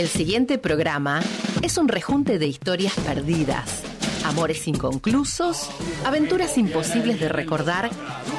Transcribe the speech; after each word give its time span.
El 0.00 0.08
siguiente 0.08 0.56
programa 0.56 1.20
es 1.60 1.76
un 1.76 1.86
rejunte 1.86 2.38
de 2.38 2.46
historias 2.46 2.94
perdidas, 3.04 3.82
amores 4.24 4.66
inconclusos, 4.66 5.68
aventuras 6.06 6.56
imposibles 6.56 7.20
de 7.20 7.28
recordar 7.28 7.90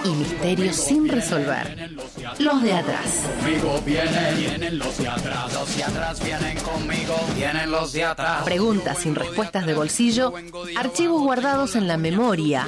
y 0.03 0.09
misterios 0.09 0.75
sin 0.75 1.07
resolver. 1.07 1.91
Los 2.39 2.63
de 2.63 2.73
atrás. 2.73 3.27
Conmigo 3.37 3.79
vienen, 3.85 4.37
vienen 4.39 4.79
los 4.79 4.97
de 4.97 5.07
atrás, 5.07 5.53
los 5.53 5.77
de 5.77 5.83
atrás 5.83 6.25
vienen 6.25 6.57
conmigo, 6.61 7.13
vienen 7.35 7.69
los 7.69 7.93
de 7.93 8.05
atrás. 8.05 8.41
Preguntas 8.43 8.97
sin 8.97 9.13
respuestas 9.13 9.67
de 9.67 9.75
bolsillo, 9.75 10.33
archivos 10.75 11.21
guardados 11.21 11.75
en 11.75 11.87
la 11.87 11.97
memoria, 11.97 12.67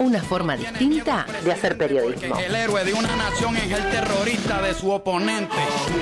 Una 0.00 0.22
forma 0.22 0.56
distinta 0.56 1.26
de 1.44 1.52
hacer 1.52 1.76
periodismo. 1.76 2.38
El 2.38 2.54
héroe 2.54 2.84
de 2.84 2.92
una 2.94 3.14
nación 3.16 3.56
es 3.56 3.70
el 3.70 3.90
terrorista 3.90 4.62
de 4.62 4.74
su 4.74 4.90
oponente. 4.90 5.56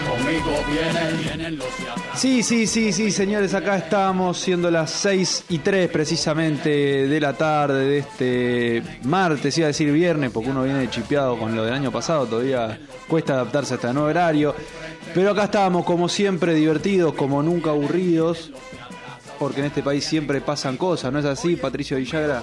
Conmigo 0.08 0.50
vienen, 0.70 1.22
vienen 1.22 1.56
los 1.58 1.66
de 1.78 1.90
atrás. 1.90 2.20
Sí, 2.20 2.42
sí, 2.42 2.66
sí, 2.66 2.92
sí, 2.92 3.10
señores, 3.10 3.54
acá 3.54 3.76
estamos, 3.76 4.38
siendo 4.38 4.70
las 4.70 4.90
6 4.90 5.44
y 5.48 5.58
3 5.58 5.90
precisamente 5.90 6.70
de 6.70 7.20
la 7.20 7.32
tarde 7.32 7.84
de 7.84 7.98
este 7.98 8.82
martes, 9.04 9.56
iba 9.58 9.66
a 9.66 9.68
decir 9.68 9.92
viernes, 9.92 10.30
porque 10.30 10.50
uno 10.50 10.62
viene 10.62 10.88
chipeado 10.90 11.38
con 11.38 11.54
lo 11.54 11.64
del 11.64 11.74
año 11.74 11.90
pasado, 11.90 12.26
todavía 12.26 12.78
cuesta 13.08 13.34
adaptarse 13.34 13.74
a 13.74 13.76
este 13.76 13.92
nuevo 13.92 14.08
horario. 14.08 14.54
Pero 15.14 15.30
acá 15.32 15.44
estamos, 15.44 15.84
como 15.84 16.08
siempre, 16.08 16.54
divertidos, 16.54 17.14
como 17.14 17.42
nunca 17.42 17.70
aburridos, 17.70 18.52
porque 19.40 19.60
en 19.60 19.66
este 19.66 19.82
país 19.82 20.04
siempre 20.04 20.40
pasan 20.42 20.76
cosas, 20.76 21.10
¿no 21.10 21.18
es 21.18 21.24
así, 21.24 21.56
Patricio 21.56 21.96
Villagra? 21.96 22.42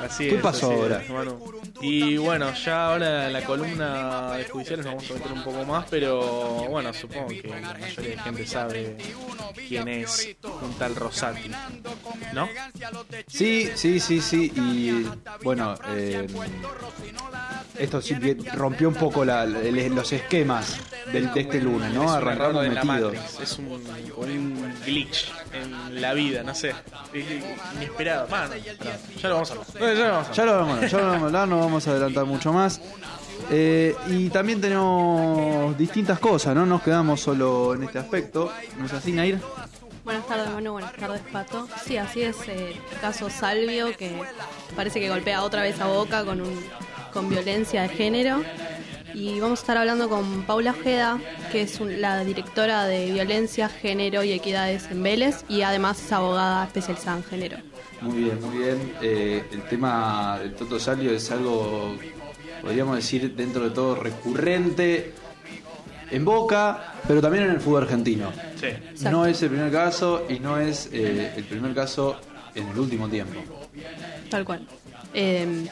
Así 0.00 0.28
¿Qué 0.28 0.36
es, 0.36 0.40
pasó 0.40 0.70
así 0.70 0.80
ahora? 0.80 1.02
es, 1.02 1.10
Manu. 1.10 1.38
Y 1.82 2.16
bueno, 2.16 2.52
ya 2.54 2.86
ahora 2.86 3.26
en 3.26 3.32
la 3.34 3.44
columna 3.44 4.32
de 4.36 4.44
judiciales 4.46 4.86
nos 4.86 4.94
vamos 4.94 5.10
a 5.10 5.14
meter 5.14 5.32
un 5.32 5.44
poco 5.44 5.64
más, 5.66 5.84
pero 5.90 6.64
bueno, 6.70 6.92
supongo 6.94 7.28
que 7.28 7.42
la 7.48 7.60
mayoría 7.78 8.10
de 8.10 8.18
gente 8.18 8.46
sabe 8.46 8.96
quién 9.68 9.86
es 9.88 10.36
un 10.62 10.72
tal 10.78 10.96
Rosati, 10.96 11.50
¿no? 12.32 12.48
Sí, 13.26 13.68
sí, 13.74 14.00
sí, 14.00 14.20
sí, 14.22 14.50
y 14.56 15.06
bueno, 15.44 15.74
eh, 15.94 16.26
esto 17.78 18.00
sí 18.00 18.14
que 18.18 18.36
rompió 18.54 18.88
un 18.88 18.94
poco 18.94 19.24
la- 19.24 19.44
los 19.46 20.12
esquemas 20.12 20.78
del- 21.12 21.32
de 21.32 21.40
este 21.42 21.60
lunes, 21.60 21.92
¿no? 21.92 22.10
Arrancamos 22.10 22.66
metidos. 22.68 23.14
Es 23.42 23.58
un, 23.58 23.66
un 23.68 24.74
glitch 24.84 25.30
en 25.52 26.00
la 26.00 26.12
vida, 26.14 26.37
no 26.42 26.54
sé, 26.54 26.74
es 27.12 27.24
inesperado. 27.76 28.26
Bueno, 28.28 28.54
ya 28.56 29.28
lo 29.28 29.34
vamos 29.34 29.50
a 29.50 29.54
hablar. 29.54 29.66
No, 29.78 29.92
ya 29.92 30.04
lo 30.04 30.12
vamos 30.12 30.28
a 30.28 30.32
Ya 30.32 30.44
lo 30.44 30.52
vamos 30.56 30.68
a 30.70 30.74
hablar, 30.76 30.90
ya 30.90 30.98
lo 30.98 31.06
vamos 31.06 31.22
a 31.22 31.26
hablar, 31.26 31.48
no 31.48 31.60
vamos 31.60 31.88
a 31.88 31.90
adelantar 31.90 32.24
mucho 32.24 32.52
más. 32.52 32.80
Eh, 33.50 33.94
y 34.08 34.28
también 34.30 34.60
tenemos 34.60 35.76
distintas 35.78 36.18
cosas, 36.18 36.54
no 36.54 36.66
nos 36.66 36.82
quedamos 36.82 37.20
solo 37.20 37.74
en 37.74 37.84
este 37.84 37.98
aspecto. 37.98 38.52
¿No 38.78 38.86
es 38.86 38.92
así, 38.92 39.12
Nair? 39.12 39.38
Buenas 40.04 40.26
tardes, 40.26 40.50
Manu. 40.50 40.72
Buenas 40.72 40.94
tardes, 40.94 41.20
Pato. 41.32 41.68
Sí, 41.84 41.96
así 41.96 42.22
es. 42.22 42.36
eh, 42.48 42.80
el 42.92 42.98
caso 43.00 43.28
Salvio, 43.30 43.94
que 43.96 44.18
parece 44.74 45.00
que 45.00 45.08
golpea 45.08 45.42
otra 45.42 45.62
vez 45.62 45.80
a 45.80 45.86
Boca 45.86 46.24
con, 46.24 46.40
un, 46.40 46.60
con 47.12 47.28
violencia 47.28 47.82
de 47.82 47.88
género. 47.90 48.42
Y 49.14 49.40
vamos 49.40 49.58
a 49.60 49.62
estar 49.62 49.76
hablando 49.76 50.08
con 50.08 50.42
Paula 50.44 50.70
Ojeda, 50.72 51.18
que 51.50 51.62
es 51.62 51.80
un- 51.80 52.00
la 52.00 52.22
directora 52.24 52.84
de 52.86 53.10
Violencia, 53.10 53.68
Género 53.68 54.22
y 54.22 54.32
Equidades 54.32 54.88
en 54.90 55.02
Vélez, 55.02 55.44
y 55.48 55.62
además 55.62 56.02
es 56.04 56.12
abogada 56.12 56.64
especializada 56.66 57.16
en 57.18 57.24
género. 57.24 57.58
Muy 58.00 58.24
bien, 58.24 58.40
muy 58.40 58.58
bien. 58.58 58.92
Eh, 59.02 59.44
el 59.50 59.62
tema 59.62 60.38
del 60.40 60.54
Toto 60.54 60.78
Salio 60.78 61.10
es 61.12 61.30
algo, 61.30 61.96
podríamos 62.62 62.96
decir, 62.96 63.34
dentro 63.34 63.64
de 63.64 63.70
todo 63.70 63.96
recurrente 63.96 65.14
en 66.10 66.24
Boca, 66.24 66.94
pero 67.06 67.20
también 67.20 67.44
en 67.44 67.50
el 67.50 67.60
fútbol 67.60 67.82
argentino. 67.84 68.30
Sí. 68.60 68.68
No 69.10 69.26
es 69.26 69.42
el 69.42 69.50
primer 69.50 69.72
caso 69.72 70.26
y 70.28 70.38
no 70.38 70.58
es 70.58 70.88
eh, 70.92 71.32
el 71.36 71.44
primer 71.44 71.74
caso 71.74 72.20
en 72.54 72.68
el 72.68 72.78
último 72.78 73.08
tiempo. 73.08 73.40
Tal 74.30 74.44
cual. 74.44 74.66
Eh, 75.14 75.66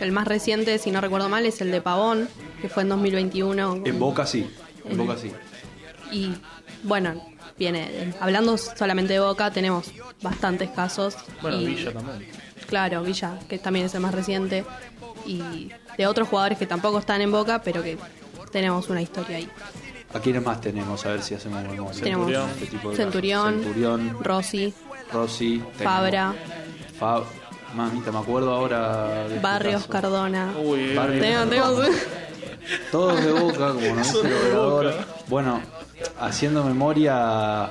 el 0.00 0.12
más 0.12 0.26
reciente, 0.26 0.78
si 0.78 0.90
no 0.90 1.00
recuerdo 1.00 1.28
mal, 1.28 1.46
es 1.46 1.60
el 1.60 1.70
de 1.70 1.80
Pavón, 1.80 2.28
que 2.60 2.68
fue 2.68 2.82
en 2.82 2.88
2021. 2.90 3.82
En 3.84 3.98
Boca 3.98 4.26
sí, 4.26 4.50
en 4.84 4.96
Boca 4.96 5.16
sí. 5.16 5.30
Y 6.12 6.32
bueno, 6.82 7.22
viene, 7.58 8.12
hablando 8.20 8.56
solamente 8.58 9.12
de 9.12 9.20
Boca, 9.20 9.50
tenemos 9.50 9.92
bastantes 10.22 10.70
casos. 10.70 11.16
Bueno, 11.42 11.60
y- 11.60 11.66
Villa 11.66 11.92
también. 11.92 12.26
Claro, 12.66 13.02
Villa, 13.02 13.38
que 13.48 13.58
también 13.58 13.86
es 13.86 13.94
el 13.94 14.00
más 14.00 14.14
reciente. 14.14 14.64
Y 15.26 15.70
de 15.98 16.06
otros 16.06 16.28
jugadores 16.28 16.56
que 16.58 16.66
tampoco 16.66 16.98
están 16.98 17.20
en 17.20 17.30
Boca, 17.30 17.60
pero 17.62 17.82
que 17.82 17.98
tenemos 18.52 18.88
una 18.88 19.02
historia 19.02 19.36
ahí. 19.38 19.48
¿A 20.14 20.18
quiénes 20.18 20.42
más 20.42 20.60
tenemos? 20.60 21.04
A 21.06 21.10
ver 21.10 21.22
si 21.22 21.34
hacemos 21.34 21.62
memoria. 21.62 21.92
Tenemos 22.00 22.26
Centurión. 22.26 22.50
Este 22.50 22.66
tipo 22.66 22.90
de 22.90 22.96
Centurión, 22.96 23.44
casos. 23.44 23.62
Centurión, 23.64 24.16
Rossi, 24.24 24.74
Rossi, 25.12 25.62
Fabra, 25.82 26.34
Fab- 26.98 27.24
Mamita, 27.74 28.10
me 28.12 28.18
acuerdo 28.18 28.52
ahora. 28.52 29.14
de 29.24 29.26
este 29.28 29.40
Barrios, 29.40 29.82
caso. 29.82 29.92
Cardona. 29.92 30.52
Uy, 30.62 30.94
Barrios. 30.94 31.24
Tengo- 31.24 31.46
tengo- 31.46 31.82
Todos 32.92 33.24
de 33.24 33.32
boca, 33.32 33.72
como 33.72 33.80
no 33.94 34.02
el 34.02 34.12
de 34.12 34.18
operador. 34.18 34.84
Boca. 34.86 35.06
Bueno, 35.28 35.60
haciendo 36.18 36.64
memoria, 36.64 37.70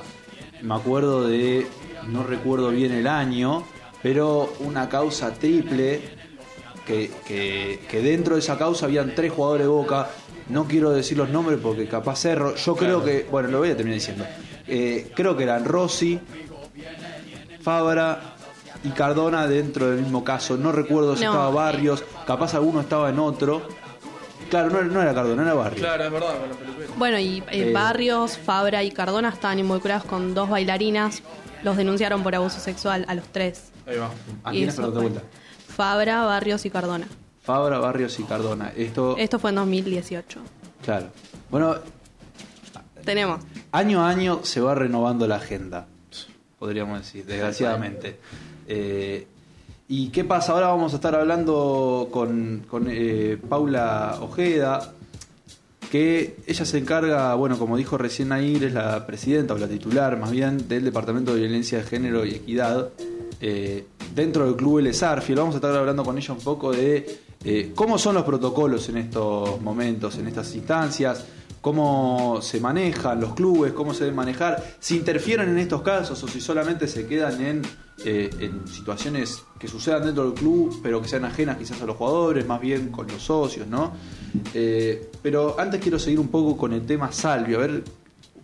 me 0.62 0.74
acuerdo 0.74 1.26
de, 1.28 1.66
no 2.06 2.22
recuerdo 2.24 2.70
bien 2.70 2.92
el 2.92 3.06
año, 3.06 3.64
pero 4.02 4.52
una 4.60 4.88
causa 4.88 5.32
triple, 5.32 6.00
que, 6.86 7.10
que, 7.26 7.80
que 7.88 8.00
dentro 8.02 8.34
de 8.34 8.40
esa 8.40 8.58
causa 8.58 8.86
habían 8.86 9.14
tres 9.14 9.32
jugadores 9.32 9.64
de 9.66 9.70
boca. 9.70 10.08
No 10.48 10.64
quiero 10.64 10.90
decir 10.90 11.16
los 11.16 11.28
nombres 11.28 11.60
porque 11.62 11.86
capaz 11.86 12.16
cerro. 12.18 12.56
Yo 12.56 12.74
creo 12.74 13.04
que, 13.04 13.26
bueno, 13.30 13.48
lo 13.48 13.58
voy 13.58 13.70
a 13.70 13.76
terminar 13.76 14.00
diciendo. 14.00 14.24
Eh, 14.66 15.12
creo 15.14 15.36
que 15.36 15.44
eran 15.44 15.64
Rossi, 15.64 16.18
Fabra 17.62 18.29
y 18.84 18.90
Cardona 18.90 19.46
dentro 19.46 19.90
del 19.90 20.02
mismo 20.02 20.24
caso. 20.24 20.56
No 20.56 20.72
recuerdo 20.72 21.16
si 21.16 21.24
No. 21.24 21.30
estaba 21.32 21.50
Barrios, 21.50 22.04
capaz 22.26 22.54
alguno 22.54 22.80
estaba 22.80 23.10
en 23.10 23.18
otro. 23.18 23.62
Claro, 24.48 24.70
no, 24.70 24.82
no 24.82 25.02
era 25.02 25.14
Cardona, 25.14 25.42
era 25.42 25.54
Barrios. 25.54 25.80
Claro, 25.80 26.04
es 26.04 26.10
verdad, 26.12 26.34
peluquera. 26.58 26.88
Bueno, 26.96 27.18
y 27.18 27.38
eh, 27.50 27.68
Eh. 27.68 27.72
Barrios, 27.72 28.36
Fabra 28.38 28.82
y 28.82 28.90
Cardona 28.90 29.28
estaban 29.28 29.58
involucrados 29.58 30.04
con 30.04 30.34
dos 30.34 30.48
bailarinas. 30.50 31.22
Los 31.62 31.76
denunciaron 31.76 32.22
por 32.22 32.34
abuso 32.34 32.58
sexual 32.58 33.04
a 33.06 33.14
los 33.14 33.26
tres. 33.26 33.70
Ahí 33.86 33.96
va. 33.98 34.10
¿A 34.44 34.54
Y 34.54 34.64
eso 34.64 34.90
vuelta. 34.90 35.22
Fabra, 35.68 36.24
Barrios 36.24 36.64
y 36.66 36.70
Cardona. 36.70 37.06
Fabra, 37.42 37.78
Barrios 37.78 38.18
y 38.18 38.24
Cardona. 38.24 38.72
Esto, 38.76 39.16
Esto 39.18 39.38
fue 39.38 39.50
en 39.50 39.56
2018. 39.56 40.40
claro. 40.82 41.06
Bueno, 41.50 41.76
Tenemos. 43.04 43.40
año 43.72 44.02
a 44.04 44.08
año 44.08 44.40
se 44.42 44.60
va 44.60 44.74
renovando 44.74 45.26
la 45.26 45.36
agenda, 45.36 45.86
podríamos 46.58 46.98
decir, 47.00 47.24
desgraciadamente. 47.24 48.18
Eh, 48.72 49.26
¿Y 49.88 50.10
qué 50.10 50.22
pasa? 50.22 50.52
Ahora 50.52 50.68
vamos 50.68 50.92
a 50.92 50.96
estar 50.96 51.16
hablando 51.16 52.08
con, 52.12 52.62
eh, 52.88 53.36
Paula 53.48 54.18
Ojeda, 54.20 54.92
que 55.90 56.36
ella 56.46 56.64
se 56.64 56.78
encarga, 56.78 57.34
bueno, 57.34 57.58
como 57.58 57.76
dijo 57.76 57.98
recién 57.98 58.28
Nair, 58.28 58.62
es 58.62 58.72
la 58.72 59.04
presidenta 59.08 59.54
o 59.54 59.58
la 59.58 59.66
titular 59.66 60.16
más 60.16 60.30
bien 60.30 60.68
del 60.68 60.84
Departamento 60.84 61.34
de 61.34 61.40
Violencia 61.40 61.78
de 61.78 61.84
Género 61.84 62.24
y 62.24 62.36
Equidad 62.36 62.90
eh, 63.40 63.86
dentro 64.14 64.46
del 64.46 64.54
Club 64.54 64.78
El 64.78 64.94
Sarfield. 64.94 65.40
Vamos 65.40 65.56
a 65.56 65.58
estar 65.58 65.74
hablando 65.74 66.04
con 66.04 66.16
ella 66.16 66.32
un 66.32 66.40
poco 66.40 66.70
de 66.70 67.18
cómo 67.74 67.98
son 67.98 68.14
los 68.14 68.22
protocolos 68.22 68.88
en 68.88 68.98
estos 68.98 69.60
momentos, 69.60 70.16
en 70.18 70.28
estas 70.28 70.54
instancias, 70.54 71.24
cómo 71.60 72.38
se 72.42 72.58
manejan 72.60 73.20
los 73.20 73.34
clubes, 73.34 73.72
cómo 73.72 73.92
se 73.92 74.04
deben 74.04 74.16
manejar, 74.16 74.62
si 74.80 74.96
interfieren 74.96 75.48
en 75.50 75.58
estos 75.58 75.82
casos 75.82 76.22
o 76.22 76.28
si 76.28 76.40
solamente 76.40 76.88
se 76.88 77.06
quedan 77.06 77.40
en, 77.44 77.62
eh, 78.04 78.30
en 78.40 78.66
situaciones 78.66 79.42
que 79.58 79.68
sucedan 79.68 80.04
dentro 80.04 80.24
del 80.24 80.34
club, 80.34 80.80
pero 80.82 81.02
que 81.02 81.08
sean 81.08 81.24
ajenas 81.26 81.58
quizás 81.58 81.82
a 81.82 81.86
los 81.86 81.96
jugadores, 81.96 82.46
más 82.46 82.60
bien 82.60 82.88
con 82.88 83.06
los 83.08 83.22
socios, 83.22 83.66
¿no? 83.66 83.92
Eh, 84.54 85.10
pero 85.22 85.56
antes 85.60 85.80
quiero 85.82 85.98
seguir 85.98 86.18
un 86.18 86.28
poco 86.28 86.56
con 86.56 86.72
el 86.72 86.86
tema 86.86 87.12
Salvio, 87.12 87.58
a 87.58 87.66
ver, 87.66 87.84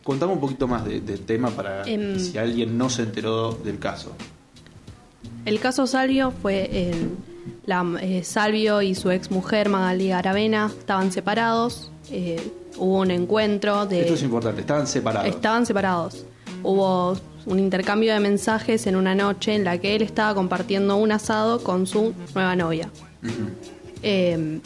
contame 0.04 0.34
un 0.34 0.40
poquito 0.40 0.68
más 0.68 0.84
de- 0.84 1.00
del 1.00 1.20
tema 1.20 1.48
para 1.50 1.84
Em. 1.88 2.18
si 2.18 2.36
alguien 2.36 2.76
no 2.76 2.90
se 2.90 3.02
enteró 3.02 3.52
del 3.52 3.78
caso. 3.78 4.12
El 5.46 5.58
caso 5.58 5.86
Salvio 5.86 6.32
fue 6.42 6.90
el, 6.90 7.10
la, 7.64 7.84
eh, 8.00 8.22
Salvio 8.24 8.82
y 8.82 8.94
su 8.94 9.10
ex 9.10 9.30
mujer 9.30 9.68
Magali 9.68 10.12
Aravena 10.12 10.70
estaban 10.78 11.12
separados. 11.12 11.90
eh, 12.10 12.40
hubo 12.78 13.00
un 13.00 13.10
encuentro 13.10 13.86
de. 13.86 14.02
Esto 14.02 14.14
es 14.14 14.22
importante, 14.22 14.60
estaban 14.60 14.86
separados. 14.86 15.28
Estaban 15.28 15.66
separados. 15.66 16.24
Hubo 16.62 17.16
un 17.46 17.58
intercambio 17.58 18.12
de 18.12 18.20
mensajes 18.20 18.86
en 18.86 18.96
una 18.96 19.14
noche 19.14 19.54
en 19.54 19.64
la 19.64 19.78
que 19.78 19.94
él 19.96 20.02
estaba 20.02 20.34
compartiendo 20.34 20.96
un 20.96 21.12
asado 21.12 21.62
con 21.62 21.86
su 21.86 22.12
nueva 22.34 22.56
novia. 22.56 22.90
Eh, 24.02 24.60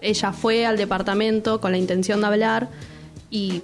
ella 0.00 0.32
fue 0.32 0.66
al 0.66 0.76
departamento 0.76 1.60
con 1.60 1.72
la 1.72 1.78
intención 1.78 2.20
de 2.20 2.26
hablar 2.26 2.68
y 3.30 3.62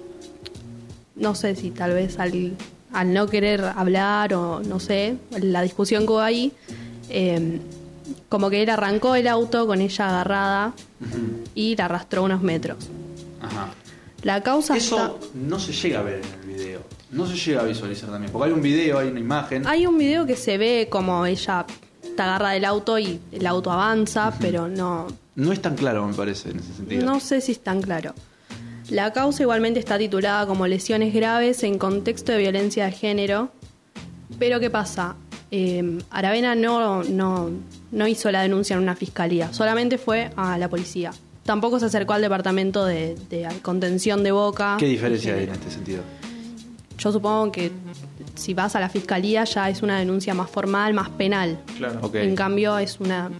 no 1.15 1.35
sé 1.35 1.55
si 1.55 1.71
tal 1.71 1.93
vez 1.93 2.17
al, 2.19 2.53
al 2.93 3.13
no 3.13 3.27
querer 3.27 3.63
hablar 3.63 4.33
o 4.33 4.61
no 4.61 4.79
sé, 4.79 5.17
la 5.31 5.61
discusión 5.61 6.05
que 6.05 6.11
hubo 6.11 6.19
ahí, 6.21 6.51
eh, 7.09 7.59
como 8.29 8.49
que 8.49 8.63
él 8.63 8.69
arrancó 8.69 9.15
el 9.15 9.27
auto 9.27 9.65
con 9.67 9.81
ella 9.81 10.09
agarrada 10.09 10.73
y 11.55 11.75
la 11.75 11.85
arrastró 11.85 12.23
unos 12.23 12.41
metros. 12.41 12.77
Ajá. 13.41 13.69
La 14.23 14.43
causa 14.43 14.75
Eso 14.75 14.97
está... 14.97 15.27
no 15.33 15.59
se 15.59 15.71
llega 15.71 15.99
a 15.99 16.03
ver 16.03 16.21
en 16.21 16.49
el 16.49 16.55
video. 16.57 16.81
No 17.11 17.25
se 17.25 17.35
llega 17.37 17.61
a 17.61 17.63
visualizar 17.63 18.09
también. 18.09 18.31
Porque 18.31 18.47
hay 18.49 18.53
un 18.53 18.61
video, 18.61 18.99
hay 18.99 19.07
una 19.07 19.19
imagen. 19.19 19.65
Hay 19.65 19.85
un 19.85 19.97
video 19.97 20.25
que 20.25 20.35
se 20.35 20.57
ve 20.57 20.87
como 20.89 21.25
ella 21.25 21.65
está 22.03 22.25
agarra 22.25 22.51
del 22.51 22.65
auto 22.65 22.99
y 22.99 23.19
el 23.31 23.47
auto 23.47 23.71
avanza, 23.71 24.33
pero 24.41 24.67
no, 24.67 25.07
No 25.35 25.53
es 25.53 25.61
tan 25.61 25.75
claro, 25.75 26.05
me 26.05 26.13
parece, 26.13 26.49
en 26.51 26.59
ese 26.59 26.73
sentido. 26.73 27.05
no 27.05 27.19
sé 27.21 27.39
si 27.39 27.53
es 27.53 27.59
tan 27.61 27.81
claro. 27.81 28.13
La 28.89 29.13
causa 29.13 29.43
igualmente 29.43 29.79
está 29.79 29.97
titulada 29.97 30.45
como 30.47 30.67
lesiones 30.67 31.13
graves 31.13 31.63
en 31.63 31.77
contexto 31.77 32.31
de 32.33 32.39
violencia 32.39 32.85
de 32.85 32.91
género. 32.91 33.51
Pero 34.37 34.59
¿qué 34.59 34.69
pasa? 34.69 35.15
Eh, 35.51 35.99
Aravena 36.11 36.53
no, 36.55 37.03
no, 37.03 37.49
no 37.91 38.07
hizo 38.07 38.31
la 38.31 38.41
denuncia 38.41 38.75
en 38.75 38.83
una 38.83 38.95
fiscalía, 38.95 39.51
solamente 39.53 39.97
fue 39.97 40.31
a 40.35 40.57
la 40.57 40.69
policía. 40.69 41.11
Tampoco 41.43 41.79
se 41.79 41.87
acercó 41.87 42.13
al 42.13 42.21
departamento 42.21 42.85
de, 42.85 43.15
de 43.29 43.47
contención 43.63 44.23
de 44.23 44.31
boca. 44.31 44.75
¿Qué 44.79 44.85
diferencia 44.85 45.33
de 45.33 45.39
hay 45.39 45.45
en 45.47 45.53
este 45.53 45.71
sentido? 45.71 46.03
Yo 46.99 47.11
supongo 47.11 47.51
que 47.51 47.71
si 48.35 48.53
vas 48.53 48.75
a 48.75 48.79
la 48.79 48.89
fiscalía 48.89 49.43
ya 49.45 49.69
es 49.69 49.81
una 49.81 49.97
denuncia 49.99 50.33
más 50.33 50.49
formal, 50.49 50.93
más 50.93 51.09
penal. 51.09 51.59
Claro. 51.77 52.11
En 52.13 52.35
cambio 52.35 52.77
es 52.77 52.99
una, 52.99 53.31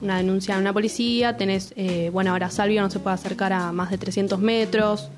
una 0.00 0.16
denuncia 0.18 0.54
en 0.54 0.60
una 0.62 0.72
policía, 0.72 1.36
tenés, 1.36 1.74
eh, 1.76 2.08
bueno, 2.12 2.30
ahora 2.30 2.50
Salvio 2.50 2.80
no 2.80 2.88
se 2.88 3.00
puede 3.00 3.14
acercar 3.14 3.52
a 3.52 3.72
más 3.72 3.90
de 3.90 3.98
300 3.98 4.38
metros, 4.38 5.08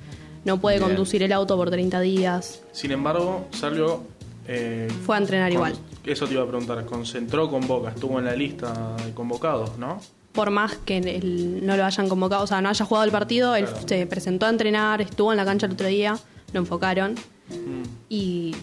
no 0.43 0.59
puede 0.59 0.79
Bien. 0.79 0.89
conducir 0.89 1.23
el 1.23 1.31
auto 1.31 1.55
por 1.55 1.69
30 1.69 2.01
días, 2.01 2.61
Sin 2.73 2.91
embargo, 2.91 3.47
Salvio. 3.51 4.01
eh, 4.47 4.89
fue 5.05 5.15
a 5.15 5.19
entrenar 5.19 5.53
igual. 5.53 5.73
Eso 6.05 6.27
te 6.27 6.33
iba 6.33 6.43
a 6.43 6.47
preguntar. 6.47 6.85
Concentró 6.85 7.49
con 7.49 7.67
Boca, 7.67 7.89
estuvo 7.89 8.19
en 8.19 8.25
la 8.25 8.35
lista 8.35 8.95
de 9.05 9.13
convocados, 9.13 9.77
¿no? 9.77 9.99
Por 10.33 10.49
más 10.49 10.75
que 10.77 10.97
él 10.97 11.59
no 11.63 11.77
lo 11.77 11.85
hayan 11.85 12.09
convocado, 12.09 12.43
o 12.43 12.47
sea, 12.47 12.59
no 12.59 12.69
haya 12.69 12.85
jugado 12.85 13.05
el 13.05 13.11
partido, 13.11 13.55
él 13.55 13.67
se 13.85 14.05
presentó 14.07 14.47
a 14.47 14.49
entrenar, 14.49 14.99
estuvo 15.01 15.31
en 15.31 15.37
la 15.37 15.45
cancha 15.45 15.67
el 15.67 15.73
otro 15.73 15.87
día, 15.87 16.17
lo 16.51 16.59
enfocaron 16.59 17.15
Mm. 17.49 17.83
y 18.09 18.55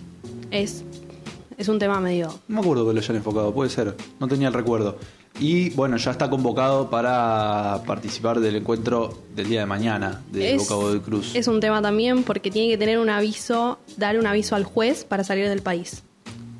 es, 0.50 0.84
es 1.58 1.68
un 1.68 1.78
tema 1.78 2.00
medio... 2.00 2.28
No 2.48 2.56
me 2.56 2.60
acuerdo 2.60 2.86
que 2.88 2.94
lo 2.94 3.00
hayan 3.00 3.16
enfocado, 3.16 3.52
puede 3.52 3.70
ser. 3.70 3.94
No 4.18 4.26
tenía 4.28 4.48
el 4.48 4.54
recuerdo. 4.54 4.96
Y 5.38 5.70
bueno, 5.70 5.96
ya 5.96 6.10
está 6.10 6.28
convocado 6.28 6.90
para 6.90 7.82
participar 7.86 8.40
del 8.40 8.56
encuentro 8.56 9.22
del 9.34 9.48
día 9.48 9.60
de 9.60 9.66
mañana 9.66 10.22
de 10.32 10.54
es, 10.54 10.62
Boca 10.62 10.74
Godoy 10.74 11.00
Cruz. 11.00 11.34
es 11.34 11.46
un 11.46 11.60
tema 11.60 11.80
también 11.80 12.24
porque 12.24 12.50
tiene 12.50 12.68
que 12.68 12.78
tener 12.78 12.98
un 12.98 13.10
aviso, 13.10 13.78
dar 13.96 14.18
un 14.18 14.26
aviso 14.26 14.56
al 14.56 14.64
juez 14.64 15.04
para 15.04 15.22
salir 15.22 15.48
del 15.48 15.62
país. 15.62 16.02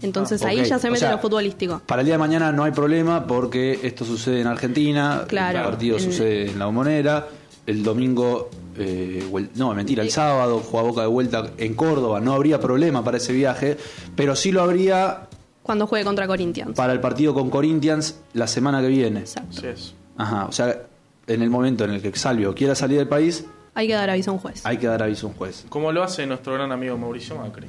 Entonces 0.02 0.42
Ah, 0.42 0.48
ahí 0.48 0.64
ya 0.64 0.78
se 0.78 0.88
O 0.88 0.90
mete 0.90 1.00
sea, 1.00 1.12
lo 1.12 1.18
futbolístico. 1.18 1.80
Para 1.86 2.02
el 2.02 2.06
día 2.06 2.14
de 2.14 2.18
mañana 2.18 2.52
no 2.52 2.64
hay 2.64 2.72
problema 2.72 3.26
porque 3.26 3.80
esto 3.82 4.04
sucede 4.04 4.40
en 4.40 4.46
Argentina, 4.46 5.24
Claro. 5.28 5.58
el 5.58 5.64
partido 5.64 5.96
En- 5.98 6.02
sucede 6.02 6.50
en 6.50 6.58
La 6.58 6.66
Bombonera, 6.66 7.26
el 7.66 7.82
domingo, 7.82 8.48
eh, 8.76 9.24
no, 9.56 9.74
mentira, 9.74 10.02
el 10.02 10.10
sábado 10.10 10.60
juega 10.60 10.88
Boca 10.88 11.00
de 11.02 11.06
vuelta 11.08 11.50
en 11.58 11.74
Córdoba, 11.74 12.20
no 12.20 12.32
habría 12.34 12.58
problema 12.60 13.04
para 13.04 13.18
ese 13.18 13.32
viaje, 13.32 13.76
pero 14.16 14.34
sí 14.34 14.50
lo 14.52 14.62
habría 14.62 15.28
Cuando 15.62 15.86
juegue 15.86 16.04
contra 16.04 16.26
Corinthians. 16.26 16.74
para 16.74 16.92
el 16.92 17.00
partido 17.00 17.34
con 17.34 17.50
Corinthians 17.50 18.16
la 18.32 18.46
semana 18.46 18.80
que 18.80 18.88
viene. 18.88 19.20
Exacto. 19.20 19.58
Así 19.58 19.66
es. 19.66 19.94
Ajá, 20.16 20.46
o 20.46 20.52
sea, 20.52 20.82
en 21.26 21.42
el 21.42 21.50
momento 21.50 21.84
en 21.84 21.90
el 21.92 22.02
que 22.02 22.16
Salvio 22.18 22.54
quiera 22.54 22.74
salir 22.74 22.98
del 22.98 23.08
país, 23.08 23.44
Hay 23.74 23.86
que 23.86 23.94
dar 23.94 24.10
aviso 24.10 24.30
a 24.30 24.34
un 24.34 24.40
juez. 24.40 24.66
hay 24.66 24.76
que 24.78 24.86
dar 24.86 25.02
aviso 25.02 25.26
a 25.26 25.30
un 25.30 25.36
juez. 25.36 25.64
Como 25.68 25.92
lo 25.92 26.02
hace 26.02 26.26
nuestro 26.26 26.54
gran 26.54 26.72
amigo 26.72 26.98
Mauricio 26.98 27.36
Macri. 27.36 27.66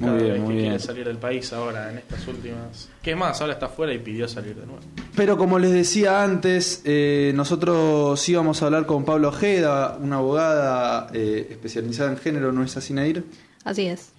Cada 0.00 0.12
bien, 0.16 0.32
vez 0.32 0.40
muy 0.40 0.48
que 0.48 0.54
bien. 0.54 0.64
quiere 0.70 0.78
salir 0.80 1.06
del 1.06 1.16
país 1.18 1.52
ahora, 1.52 1.90
en 1.92 1.98
estas 1.98 2.26
últimas. 2.26 2.88
¿Qué 3.02 3.12
es 3.12 3.16
más? 3.16 3.40
Ahora 3.40 3.52
está 3.54 3.66
afuera 3.66 3.92
y 3.94 3.98
pidió 3.98 4.26
salir 4.28 4.56
de 4.56 4.66
nuevo. 4.66 4.80
Pero 5.14 5.38
como 5.38 5.58
les 5.60 5.70
decía 5.72 6.22
antes, 6.24 6.82
eh, 6.84 7.32
nosotros 7.36 8.28
íbamos 8.28 8.60
a 8.62 8.66
hablar 8.66 8.84
con 8.86 9.04
Pablo 9.04 9.28
Ojeda, 9.28 9.96
una 10.00 10.16
abogada 10.16 11.06
eh, 11.14 11.46
especializada 11.50 12.10
en 12.10 12.16
género, 12.18 12.50
¿no 12.52 12.64
es 12.64 12.76
así, 12.76 12.92
Nair? 12.92 13.24
Así 13.62 13.86
es. 13.86 14.10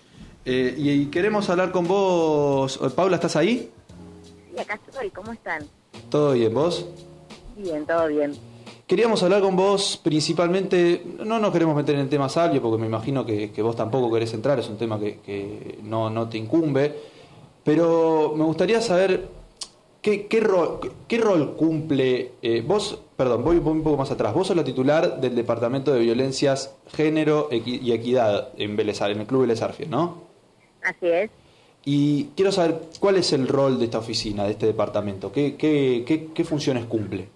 Eh, 0.46 0.74
y, 0.78 0.90
y 0.92 1.06
queremos 1.08 1.50
hablar 1.50 1.72
con 1.72 1.86
vos. 1.88 2.80
Eh, 2.82 2.90
Paula, 2.96 3.16
¿estás 3.18 3.36
ahí? 3.36 3.70
Y 4.56 4.60
acá 4.60 4.80
estoy, 4.88 5.10
¿cómo 5.10 5.34
están? 5.34 5.64
¿Todo 6.10 6.32
bien, 6.34 6.54
vos? 6.54 6.86
Bien, 7.58 7.86
todo 7.86 8.08
bien. 8.08 8.34
Queríamos 8.88 9.24
hablar 9.24 9.42
con 9.42 9.56
vos 9.56 10.00
principalmente, 10.04 11.04
no 11.26 11.40
nos 11.40 11.52
queremos 11.52 11.76
meter 11.76 11.96
en 11.96 12.02
el 12.02 12.10
tema 12.10 12.30
Salvio, 12.30 12.62
porque 12.62 12.80
me 12.80 12.86
imagino 12.86 13.26
que, 13.26 13.52
que 13.52 13.62
vos 13.64 13.76
tampoco 13.76 14.14
querés 14.14 14.32
entrar, 14.36 14.60
es 14.60 14.70
un 14.70 14.78
tema 14.78 15.00
que, 15.00 15.20
que 15.26 15.80
no, 15.82 16.12
no 16.12 16.30
te 16.30 16.38
incumbe, 16.38 16.94
pero 17.64 18.34
me 18.36 18.44
gustaría 18.44 18.80
saber 18.82 19.28
qué, 20.04 20.28
qué, 20.28 20.40
rol, 20.40 20.80
qué 21.08 21.18
rol 21.18 21.56
cumple, 21.56 22.34
eh, 22.44 22.64
vos, 22.66 23.00
perdón, 23.18 23.44
voy 23.44 23.58
un 23.58 23.82
poco 23.82 23.98
más 23.98 24.12
atrás, 24.12 24.36
vos 24.36 24.46
sos 24.46 24.56
la 24.56 24.64
titular 24.64 25.20
del 25.20 25.34
Departamento 25.36 25.92
de 25.92 26.02
Violencias, 26.02 26.76
Género 26.94 27.50
y 27.52 27.92
Equidad 27.92 28.50
en, 28.56 28.76
Vélez 28.76 29.02
Ar- 29.02 29.10
en 29.10 29.22
el 29.22 29.26
Club 29.26 29.42
Vélez 29.42 29.64
Arfiel, 29.64 29.90
¿no? 29.90 30.22
Así 30.84 31.08
es. 31.08 31.32
Y 31.86 32.26
quiero 32.36 32.52
saber 32.52 32.82
cuál 33.00 33.16
es 33.16 33.34
el 33.34 33.48
rol 33.48 33.80
de 33.80 33.86
esta 33.86 33.98
oficina, 33.98 34.44
de 34.44 34.52
este 34.52 34.68
departamento, 34.68 35.32
qué, 35.32 35.56
qué, 35.56 36.04
qué, 36.06 36.28
qué 36.36 36.44
funciones 36.44 36.86
cumple. 36.86 37.30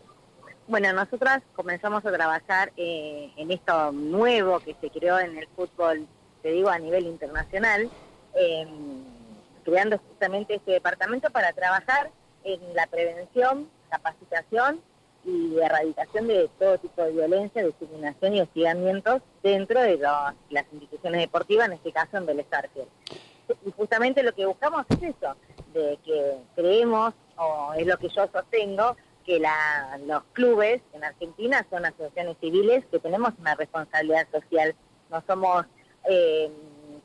Bueno, 0.69 0.93
nosotras 0.93 1.41
comenzamos 1.55 2.05
a 2.05 2.11
trabajar 2.11 2.71
eh, 2.77 3.31
en 3.37 3.49
esto 3.49 3.91
nuevo 3.91 4.59
que 4.59 4.75
se 4.79 4.91
creó 4.91 5.17
en 5.17 5.35
el 5.35 5.47
fútbol, 5.47 6.05
te 6.43 6.51
digo, 6.51 6.69
a 6.69 6.77
nivel 6.77 7.07
internacional, 7.07 7.89
eh, 8.35 8.67
creando 9.65 9.97
justamente 9.97 10.53
este 10.53 10.73
departamento 10.73 11.31
para 11.31 11.53
trabajar 11.53 12.11
en 12.43 12.59
la 12.75 12.85
prevención, 12.85 13.67
capacitación 13.89 14.79
y 15.25 15.57
erradicación 15.57 16.27
de 16.27 16.47
todo 16.59 16.77
tipo 16.77 17.01
de 17.01 17.13
violencia, 17.13 17.65
discriminación 17.65 18.35
y 18.35 18.41
hostigamientos 18.41 19.23
dentro 19.41 19.81
de 19.81 19.97
los- 19.97 20.33
las 20.51 20.65
instituciones 20.71 21.21
deportivas, 21.21 21.65
en 21.65 21.73
este 21.73 21.91
caso 21.91 22.17
en 22.17 22.27
Vélez. 22.27 22.45
Y 23.65 23.71
justamente 23.71 24.21
lo 24.21 24.33
que 24.35 24.45
buscamos 24.45 24.85
es 24.89 25.01
eso, 25.15 25.35
de 25.73 25.97
que 26.05 26.37
creemos, 26.55 27.15
o 27.37 27.73
es 27.73 27.87
lo 27.87 27.97
que 27.97 28.09
yo 28.09 28.27
sostengo, 28.31 28.95
que 29.29 29.39
la- 29.39 29.99
los 30.07 30.23
clubes 30.33 30.81
en 30.93 31.03
Argentina 31.03 31.63
son 31.69 31.85
asociaciones 31.85 32.35
civiles 32.41 32.83
que 32.89 32.97
tenemos 32.97 33.31
una 33.39 33.53
responsabilidad 33.53 34.27
social. 34.31 34.73
No 35.11 35.23
somos 35.27 35.67
eh, 36.09 36.49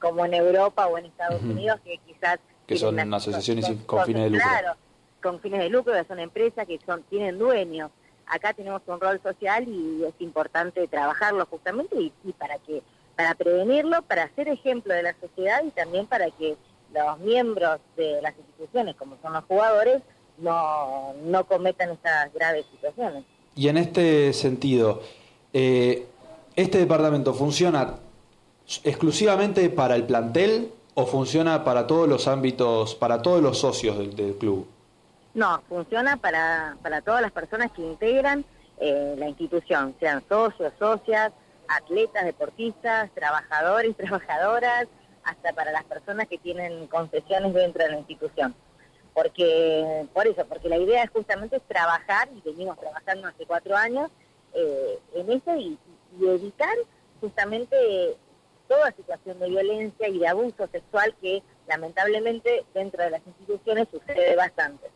como 0.01 0.25
en 0.25 0.33
Europa 0.33 0.87
o 0.87 0.97
en 0.97 1.05
Estados. 1.05 1.43
Unidos 1.43 1.79
que 1.85 1.99
quizás... 2.07 2.39
Que 2.67 2.77
son 2.79 2.99
una- 2.99 3.19
asociaciones 3.19 3.67
con 3.85 4.07
fines 4.07 4.23
de 4.25 4.31
lucro. 4.31 4.49
Claro, 4.49 4.77
con 5.23 5.39
fines 5.41 5.61
de 5.61 5.69
lucro, 5.69 5.93
que 5.93 6.05
son 6.05 6.19
empresas 6.19 6.67
que 6.67 6.81
son 6.87 7.03
tienen 7.05 7.39
dueños. 7.39 7.91
Acá 8.27 8.55
tenemos 8.55 8.81
un 8.87 8.99
rol 8.99 9.21
social 9.23 9.69
y 9.69 10.03
es 10.05 10.15
importante 10.21 10.89
trabajarlo 10.89 11.45
justamente 11.45 11.95
y, 12.01 12.11
y 12.25 12.33
para 12.33 12.59
que 12.61 12.83
para 13.17 13.35
prevenirlo, 13.35 14.01
para 14.01 14.31
ser 14.35 14.49
ejemplo 14.49 14.95
de 14.95 15.03
la 15.03 15.15
sociedad 15.21 15.63
y 15.63 15.71
también 15.73 16.07
para 16.07 16.31
que 16.31 16.57
los 16.95 17.19
miembros 17.19 17.81
de 17.97 18.23
las 18.23 18.35
instituciones, 18.39 18.97
como 18.97 19.19
son 19.21 19.35
los 19.35 19.45
jugadores, 19.45 20.01
no, 20.39 21.15
no 21.25 21.45
cometan 21.45 21.91
estas 21.91 22.33
graves 22.33 22.67
situaciones. 22.71 23.25
Y 23.57 23.69
en 23.69 23.77
este 23.77 24.33
sentido, 24.33 25.03
eh, 25.53 26.07
¿este 26.57 26.79
departamento 26.79 27.35
funciona 27.35 27.97
exclusivamente 28.83 29.69
para 29.71 29.95
el 29.95 30.05
plantel 30.05 30.73
o 30.95 31.07
funciona 31.07 31.65
para 31.65 31.87
todos 31.87 32.09
los 32.09 32.27
ámbitos, 32.29 32.95
para 32.95 33.23
todos 33.23 33.43
los 33.43 33.59
socios 33.59 33.99
del, 33.99 34.17
del 34.17 34.37
club? 34.37 34.67
No, 35.35 35.63
funciona 35.69 36.17
para, 36.17 36.77
para 36.83 37.03
todas 37.03 37.21
las 37.21 37.33
personas 37.33 37.73
que 37.73 37.83
integran 37.83 38.45
eh, 38.79 39.15
la 39.19 39.29
institución, 39.29 39.95
sean 39.99 40.23
socios, 40.29 40.73
socias, 40.79 41.33
atletas, 41.69 42.25
deportistas, 42.25 43.11
trabajadores, 43.15 43.97
trabajadoras, 43.97 44.87
hasta 45.25 45.53
para 45.53 45.73
las 45.73 45.85
personas 45.85 46.29
que 46.29 46.39
tienen 46.39 46.87
concesiones 46.87 47.55
dentro 47.55 47.83
de 47.83 47.91
la 47.91 47.99
institución. 47.99 48.55
Porque, 49.15 50.07
por 50.13 50.27
eso, 50.27 50.45
porque 50.47 50.69
la 50.69 50.77
idea 50.77 51.05
es 51.05 51.11
justamente 51.11 51.61
trabajar, 51.61 52.29
y 52.35 52.41
venimos 52.41 52.79
trabajando 52.79 53.29
hace 53.29 53.47
cuatro 53.47 53.77
años, 53.77 54.11
eh, 54.55 54.99
en 55.15 55.31
eso 55.31 55.57
y, 55.57 55.79
evitar 56.21 56.77
justamente 57.21 58.17
toda 58.69 58.93
situación 58.93 59.41
de 59.41 59.49
violencia 59.49 60.09
y 60.09 60.19
de 60.19 60.29
abuso 60.29 60.69
sexual 60.71 61.13
que 61.21 61.43
lamentablemente 61.67 62.65
dentro 62.73 63.03
de 63.03 63.11
las 63.11 63.27
instituciones 63.27 63.89
sucede 63.91 64.37
bastante. 64.37 64.87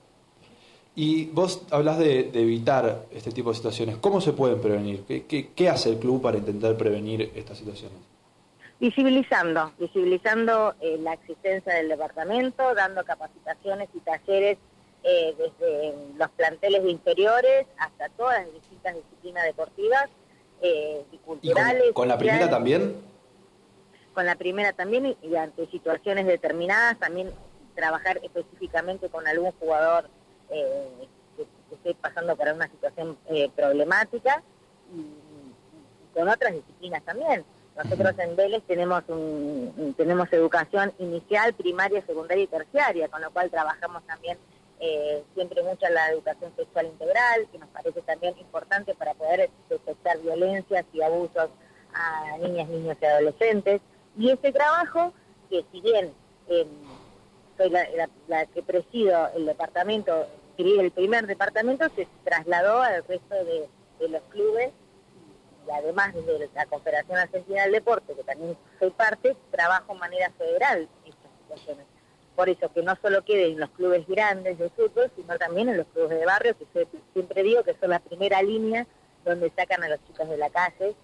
Y 0.95 1.27
vos 1.27 1.63
hablas 1.71 1.99
de, 1.99 2.31
evitar 2.35 3.07
este 3.13 3.31
tipo 3.31 3.51
de 3.51 3.57
situaciones. 3.57 3.97
¿Cómo 3.99 4.21
se 4.21 4.33
pueden 4.33 4.61
prevenir? 4.61 5.05
¿Qué, 5.05 5.69
hace 5.69 5.91
el 5.91 5.99
club 5.99 6.23
para 6.23 6.39
intentar 6.39 6.77
prevenir 6.77 7.33
estas 7.35 7.59
situaciones? 7.59 7.99
Visibilizando, 8.81 9.73
visibilizando 9.79 10.75
eh, 10.81 10.99
la 11.01 11.15
existencia 11.15 11.75
del 11.75 11.89
departamento, 11.89 12.75
dando 12.75 13.05
capacitaciones 13.05 13.89
y 13.93 13.99
talleres 14.01 14.59
eh, 15.03 15.35
desde 15.37 15.95
los 16.17 16.29
planteles 16.31 16.85
inferiores 16.85 17.67
hasta 17.79 18.09
todas 18.11 18.45
las 18.45 18.55
distintas 18.55 18.95
disciplinas 18.95 19.45
deportivas 19.45 20.09
eh, 20.61 21.05
y 21.13 21.19
culturales. 21.19 21.93
con, 21.93 22.09
la 22.09 22.19
primera 22.19 22.51
también? 22.51 23.01
Con 24.13 24.27
la 24.27 24.35
primera 24.35 24.73
también 24.73 25.17
y, 25.23 25.37
ante 25.37 25.67
situaciones 25.71 26.27
determinadas 26.27 26.99
también 26.99 27.31
trabajar 27.77 28.19
específicamente 28.25 29.09
con 29.09 29.27
algún 29.29 29.53
jugador 29.53 30.11
eh, 30.51 30.89
que, 31.37 31.47
esté 31.75 31.95
pasando 31.95 32.35
por 32.35 32.49
una 32.49 32.69
situación 32.69 33.17
eh, 33.29 33.51
problemática 33.55 34.43
y, 34.93 35.07
con 36.13 36.29
otras 36.29 36.53
disciplinas 36.53 37.05
también. 37.05 37.45
Nosotros 37.79 38.19
en 38.19 38.35
Vélez 38.35 38.63
tenemos 38.67 39.05
un, 39.07 39.95
tenemos 39.97 40.33
educación 40.33 40.93
inicial, 40.99 41.55
primaria, 41.55 42.05
secundaria 42.05 42.43
y 42.43 42.49
terciaria, 42.49 43.09
con 43.09 43.23
lo 43.23 43.31
cual 43.31 43.51
trabajamos 43.51 44.03
también 44.05 44.37
eh, 44.81 45.23
siempre 45.35 45.63
mucho 45.63 45.87
en 45.87 45.95
la 45.95 46.11
educación 46.11 46.53
sexual 46.57 46.87
integral, 46.87 47.47
que 47.53 47.59
nos 47.59 47.69
parece 47.69 48.03
también 48.03 48.37
importante 48.39 48.95
para 48.95 49.15
poder 49.15 49.49
detectar 49.69 50.19
violencias 50.19 50.85
y 50.93 51.03
abusos 51.03 51.51
a 51.95 52.37
niñas, 52.39 52.69
niños 52.69 52.97
y 53.01 53.05
adolescentes. 53.05 53.81
Y 54.17 54.31
ese 54.31 54.51
trabajo, 54.51 55.13
que 55.49 55.65
si 55.71 55.81
bien 55.81 56.13
em, 56.49 56.67
soy 57.57 57.71
la, 57.71 58.47
que 58.47 58.63
presido 58.63 59.29
el 59.37 59.47
departamento, 59.47 60.27
el 60.57 60.91
primer 60.91 61.29
departamento, 61.29 61.87
se 61.95 62.09
trasladó 62.25 62.83
al 62.83 63.05
resto 63.05 63.35
de, 63.35 63.69
los 64.09 64.23
clubes 64.31 64.71
además 65.73 66.15
de 66.15 66.49
la 66.55 66.67
Confederación 66.67 67.19
Argentina 67.19 67.63
del 67.63 67.73
Deporte, 67.73 68.15
que 68.15 68.25
también 68.25 68.57
soy 68.79 68.91
parte, 68.91 69.37
trabajo 69.51 69.93
de 69.93 69.99
manera 69.99 70.31
federal 70.39 70.89
estas 71.05 71.31
situaciones. 71.43 71.87
Por 72.37 72.49
eso 72.49 72.73
que 72.73 72.83
no 72.83 72.97
solo 73.03 73.25
quede 73.25 73.49
en 73.49 73.61
los 73.61 73.71
clubes 73.71 74.07
grandes 74.07 74.59
de 74.59 74.71
fútbol, 74.71 75.11
sino 75.17 75.37
también 75.39 75.69
en 75.69 75.79
los 75.79 75.87
clubes 75.89 76.19
de 76.19 76.25
barrio, 76.25 76.57
que 76.57 76.87
siempre 77.13 77.43
digo 77.43 77.65
que 77.65 77.75
son 77.81 77.91
la 77.91 77.99
primera 77.99 78.43
línea 78.43 78.87
donde 79.25 79.51
sacan 79.51 79.83
a 79.83 79.89
los 79.89 79.99
chicos 80.07 80.29
de 80.29 80.37
la 80.37 80.49
calle 80.51 80.95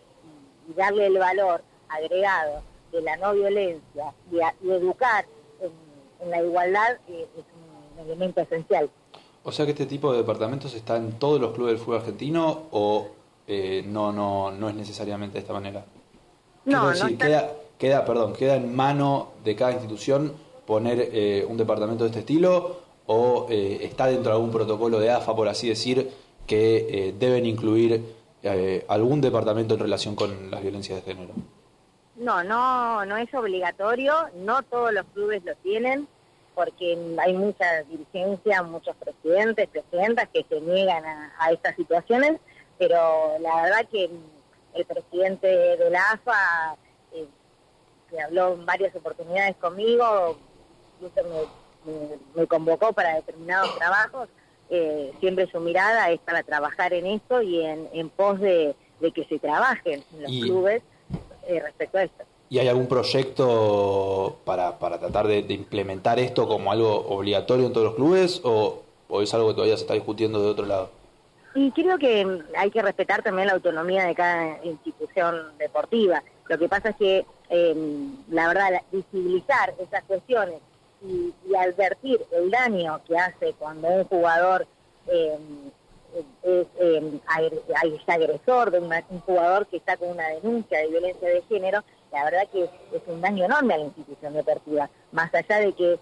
y, 0.69 0.73
darle 0.75 1.07
el 1.07 1.19
valor 1.19 1.63
agregado 1.89 2.63
de 2.93 3.03
la 3.03 3.17
no 3.17 3.35
violencia 3.35 4.15
y, 4.31 4.39
educar 4.71 5.27
en, 5.61 6.31
la 6.31 6.41
igualdad 6.41 6.99
eh, 7.09 7.27
es 7.37 7.45
un 7.55 8.07
elemento 8.07 8.41
esencial. 8.41 8.89
O 9.43 9.53
sea 9.53 9.67
que 9.67 9.73
este 9.73 9.85
tipo 9.85 10.11
de 10.13 10.19
departamentos 10.19 10.75
está 10.75 10.97
en 10.97 11.19
todos 11.19 11.39
los 11.39 11.53
clubes 11.53 11.75
del 11.75 11.85
fútbol 11.85 11.99
argentino 11.99 12.63
o 12.71 13.11
eh, 13.47 13.83
no, 13.87 14.13
no, 14.13 14.51
no 14.51 14.69
es 14.69 14.75
necesariamente 14.75 15.35
de 15.35 15.41
esta 15.41 15.53
manera. 15.53 15.85
No, 16.65 16.95
no 16.95 17.19
queda, 17.19 17.53
queda, 17.79 18.05
perdón, 18.05 18.33
queda 18.33 18.57
en 18.57 18.75
mano 18.75 19.33
de 19.45 19.55
cada 19.55 19.73
institución 19.73 20.33
poner 20.67 21.11
eh, 21.13 21.45
un 21.49 21.57
departamento 21.57 22.05
de 22.05 22.11
este 22.11 22.21
estilo 22.21 22.81
o 23.07 23.47
eh, 23.51 23.81
está 23.83 24.07
dentro 24.07 24.33
de 24.33 24.37
algún 24.37 24.51
protocolo 24.51 24.99
de 24.99 25.11
AFA, 25.11 25.37
por 25.37 25.49
así 25.49 25.69
decir, 25.69 26.11
que 26.47 27.09
eh, 27.09 27.15
deben 27.19 27.47
incluir 27.47 28.25
algún 28.89 29.23
departamento 29.23 29.73
en 29.73 29.81
relación 29.81 30.15
con 30.15 30.51
las 30.51 30.61
violencias 30.61 31.03
de 31.03 31.15
género? 31.15 31.33
No, 32.17 32.45
no, 32.45 33.03
no 33.07 33.17
es 33.17 33.33
obligatorio, 33.33 34.13
no 34.35 34.63
todos 34.63 34.93
los 34.93 35.07
clubes 35.15 35.43
lo 35.47 35.55
tienen, 35.57 36.07
porque 36.55 36.99
hay 37.19 37.33
mucha 37.33 37.83
dirigencia, 37.85 38.63
muchos 38.63 38.95
presidentes, 38.97 39.67
presidentas 39.69 40.29
que 40.29 40.45
se 40.47 40.61
niegan 40.61 41.03
a, 41.39 41.51
estas 41.53 41.75
situaciones, 41.75 42.39
pero 42.79 43.39
la 43.41 43.63
verdad 43.63 43.89
que 43.91 44.11
el 44.75 44.85
presidente 44.85 45.47
de 45.47 45.91
la 45.91 46.13
AFA, 46.13 46.77
que 48.11 48.21
habló 48.21 48.55
en 48.55 48.67
varias 48.67 48.95
oportunidades 48.95 49.57
conmigo, 49.57 50.37
me, 52.35 52.47
convocó 52.47 52.93
para 52.93 53.15
determinados 53.17 53.75
trabajos, 53.77 54.29
eh, 54.71 55.13
siempre 55.21 55.47
su 55.51 55.61
mirada 55.61 56.11
es 56.11 56.21
para 56.21 56.43
trabajar 56.43 56.93
en 56.93 57.07
esto 57.07 57.43
y 57.43 57.65
en, 57.65 58.09
pos 58.11 58.41
de, 58.41 58.75
que 59.15 59.25
se 59.25 59.39
trabajen 59.39 60.03
en 60.15 60.23
los 60.23 60.31
clubes 60.31 60.83
eh, 61.47 61.61
respecto 61.61 61.99
a 61.99 62.05
esto. 62.05 62.25
¿Y 62.51 62.59
hay 62.59 62.69
algún 62.69 62.87
proyecto 62.87 64.39
para, 64.45 64.79
para 64.79 64.99
tratar 64.99 65.27
de, 65.27 65.39
implementar 65.49 66.19
esto 66.19 66.47
como 66.47 66.71
algo 66.73 67.07
obligatorio 67.09 67.67
en 67.67 67.73
todos 67.73 67.87
los 67.87 67.95
clubes 67.97 68.41
o, 68.45 68.83
es 69.23 69.33
algo 69.35 69.49
que 69.49 69.55
todavía 69.55 69.77
se 69.77 69.83
está 69.83 69.95
discutiendo 69.95 70.43
de 70.43 70.49
otro 70.49 70.67
lado? 70.67 70.91
Y 71.55 71.71
creo 71.71 71.99
que 71.99 72.43
hay 72.57 72.71
que 72.71 72.83
respetar 72.83 73.23
también 73.23 73.47
la 73.47 73.55
autonomía 73.55 74.05
de 74.05 74.15
cada 74.15 74.59
institución 74.65 75.57
deportiva. 75.57 76.23
Lo 76.49 76.59
que 76.59 76.69
pasa 76.69 76.91
es 76.91 76.97
que, 76.97 77.27
eh, 77.49 78.09
la 78.29 78.49
verdad, 78.49 78.83
visibilizar 78.91 79.73
esas 79.79 80.03
cuestiones 80.05 80.61
y, 81.07 81.33
advertir 81.57 82.21
el 82.33 82.51
daño 82.51 83.01
que 83.07 83.17
hace 83.17 83.53
cuando 83.53 83.87
un 83.87 84.05
jugador 84.05 84.67
eh, 85.07 85.39
es, 86.43 86.67
eh, 86.81 87.21
agresor 88.07 88.73
de 88.73 88.81
un 88.81 89.21
jugador 89.21 89.67
que 89.69 89.77
está 89.77 89.97
con 89.97 90.09
una 90.09 90.29
denuncia 90.31 90.79
de 90.79 90.89
violencia 90.89 91.29
de 91.29 91.43
género, 91.43 91.85
la 92.13 92.25
verdad 92.25 92.49
que 92.51 92.65
es, 92.65 93.03
un 93.07 93.21
daño 93.21 93.45
enorme 93.45 93.75
a 93.75 93.79
la 93.79 93.85
institución 93.85 94.35
deportiva, 94.35 94.91
más 95.13 95.33
allá 95.33 95.61
de 95.61 95.73
que 95.73 95.99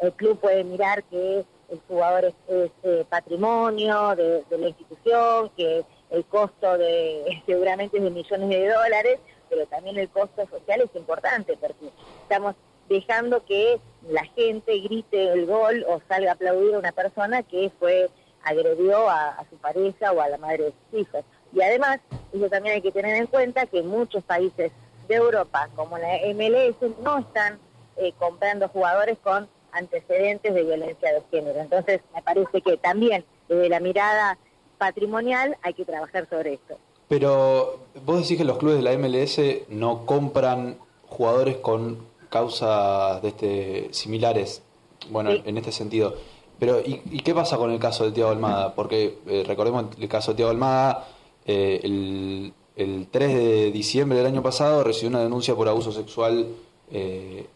el 0.00 0.12
club 0.14 0.40
puede 0.40 0.64
mirar 0.64 1.04
que 1.04 1.44
el 1.70 1.80
jugador 1.88 2.26
es, 2.26 2.34
eh, 2.82 3.04
patrimonio 3.08 4.14
de, 4.16 4.44
la 4.50 4.68
institución, 4.68 5.50
que 5.56 5.84
el 6.10 6.24
costo 6.26 6.78
de 6.78 7.42
seguramente 7.46 7.98
es 7.98 8.02
de 8.02 8.10
millones 8.10 8.48
de 8.48 8.68
dólares, 8.68 9.18
pero 9.48 9.66
también 9.66 9.96
el 9.98 10.08
costo 10.08 10.46
social 10.48 10.80
es 10.80 10.94
importante 10.94 11.56
porque 11.56 11.90
estamos 12.22 12.54
dejando 12.88 13.44
que 13.44 13.80
la 14.08 14.24
gente 14.24 14.78
grite 14.78 15.32
el 15.32 15.46
gol 15.46 15.84
o 15.88 16.00
salga 16.08 16.30
a 16.30 16.34
aplaudir 16.34 16.74
a 16.74 16.78
una 16.78 16.92
persona 16.92 17.42
que 17.42 17.70
fue 17.78 18.08
agredió 18.46 19.10
a, 19.10 19.44
su 19.50 19.56
pareja 19.56 20.12
o 20.12 20.20
a 20.20 20.28
la 20.28 20.38
madre 20.38 20.64
de 20.64 20.72
sus 20.72 21.00
hijos. 21.00 21.24
Y 21.52 21.60
además, 21.62 21.98
eso 22.32 22.48
también 22.48 22.76
hay 22.76 22.82
que 22.82 22.92
tener 22.92 23.16
en 23.16 23.26
cuenta 23.26 23.66
que 23.66 23.82
muchos 23.82 24.22
países 24.22 24.70
de 25.08 25.14
Europa, 25.14 25.68
como 25.74 25.98
la 25.98 26.18
MLS, 26.32 26.76
no 27.02 27.18
están 27.18 27.58
eh, 27.96 28.12
comprando 28.18 28.68
jugadores 28.68 29.18
con 29.22 29.48
antecedentes 29.76 30.54
de 30.54 30.62
violencia 30.62 31.12
de 31.12 31.22
género. 31.30 31.60
Entonces, 31.60 32.00
me 32.14 32.22
parece 32.22 32.60
que 32.60 32.76
también 32.76 33.24
desde 33.48 33.68
la 33.68 33.80
mirada 33.80 34.38
patrimonial 34.78 35.56
hay 35.62 35.74
que 35.74 35.84
trabajar 35.84 36.28
sobre 36.28 36.54
esto. 36.54 36.78
Pero 37.08 37.80
vos 38.04 38.20
decís 38.22 38.36
que 38.38 38.44
los 38.44 38.58
clubes 38.58 38.78
de 38.78 38.82
la 38.82 38.98
MLS 38.98 39.40
no 39.68 40.06
compran 40.06 40.78
jugadores 41.06 41.58
con 41.58 41.98
causas 42.28 43.22
de 43.22 43.28
este 43.28 43.88
similares, 43.92 44.62
bueno, 45.10 45.30
en 45.30 45.56
este 45.56 45.70
sentido. 45.72 46.16
Pero, 46.58 46.80
¿y, 46.80 47.20
qué 47.20 47.34
pasa 47.34 47.58
con 47.58 47.70
el 47.70 47.78
caso 47.78 48.04
de 48.04 48.12
Tiago 48.12 48.30
Almada? 48.30 48.74
Porque 48.74 49.18
eh, 49.26 49.44
recordemos 49.46 49.86
el 49.98 50.08
caso 50.08 50.32
de 50.32 50.36
Tiago 50.36 50.50
Almada, 50.50 51.06
eh, 51.44 51.80
el, 51.84 52.52
el, 52.76 53.06
3 53.10 53.34
de 53.34 53.70
diciembre 53.70 54.18
del 54.18 54.26
año 54.26 54.42
pasado 54.42 54.82
recibió 54.82 55.10
una 55.10 55.22
denuncia 55.22 55.54
por 55.54 55.68
abuso 55.68 55.92
sexual 55.92 56.48
eh, 56.90 57.46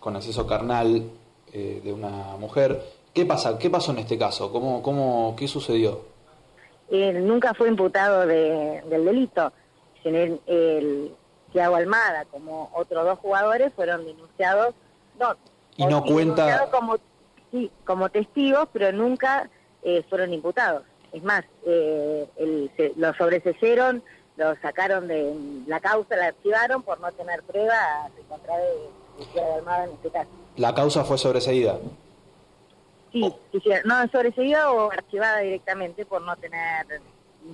con 0.00 0.16
acceso 0.16 0.46
carnal 0.46 1.04
de 1.54 1.92
una 1.92 2.36
mujer. 2.36 2.82
¿Qué 3.12 3.24
pasa? 3.24 3.56
¿Qué 3.58 3.70
pasó 3.70 3.92
en 3.92 3.98
este 3.98 4.18
caso? 4.18 4.50
¿Cómo, 4.50 4.82
cómo, 4.82 5.36
¿Qué 5.38 5.46
sucedió? 5.46 6.04
Él 6.90 7.26
nunca 7.26 7.54
fue 7.54 7.68
imputado 7.68 8.26
de, 8.26 8.82
del 8.88 9.04
delito. 9.04 9.52
El, 10.02 10.40
el, 10.46 11.14
Thiago 11.52 11.76
Almada 11.76 12.24
como 12.26 12.70
otros 12.74 13.04
dos 13.04 13.18
jugadores 13.20 13.72
fueron 13.74 14.04
denunciados, 14.04 14.74
no, 15.20 15.36
y 15.76 15.86
no 15.86 16.04
cuenta 16.04 16.68
como, 16.70 16.98
sí, 17.52 17.70
como 17.84 18.08
testigos, 18.08 18.68
pero 18.72 18.90
nunca 18.90 19.48
eh, 19.84 20.04
fueron 20.10 20.34
imputados. 20.34 20.82
Es 21.12 21.22
más, 21.22 21.44
eh, 21.64 22.26
lo 22.96 23.14
sobreseyeron, 23.14 24.02
lo 24.36 24.56
sacaron 24.56 25.06
de 25.06 25.32
la 25.68 25.78
causa, 25.78 26.16
la 26.16 26.26
archivaron 26.26 26.82
por 26.82 26.98
no 27.00 27.12
tener 27.12 27.42
prueba 27.44 28.10
en 28.18 28.24
contra 28.24 28.56
de, 28.56 28.72
Thiago 29.32 29.54
Almada 29.54 29.84
en 29.84 29.92
este 29.92 30.10
caso. 30.10 30.30
¿La 30.56 30.74
causa 30.74 31.04
fue 31.04 31.18
sobreseída? 31.18 31.78
Sí, 33.12 33.32
no 33.84 34.08
sobreseída 34.08 34.72
o 34.72 34.90
archivada 34.90 35.38
directamente 35.38 36.04
por 36.04 36.22
no 36.22 36.36
tener 36.36 36.86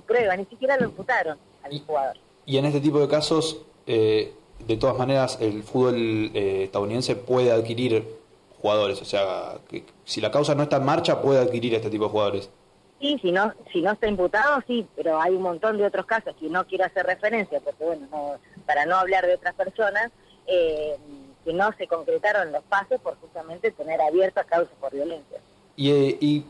prueba, 0.07 0.35
ni 0.35 0.45
siquiera 0.45 0.77
lo 0.77 0.85
imputaron 0.85 1.37
al 1.63 1.79
jugador. 1.81 2.17
y 2.45 2.57
en 2.57 2.65
este 2.65 2.81
tipo 2.81 2.99
de 2.99 3.07
casos, 3.07 3.61
eh, 3.85 4.33
de 4.67 4.77
todas 4.77 4.97
maneras, 4.97 5.37
el 5.41 5.63
fútbol 5.63 6.31
eh, 6.33 6.63
estadounidense 6.63 7.15
puede 7.15 7.51
adquirir 7.51 8.05
jugadores. 8.61 9.01
O 9.01 9.05
sea, 9.05 9.57
que 9.69 9.83
si 10.05 10.21
la 10.21 10.31
causa 10.31 10.55
no 10.55 10.63
está 10.63 10.77
en 10.77 10.85
marcha, 10.85 11.21
puede 11.21 11.39
adquirir 11.39 11.73
este 11.75 11.89
tipo 11.89 12.05
de 12.05 12.09
jugadores. 12.09 12.49
Sí, 12.99 13.17
si 13.21 13.31
no, 13.31 13.53
si 13.73 13.81
no 13.81 13.91
está 13.91 14.07
imputado, 14.07 14.61
sí, 14.67 14.85
pero 14.95 15.19
hay 15.19 15.33
un 15.33 15.41
montón 15.41 15.77
de 15.77 15.85
otros 15.85 16.05
casos 16.05 16.35
que 16.39 16.49
no 16.49 16.65
quiero 16.67 16.85
hacer 16.85 17.05
referencia, 17.05 17.59
porque 17.59 17.83
bueno, 17.83 18.07
no, 18.11 18.35
para 18.65 18.85
no 18.85 18.95
hablar 18.95 19.25
de 19.25 19.35
otras 19.35 19.55
personas, 19.55 20.11
eh, 20.45 20.97
que 21.43 21.53
no 21.53 21.71
se 21.77 21.87
concretaron 21.87 22.51
los 22.51 22.63
pasos 22.63 22.99
por 23.01 23.15
justamente 23.19 23.71
tener 23.71 23.99
abiertas 24.01 24.45
causas 24.45 24.73
por 24.79 24.91
violencia. 24.91 25.39
Y, 25.75 25.91
eh, 25.91 26.17
y 26.19 26.45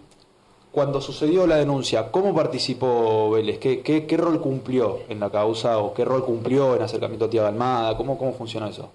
cuando 0.71 1.01
sucedió 1.01 1.47
la 1.47 1.57
denuncia, 1.57 2.11
¿cómo 2.11 2.33
participó 2.33 3.31
Vélez? 3.31 3.59
¿Qué, 3.59 3.81
qué, 3.81 4.05
qué 4.07 4.17
rol 4.17 4.41
cumplió 4.41 4.99
en 5.09 5.19
la 5.19 5.29
causa 5.29 5.77
o 5.79 5.93
qué 5.93 6.05
rol 6.05 6.25
cumplió 6.25 6.75
en 6.75 6.81
acercamiento 6.81 7.25
a 7.25 7.29
Tía 7.29 7.47
Almada? 7.47 7.95
¿Cómo, 7.97 8.17
¿Cómo 8.17 8.33
funcionó 8.33 8.67
eso? 8.67 8.91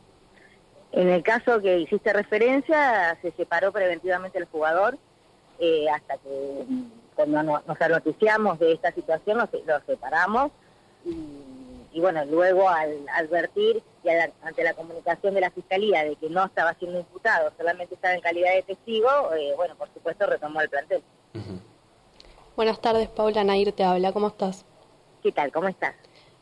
En 0.93 1.09
el 1.09 1.23
caso 1.23 1.61
que 1.61 1.79
hiciste 1.81 2.13
referencia, 2.13 3.19
se 3.21 3.31
separó 3.33 3.73
preventivamente 3.73 4.39
el 4.39 4.47
jugador 4.47 4.97
eh, 5.59 5.87
hasta 5.91 6.17
que 6.19 6.65
mm, 6.67 6.85
cuando 7.15 7.43
no- 7.43 7.63
nos 7.67 7.79
noticiamos 7.91 8.59
de 8.59 8.73
esta 8.73 8.93
situación 8.93 9.39
lo 9.39 9.81
separamos 9.87 10.51
y, 11.05 11.11
y 11.97 12.01
bueno, 12.01 12.23
luego 12.27 12.69
al 12.69 13.07
advertir 13.15 13.83
y 14.05 14.11
al- 14.11 14.31
ante 14.43 14.63
la 14.63 14.75
comunicación 14.75 15.33
de 15.33 15.41
la 15.41 15.51
Fiscalía 15.51 16.05
de 16.05 16.15
que 16.17 16.29
no 16.29 16.45
estaba 16.45 16.75
siendo 16.75 16.99
imputado, 16.99 17.51
solamente 17.57 17.95
estaba 17.95 18.13
en 18.15 18.21
calidad 18.21 18.53
de 18.53 18.63
testigo, 18.65 19.09
eh, 19.35 19.55
bueno, 19.57 19.75
por 19.77 19.89
supuesto 19.95 20.27
retomó 20.27 20.61
el 20.61 20.69
plantel. 20.69 21.03
Buenas 22.55 22.81
tardes, 22.83 23.09
Paula 23.09 23.45
Nair 23.45 23.73
te 23.73 23.83
habla, 23.83 24.13
¿cómo 24.13 24.29
estás? 24.29 24.67
¿Qué 25.23 25.33
tal? 25.33 25.51
¿Cómo 25.53 25.69
estás? 25.69 25.95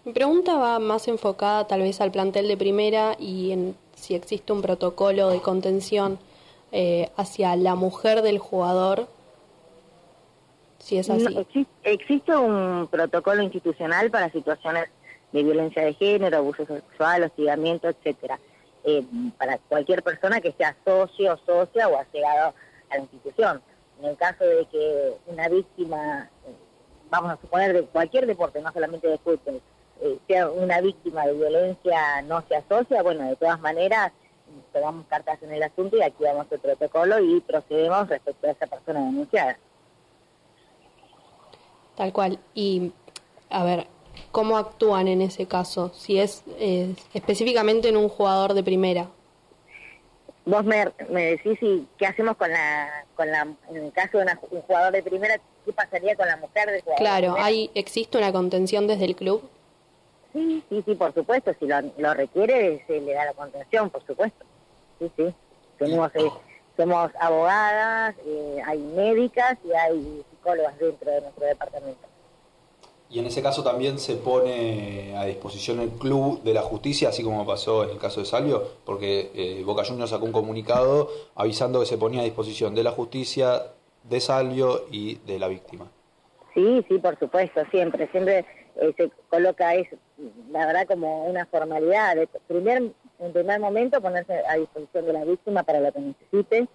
Mi 0.04 0.12
pregunta 0.12 0.56
va 0.56 0.80
más 0.80 1.06
enfocada 1.06 1.68
tal 1.68 1.82
vez 1.82 2.00
al 2.00 2.10
plantel 2.10 2.48
de 2.48 2.56
primera 2.56 3.14
y 3.20 3.52
en 3.52 3.76
si 3.94 4.16
existe 4.16 4.52
un 4.52 4.60
protocolo 4.60 5.28
de 5.30 5.40
contención 5.40 6.18
eh, 6.72 7.10
hacia 7.16 7.54
la 7.54 7.76
mujer 7.76 8.22
del 8.22 8.38
jugador, 8.40 9.06
si 10.78 10.98
es 10.98 11.08
así. 11.08 11.22
No, 11.32 11.40
exi- 11.42 11.66
existe 11.84 12.36
un 12.36 12.88
protocolo 12.90 13.40
institucional 13.42 14.10
para 14.10 14.30
situaciones 14.30 14.88
de 15.34 15.42
violencia 15.42 15.84
de 15.84 15.94
género, 15.94 16.38
abuso 16.38 16.64
sexual, 16.64 17.24
hostigamiento, 17.24 17.88
etcétera, 17.88 18.38
eh, 18.84 19.04
para 19.36 19.58
cualquier 19.58 20.00
persona 20.04 20.40
que 20.40 20.52
sea 20.52 20.76
socio, 20.84 21.36
socia 21.44 21.88
o 21.88 21.98
allegado 21.98 22.54
a 22.88 22.94
la 22.94 23.02
institución. 23.02 23.60
En 23.98 24.10
el 24.10 24.16
caso 24.16 24.44
de 24.44 24.64
que 24.66 25.14
una 25.26 25.48
víctima, 25.48 26.30
eh, 26.46 26.54
vamos 27.10 27.32
a 27.32 27.40
suponer 27.40 27.72
de 27.72 27.82
cualquier 27.82 28.26
deporte, 28.26 28.62
no 28.62 28.72
solamente 28.72 29.08
de 29.08 29.18
fútbol, 29.18 29.60
eh, 30.02 30.18
sea 30.28 30.48
una 30.48 30.80
víctima 30.80 31.26
de 31.26 31.32
violencia 31.32 32.22
no 32.22 32.44
se 32.46 32.54
asocia, 32.54 33.02
bueno, 33.02 33.28
de 33.28 33.34
todas 33.34 33.60
maneras 33.60 34.12
tomamos 34.72 35.04
cartas 35.06 35.42
en 35.42 35.52
el 35.52 35.64
asunto 35.64 35.96
y 35.96 36.02
activamos 36.02 36.46
el 36.52 36.60
protocolo 36.60 37.18
y 37.18 37.40
procedemos 37.40 38.08
respecto 38.08 38.46
a 38.46 38.50
esa 38.52 38.66
persona 38.68 39.00
denunciada. 39.00 39.58
Tal 41.96 42.12
cual. 42.12 42.38
Y, 42.54 42.92
a 43.50 43.64
ver, 43.64 43.88
¿cómo 44.30 44.56
actúan 44.56 45.08
en 45.08 45.22
ese 45.22 45.46
caso? 45.46 45.92
Si 45.94 46.18
es 46.18 46.42
eh, 46.58 46.94
específicamente 47.14 47.88
en 47.88 47.96
un 47.96 48.08
jugador 48.08 48.54
de 48.54 48.62
primera. 48.62 49.08
Vos 50.46 50.62
me, 50.64 50.92
me 51.08 51.24
decís 51.30 51.58
si, 51.58 51.86
qué 51.96 52.06
hacemos 52.06 52.36
con 52.36 52.50
la, 52.50 53.06
con 53.16 53.30
la, 53.30 53.46
en 53.70 53.76
el 53.76 53.92
caso 53.92 54.18
de 54.18 54.24
una- 54.24 54.38
un 54.50 54.60
jugador 54.62 54.92
de 54.92 55.02
primera, 55.02 55.40
qué 55.64 55.72
pasaría 55.72 56.14
con 56.16 56.26
la 56.26 56.36
mujer 56.36 56.70
del 56.70 56.82
jugador. 56.82 56.98
de 56.98 57.04
Claro, 57.04 57.26
primera? 57.28 57.44
¿hay, 57.46 57.70
¿existe 57.74 58.18
una 58.18 58.30
contención 58.32 58.86
desde 58.86 59.06
el 59.06 59.16
club? 59.16 59.42
Sí, 60.34 60.62
sí, 60.68 60.82
sí, 60.84 60.94
por 60.96 61.14
supuesto, 61.14 61.54
si 61.58 61.66
lo, 61.66 61.76
lo 61.96 62.12
requiere 62.12 62.84
se 62.86 63.00
le 63.00 63.14
da 63.14 63.24
la 63.24 63.32
contención, 63.32 63.88
por 63.88 64.04
supuesto. 64.04 64.44
Sí, 64.98 65.10
sí. 65.16 65.34
Tenemos, 65.78 66.10
eh, 66.14 66.30
somos 66.76 67.10
abogadas, 67.20 68.14
eh, 68.26 68.60
hay 68.66 68.78
médicas 68.78 69.56
y 69.64 69.72
hay 69.72 70.22
psicólogas 70.30 70.78
dentro 70.78 71.10
de 71.10 71.20
nuestro 71.22 71.46
departamento. 71.46 72.06
Y 73.14 73.20
en 73.20 73.26
ese 73.26 73.42
caso 73.42 73.62
también 73.62 74.00
se 74.00 74.16
pone 74.16 75.16
a 75.16 75.24
disposición 75.24 75.78
el 75.78 75.90
club 75.90 76.42
de 76.42 76.52
la 76.52 76.62
justicia, 76.62 77.10
así 77.10 77.22
como 77.22 77.46
pasó 77.46 77.84
en 77.84 77.90
el 77.90 77.98
caso 77.98 78.18
de 78.18 78.26
Salvio, 78.26 78.60
porque 78.84 79.30
eh, 79.36 79.62
Boca 79.64 79.84
Juniors 79.84 80.10
sacó 80.10 80.24
un 80.24 80.32
comunicado 80.32 81.08
avisando 81.36 81.78
que 81.78 81.86
se 81.86 81.96
ponía 81.96 82.22
a 82.22 82.24
disposición 82.24 82.74
de 82.74 82.82
la 82.82 82.90
justicia, 82.90 83.62
de 84.02 84.18
Salvio 84.18 84.86
y 84.90 85.14
de 85.26 85.38
la 85.38 85.46
víctima. 85.46 85.86
Sí, 86.54 86.84
sí, 86.88 86.98
por 86.98 87.16
supuesto, 87.16 87.62
siempre, 87.70 88.08
siempre 88.10 88.44
eh, 88.80 88.92
se 88.96 89.08
coloca 89.28 89.76
eso, 89.76 89.94
la 90.50 90.66
verdad, 90.66 90.84
como 90.88 91.26
una 91.26 91.46
formalidad. 91.46 92.16
De 92.16 92.28
primer, 92.48 92.82
en 93.20 93.32
primer 93.32 93.60
momento, 93.60 94.00
ponerse 94.00 94.42
a 94.48 94.56
disposición 94.56 95.06
de 95.06 95.12
la 95.12 95.24
víctima 95.24 95.62
para 95.62 95.78
lo 95.78 95.92
que 95.92 96.00
necesite, 96.00 96.66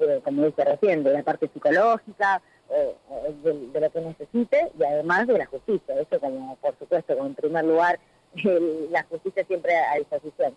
eh, 0.00 0.20
como 0.22 0.44
dije 0.44 0.64
recién, 0.66 1.02
de 1.02 1.12
la 1.12 1.22
parte 1.22 1.48
psicológica, 1.48 2.42
eh, 2.70 2.94
eh, 3.10 3.34
de, 3.72 3.80
lo 3.80 3.90
que 3.90 4.00
necesite 4.00 4.70
y 4.78 4.82
además 4.84 5.26
de 5.26 5.38
la 5.38 5.46
justicia. 5.46 6.00
Eso, 6.00 6.20
como 6.20 6.56
por 6.56 6.74
supuesto, 6.78 7.14
como 7.16 7.28
en 7.28 7.34
primer 7.34 7.64
lugar, 7.64 7.98
la 8.90 9.02
justicia 9.04 9.44
siempre 9.46 9.76
a 9.76 9.96
disposición. 9.96 10.54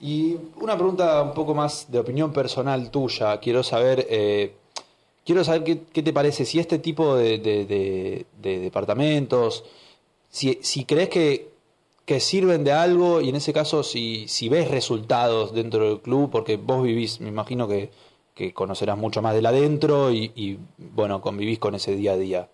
Y 0.00 0.36
una 0.60 0.74
pregunta 0.76 1.22
un 1.22 1.34
poco 1.34 1.54
más 1.54 1.90
de 1.90 1.98
opinión 1.98 2.32
personal 2.32 2.90
tuya. 2.90 3.38
Quiero 3.40 3.62
saber, 3.64 4.06
eh, 4.08 4.54
quiero 5.24 5.42
saber 5.42 5.64
qué, 5.64 5.80
qué 5.92 6.02
te 6.02 6.12
parece 6.12 6.44
si 6.44 6.60
este 6.60 6.78
tipo 6.78 7.16
de- 7.16 7.38
de- 7.38 8.26
de 8.40 8.58
departamentos, 8.60 9.64
si, 10.30 10.58
si 10.62 10.84
crees 10.84 11.08
que, 11.08 11.48
que 12.04 12.20
sirven 12.20 12.62
de 12.64 12.72
algo 12.72 13.20
y 13.20 13.28
en 13.28 13.36
ese 13.36 13.52
caso 13.52 13.82
si, 13.82 14.28
si 14.28 14.48
ves 14.48 14.70
resultados 14.70 15.52
dentro 15.52 15.84
del 15.88 16.00
club, 16.00 16.30
porque 16.30 16.56
vos 16.56 16.82
vivís, 16.82 17.20
me 17.20 17.28
imagino 17.28 17.66
que, 17.66 17.90
que 18.38 18.54
conocerás 18.54 18.96
mucho 18.96 19.20
más 19.20 19.34
del 19.34 19.46
adentro 19.46 20.12
y, 20.12 20.30
y, 20.36 20.60
bueno, 20.78 21.20
convivís 21.20 21.58
con 21.58 21.74
ese 21.74 21.96
día 21.96 22.12
a 22.12 22.16
día. 22.16 22.48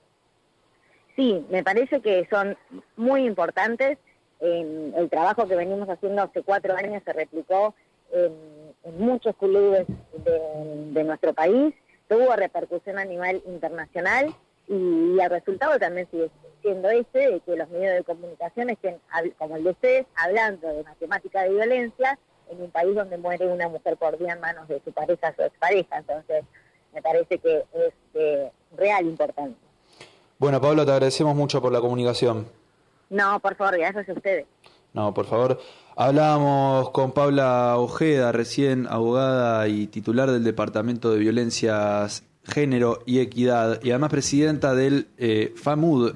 Sí, 1.15 1.45
me 1.51 1.63
parece 1.63 2.01
que 2.01 2.27
son 2.31 2.57
muy 2.97 3.27
importantes. 3.27 3.99
En 4.41 4.95
el 4.97 5.11
trabajo 5.11 5.47
que 5.47 5.55
venimos 5.55 5.87
haciendo 5.91 6.23
hace 6.23 6.43
cuatro 6.43 6.75
años 6.75 7.03
se 7.05 7.13
replicó 7.13 7.75
en, 8.13 8.33
muchos 8.99 9.37
clubes 9.37 9.87
de, 10.25 11.05
nuestro 11.05 11.35
país, 11.35 11.75
tuvo 12.09 12.35
repercusión 12.35 12.99
a 12.99 13.05
nivel 13.05 13.43
internacional 13.47 14.35
y, 14.67 15.19
el 15.21 15.31
resultado 15.31 15.79
también 15.79 16.09
sigue 16.11 16.31
siendo 16.63 16.89
ese, 16.89 17.31
de 17.31 17.41
que 17.41 17.57
los 17.57 17.69
medios 17.69 17.95
de 17.95 18.05
comunicación 18.05 18.71
estén, 18.71 18.97
como 19.37 19.57
el 19.57 19.65
de 19.65 19.71
ustedes, 19.71 20.07
hablando 20.17 20.67
de 20.67 20.81
una 20.81 20.95
temática 20.95 21.43
de 21.43 21.51
violencia 21.51 22.19
en 22.51 22.63
un 22.63 22.71
país 22.71 22.95
donde 22.95 23.17
muere 23.19 23.47
una 23.47 23.69
mujer 23.69 23.97
por 23.97 24.19
día 24.19 24.33
en 24.35 24.41
manos 24.41 24.67
de 24.69 24.81
su 24.85 24.93
pareja 24.93 25.35
o 25.39 25.43
expareja. 25.43 25.99
Entonces, 25.99 26.45
me 26.95 27.03
parece 27.03 27.39
que 27.39 27.59
es 27.75 27.93
eh, 28.15 28.51
real 28.77 29.07
importante. 29.07 29.57
Bueno, 30.39 30.61
Pablo, 30.61 30.85
te 30.85 30.93
agradecemos 30.93 31.35
mucho 31.35 31.61
por 31.63 31.73
la 31.73 31.81
comunicación. 31.81 32.47
No, 33.11 33.39
por 33.41 33.55
favor, 33.57 33.79
gracias 33.79 34.09
a 34.09 34.13
ustedes. 34.13 34.47
No, 34.93 35.13
por 35.15 35.27
favor. 35.27 35.61
Hablábamos 35.97 36.91
con 36.91 37.13
Paula 37.13 37.77
Ojeda, 37.79 38.31
recién 38.33 38.87
abogada 38.89 39.67
y 39.69 39.87
titular 39.87 40.31
del 40.31 40.45
Departamento 40.45 41.11
de 41.13 41.19
Violencias, 41.19 42.25
Género 42.45 42.99
y 43.07 43.21
Equidad, 43.21 43.81
y 43.83 43.91
además 43.91 44.11
presidenta 44.11 44.75
del 44.75 45.09
eh, 45.19 45.53
FAMUD, 45.57 46.15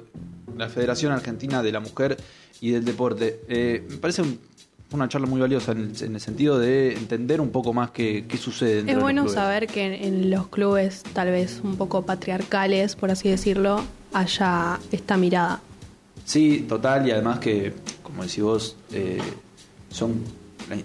la 0.57 0.69
Federación 0.69 1.11
Argentina 1.11 1.63
de 1.63 1.71
la 1.71 1.79
Mujer 1.79 2.17
y 2.61 2.71
del 2.71 2.83
Deporte. 2.85 3.41
Eh, 3.47 3.85
me 3.89 3.97
parece 3.97 4.21
un- 4.21 4.39
una 4.91 5.07
charla 5.07 5.27
muy 5.27 5.39
valiosa 5.39 5.71
en 5.71 5.79
el, 5.79 6.03
en 6.03 6.15
el 6.15 6.21
sentido 6.21 6.57
de 6.57 6.93
entender 6.93 7.41
un 7.41 7.49
poco 7.49 7.73
más 7.73 7.91
qué, 7.91 8.25
qué 8.27 8.37
sucede 8.37 8.79
Es 8.79 8.85
de 8.85 8.93
los 8.93 9.01
bueno 9.01 9.27
saber 9.27 9.67
que 9.67 9.85
en, 9.85 9.93
en 9.93 10.31
los 10.31 10.47
clubes 10.47 11.03
tal 11.13 11.29
vez 11.29 11.61
un 11.63 11.75
poco 11.75 12.03
patriarcales, 12.03 12.95
por 12.95 13.11
así 13.11 13.29
decirlo, 13.29 13.81
haya 14.13 14.79
esta 14.91 15.17
mirada. 15.17 15.61
Sí, 16.25 16.65
total, 16.67 17.07
y 17.07 17.11
además 17.11 17.39
que, 17.39 17.73
como 18.03 18.23
decís 18.23 18.43
vos, 18.43 18.75
eh, 18.91 19.19
son 19.89 20.23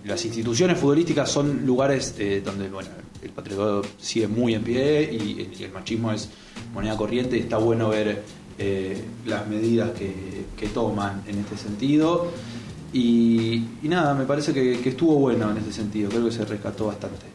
las 0.05 0.25
instituciones 0.25 0.79
futbolísticas 0.79 1.31
son 1.31 1.67
lugares 1.67 2.15
eh, 2.19 2.41
donde 2.43 2.69
bueno, 2.71 2.89
el 3.23 3.31
patriarcado 3.31 3.83
sigue 3.99 4.29
muy 4.29 4.55
en 4.55 4.63
pie 4.63 5.11
y, 5.13 5.51
y 5.59 5.65
el 5.65 5.73
machismo 5.73 6.11
es 6.13 6.31
moneda 6.73 6.97
corriente 6.97 7.37
y 7.37 7.41
está 7.41 7.59
bueno 7.59 7.91
ver 7.91 8.23
eh, 8.59 9.03
las 9.27 9.47
medidas 9.47 9.91
que, 9.91 10.47
que 10.57 10.69
toman 10.69 11.23
en 11.27 11.39
este 11.41 11.57
sentido. 11.57 12.31
Y, 12.97 13.61
nada, 13.83 14.15
me 14.15 14.25
parece 14.25 14.55
que, 14.55 14.89
estuvo 14.89 15.17
bueno 15.17 15.51
en 15.51 15.57
ese 15.57 15.73
sentido, 15.73 16.09
creo 16.09 16.27
que 16.27 16.31
se 16.31 16.45
rescató 16.45 16.87
bastante. 16.87 17.27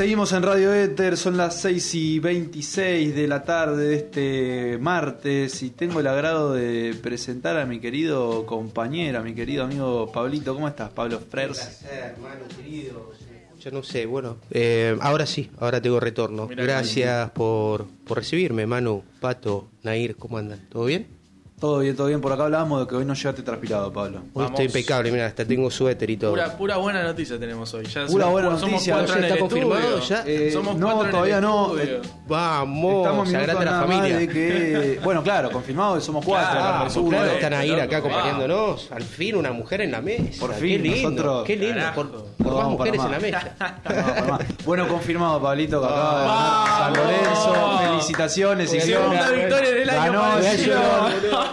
Seguimos 0.00 0.32
en 0.32 0.42
Radio 0.42 0.72
Éter, 0.72 1.18
son 1.18 1.36
las 1.36 1.60
6 1.60 1.94
y 1.94 2.18
26 2.20 3.14
de 3.14 3.28
la 3.28 3.44
tarde 3.44 3.86
de 3.86 3.96
este 3.96 4.78
martes 4.78 5.62
y 5.62 5.68
tengo 5.68 6.00
el 6.00 6.06
agrado 6.06 6.54
de 6.54 6.96
presentar 7.02 7.58
a 7.58 7.66
mi 7.66 7.80
querido 7.80 8.46
compañero, 8.46 9.18
a 9.18 9.22
mi 9.22 9.34
querido 9.34 9.62
amigo 9.64 10.10
Pablito. 10.10 10.54
¿Cómo 10.54 10.68
estás, 10.68 10.88
Pablo 10.88 11.20
Frers? 11.20 11.58
placer, 11.58 12.14
hermano 12.16 12.46
querido. 12.56 13.12
Yo 13.60 13.70
no 13.72 13.82
sé, 13.82 14.06
bueno, 14.06 14.38
eh, 14.50 14.96
ahora 15.02 15.26
sí, 15.26 15.50
ahora 15.58 15.82
tengo 15.82 16.00
retorno. 16.00 16.46
Mirá 16.46 16.62
Gracias 16.62 17.30
por, 17.32 17.86
por 18.06 18.16
recibirme, 18.16 18.64
Manu, 18.64 19.04
Pato, 19.20 19.68
Nair, 19.82 20.16
¿cómo 20.16 20.38
andan? 20.38 20.66
¿Todo 20.70 20.86
bien? 20.86 21.19
Todo 21.60 21.80
bien, 21.80 21.94
todo 21.94 22.06
bien. 22.06 22.22
Por 22.22 22.32
acá 22.32 22.44
hablábamos 22.44 22.80
de 22.80 22.86
que 22.86 22.94
hoy 22.96 23.04
no 23.04 23.12
llegaste 23.12 23.42
transpirado, 23.42 23.92
Pablo. 23.92 24.20
Hoy 24.20 24.24
Vamos. 24.44 24.50
estoy 24.52 24.64
impecable, 24.64 25.12
mira, 25.12 25.26
hasta 25.26 25.44
tengo 25.44 25.70
suéter 25.70 26.08
y 26.08 26.16
todo. 26.16 26.30
Pura, 26.30 26.56
pura 26.56 26.76
buena 26.78 27.02
noticia 27.02 27.38
tenemos 27.38 27.74
hoy. 27.74 27.84
Ya 27.84 28.06
Pura 28.06 28.24
somos- 28.24 28.30
buena 28.32 28.48
somos 28.58 28.70
noticia. 28.72 28.94
cuatro 28.94 29.12
¿Ya 29.12 29.18
en 29.18 29.24
está 29.24 29.34
el 29.34 29.40
confirmado? 29.40 29.80
estudio. 29.98 30.08
¿Ya? 30.08 30.22
Eh, 30.26 30.50
Somos 30.52 30.76
no, 30.76 30.86
cuatro 30.86 31.00
en 31.02 31.06
el 31.06 31.12
todavía 31.12 31.40
no. 31.42 31.78
Eh, 31.78 32.00
Vamos, 32.26 33.28
agranda 33.28 33.54
la 33.54 33.64
nada 33.64 33.86
más 33.86 33.96
familia. 33.96 34.16
de 34.18 34.28
que... 34.28 35.00
Bueno, 35.04 35.22
claro, 35.22 35.50
confirmado 35.50 35.96
que 35.96 36.00
somos 36.00 36.24
cuatro. 36.24 36.50
Claro, 36.60 37.08
claro, 37.10 37.26
eh, 37.30 37.34
están 37.34 37.52
ahí 37.52 37.72
acá 37.78 37.98
acompañándonos. 37.98 38.90
Al 38.90 39.02
fin 39.02 39.36
una 39.36 39.52
mujer 39.52 39.82
en 39.82 39.92
la 39.92 40.00
mesa. 40.00 40.40
Por 40.40 40.54
Qué 40.54 40.60
fin, 40.60 40.82
lindo, 40.82 41.10
nosotros- 41.10 41.44
qué 41.46 41.56
lindo. 41.56 41.74
Carajo. 41.74 41.94
Por, 42.02 42.10
por 42.38 42.46
No 42.46 42.56
más 42.58 42.68
mujeres 42.68 43.04
en 43.04 43.10
la 43.10 43.18
mesa. 43.18 43.54
No. 44.26 44.38
Bueno, 44.64 44.88
confirmado, 44.88 45.42
Pablito, 45.42 45.80
que 45.82 45.86
ganar 45.88 46.66
San 46.78 46.94
Lorenzo. 46.94 47.78
Felicitaciones. 47.90 48.72
y 48.74 48.80
Segunda 48.80 49.20
Ganó. 49.28 49.36
victoria 49.36 49.70
del 49.72 49.90
año 49.90 50.22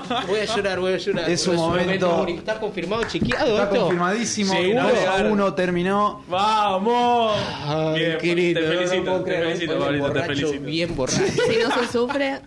Voy 0.27 0.39
a 0.39 0.45
llorar, 0.45 0.79
voy 0.79 0.93
a 0.93 0.97
llorar. 0.97 1.29
Es 1.29 1.47
un 1.47 1.55
momento- 1.55 2.09
bonito. 2.17 2.39
¿Está 2.39 2.59
confirmado, 2.59 3.03
chequeado 3.05 3.51
Está 3.51 3.63
esto? 3.63 3.79
confirmadísimo. 3.81 4.53
Sí, 4.53 4.73
no, 4.73 4.87
2 4.89 4.97
a. 5.07 5.23
1 5.25 5.53
terminó. 5.53 6.23
¡Vamos! 6.27 7.37
Ay, 7.65 7.99
Bien, 7.99 8.17
qué 8.19 8.35
lindo. 8.35 8.59
Te 8.61 8.65
no, 8.67 8.73
no 8.73 8.77
felicito, 8.79 9.03
puedo 9.05 9.17
te 9.19 9.23
creer, 9.25 9.43
felicito, 9.47 9.71
me 9.73 9.77
pone 9.79 9.85
Pablito, 9.99 10.05
te 10.07 10.19
borracho, 10.19 10.35
felicito. 10.47 10.65
Bien 10.65 10.95
borracho. 10.95 11.23
Si 11.25 11.57
no 11.63 11.71
se 11.81 11.91
sufre, 11.91 12.39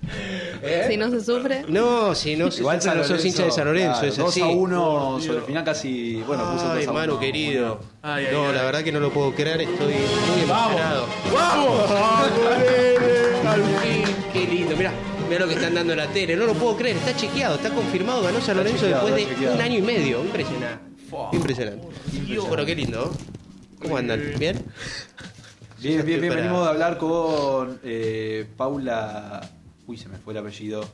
¿Eh? 0.62 0.84
si 0.88 0.96
no 0.96 1.10
se 1.10 1.20
sufre, 1.24 1.64
No, 1.68 2.14
si 2.14 2.36
no, 2.36 2.50
si 2.50 2.60
Igual 2.60 2.76
no 2.76 2.82
San 2.82 3.04
sos 3.04 3.24
hincha 3.24 3.44
de 3.44 3.50
San 3.50 3.64
Lorenzo, 3.66 3.92
claro, 4.00 4.08
es 4.08 4.16
2 4.16 4.28
así. 4.28 4.40
a 4.42 4.46
1 4.46 5.20
sobre 5.20 5.38
el 5.38 5.44
final 5.44 5.64
casi. 5.64 6.22
Bueno, 6.26 6.50
puso 6.52 6.70
Ay, 6.72 6.78
2 6.80 6.88
a 6.88 6.90
1. 6.90 6.92
mano 7.00 7.18
querido. 7.18 7.80
Ay, 8.02 8.26
no, 8.32 8.48
ay. 8.48 8.54
la 8.54 8.62
verdad 8.62 8.82
que 8.82 8.92
no 8.92 9.00
lo 9.00 9.10
puedo 9.10 9.32
creer, 9.34 9.60
estoy 9.62 9.94
muy 9.94 10.42
emocionado. 10.42 11.06
¡Vamos! 11.32 11.90
Al 13.46 13.62
fin, 13.82 14.04
qué 14.32 14.46
lindo. 14.46 14.76
Mira, 14.76 14.92
mira 15.31 15.40
lo 15.43 15.49
que 15.49 15.55
están 15.55 15.75
dando 15.75 15.93
en 15.93 15.99
la 15.99 16.09
tele. 16.09 16.37
No 16.37 16.45
lo 16.45 16.55
puedo 16.55 16.77
creer, 16.77 16.97
está 16.97 17.16
chequeado, 17.16 17.55
está 17.55 17.71
confirmado. 17.71 18.23
Ganó 18.23 18.40
San 18.40 18.57
Lorenzo 18.57 18.81
chequeado, 18.81 19.07
después 19.07 19.29
de 19.29 19.35
chequeado. 19.35 19.55
un 19.55 19.62
año 19.62 19.79
y 19.79 19.83
medio. 19.83 20.25
Impresionante. 20.25 20.85
Impresionante. 21.33 21.87
Pero 22.51 22.66
qué 22.66 22.75
lindo. 22.75 23.12
¿Cómo 23.81 23.97
andan? 23.97 24.21
¿Bien? 24.38 24.62
Bien, 25.79 26.05
bien, 26.05 26.21
bien. 26.21 26.35
Venimos 26.35 26.64
de 26.64 26.69
hablar 26.69 26.99
con 26.99 27.81
eh, 27.85 28.45
Paula. 28.57 29.40
Uy, 29.87 29.97
se 29.97 30.09
me 30.09 30.19
fue 30.19 30.35
el 30.35 30.40
apellido. 30.40 30.85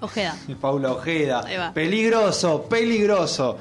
Ojeda. 0.00 0.36
Paula 0.60 0.92
Ojeda. 0.92 1.42
Ahí 1.46 1.56
va. 1.56 1.72
Peligroso, 1.72 2.64
peligroso. 2.68 3.58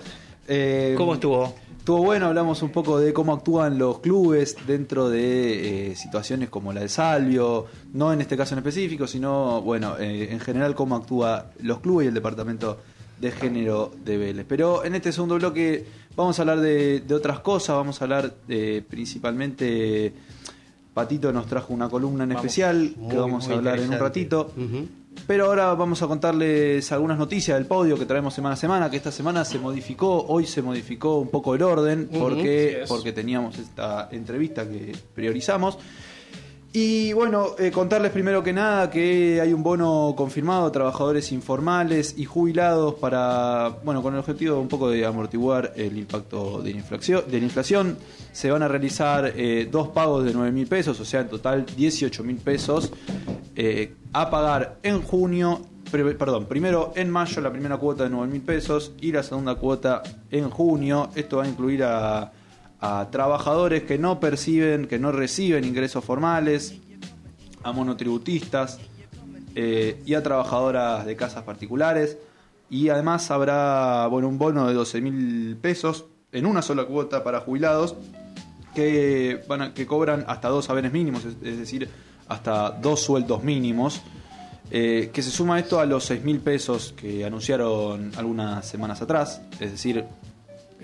Eh, 0.48 0.94
¿Cómo 0.98 1.16
estuvo? 1.16 1.56
Estuvo 1.86 2.02
bueno, 2.02 2.26
hablamos 2.26 2.64
un 2.64 2.72
poco 2.72 2.98
de 2.98 3.14
cómo 3.14 3.32
actúan 3.32 3.78
los 3.78 4.00
clubes 4.00 4.58
dentro 4.66 5.08
de 5.08 5.92
eh, 5.92 5.96
situaciones 5.96 6.50
como 6.50 6.74
la 6.74 6.82
de 6.82 6.90
Salvio, 6.90 7.68
no 7.94 8.12
en 8.12 8.22
este 8.22 8.36
caso 8.36 8.56
en 8.56 8.58
específico, 8.58 9.06
sino, 9.06 9.62
bueno, 9.62 9.96
eh, 10.00 10.30
en 10.32 10.40
general 10.40 10.74
cómo 10.74 10.96
actúa 10.96 11.52
los 11.62 11.82
clubes 11.82 12.06
y 12.06 12.08
el 12.08 12.16
departamento 12.16 12.80
de 13.22 13.30
género 13.30 13.92
de 14.04 14.18
Vélez. 14.18 14.48
Pero 14.50 14.84
en 14.84 14.96
este 14.96 15.12
segundo 15.12 15.36
bloque 15.36 15.86
vamos 16.16 16.40
a 16.40 16.42
hablar 16.42 16.60
de, 16.60 17.02
de 17.02 17.14
otras 17.14 17.42
cosas, 17.42 17.76
vamos 17.76 18.02
a 18.02 18.06
hablar 18.06 18.34
de, 18.48 18.84
principalmente, 18.90 20.12
Patito 20.96 21.32
nos 21.32 21.46
trajo 21.46 21.72
una 21.72 21.88
columna 21.88 22.24
en 22.24 22.32
especial 22.32 22.96
que 23.12 23.16
vamos 23.18 23.48
a 23.48 23.54
hablar 23.54 23.80
en 23.80 23.92
un 23.92 24.00
ratito. 24.00 24.52
Pero 25.28 25.46
ahora 25.46 25.74
vamos 25.74 26.02
a 26.02 26.08
contarles 26.08 26.92
algunas 26.92 27.18
noticias 27.18 27.58
del 27.58 27.66
podio 27.66 27.98
que 27.98 28.06
traemos 28.06 28.34
semana 28.34 28.54
a 28.54 28.58
semana, 28.58 28.90
que 28.90 28.98
esta 28.98 29.12
semana 29.12 29.44
se 29.44 29.58
modificó, 29.58 30.26
hoy 30.28 30.46
se 30.46 30.62
modificó 30.62 31.18
un 31.18 31.30
poco 31.30 31.56
el 31.56 31.64
orden, 31.64 32.08
porque, 32.08 32.84
porque 32.88 33.12
teníamos 33.12 33.58
esta 33.58 34.10
entrevista 34.12 34.68
que 34.70 34.96
priorizamos. 35.14 35.80
Y 36.78 37.14
bueno, 37.14 37.56
eh, 37.58 37.72
contarles 37.72 38.12
primero 38.12 38.44
que 38.44 38.52
nada 38.52 38.90
que 38.90 39.40
hay 39.40 39.54
un 39.54 39.64
bono 39.64 40.14
confirmado 40.18 40.70
trabajadores 40.74 41.32
informales 41.32 42.16
y 42.18 42.26
jubilados 42.26 42.96
para, 42.96 43.78
bueno, 43.86 44.04
con 44.04 44.14
el 44.14 44.20
objetivo 44.20 44.60
un 44.60 44.68
poco 44.68 44.90
de 44.90 45.06
amortiguar 45.06 45.72
el 45.78 45.98
impacto 45.98 46.62
de 46.62 46.72
la 46.72 46.78
inflación. 46.80 47.24
De 47.32 47.40
la 47.40 47.46
inflación. 47.46 47.98
Se 48.34 48.52
van 48.52 48.62
a 48.62 48.68
realizar 48.68 49.32
eh, 49.38 49.70
dos 49.72 49.88
pagos 49.88 50.26
de 50.26 50.34
9 50.34 50.52
mil 50.52 50.68
pesos, 50.68 51.00
o 51.00 51.06
sea, 51.06 51.22
en 51.22 51.30
total 51.30 51.66
18 51.66 52.26
mil 52.26 52.36
pesos 52.40 52.92
eh, 53.56 53.94
a 54.12 54.30
pagar 54.30 54.80
en 54.84 55.02
junio, 55.02 55.62
perdón, 55.90 56.46
primero 56.46 56.92
en 56.98 57.10
mayo 57.10 57.42
la 57.42 57.54
primera 57.54 57.78
cuota 57.78 58.04
de 58.04 58.10
9 58.10 58.30
mil 58.30 58.42
pesos 58.42 58.92
y 59.00 59.14
la 59.14 59.24
segunda 59.24 59.56
cuota 59.56 60.04
en 60.30 60.50
junio. 60.50 61.10
Esto 61.16 61.38
va 61.38 61.46
a 61.46 61.48
incluir 61.48 61.86
a, 61.86 62.34
a 62.86 63.10
trabajadores 63.10 63.84
que 63.84 63.98
no 63.98 64.20
perciben, 64.20 64.88
que 64.88 65.00
no 65.00 65.12
reciben 65.12 65.64
ingresos 65.64 66.06
formales, 66.06 66.76
a 67.64 67.72
monotributistas 67.72 68.80
eh, 69.56 70.02
y 70.06 70.14
a 70.14 70.22
trabajadoras 70.22 71.06
de 71.06 71.16
casas 71.16 71.44
particulares. 71.44 72.18
Y 72.70 72.90
además 72.90 73.32
habrá 73.32 74.06
bueno, 74.08 74.28
un 74.28 74.38
bono 74.38 74.68
de 74.68 74.74
12 74.76 75.02
mil 75.02 75.58
pesos 75.58 76.06
en 76.32 76.46
una 76.46 76.62
sola 76.62 76.86
cuota 76.86 77.24
para 77.24 77.40
jubilados 77.40 77.96
que, 78.76 79.42
van 79.48 79.74
que 79.74 79.88
cobran 79.88 80.24
hasta 80.28 80.50
dos 80.50 80.66
saberes 80.66 80.92
mínimos, 80.92 81.26
es, 81.26 81.36
es 81.42 81.58
decir, 81.58 81.90
hasta 82.28 82.70
dos 82.70 83.02
sueldos 83.02 83.44
mínimos. 83.44 84.02
eh, 84.72 85.12
que 85.14 85.22
se 85.22 85.30
suma 85.30 85.60
esto 85.60 85.80
a 85.80 85.86
los 85.86 86.06
6 86.06 86.24
mil 86.24 86.40
pesos 86.40 86.94
que 86.98 87.24
anunciaron 87.24 88.12
algunas 88.18 88.68
semanas 88.68 89.02
atrás, 89.02 89.42
es 89.60 89.72
decir, 89.72 90.04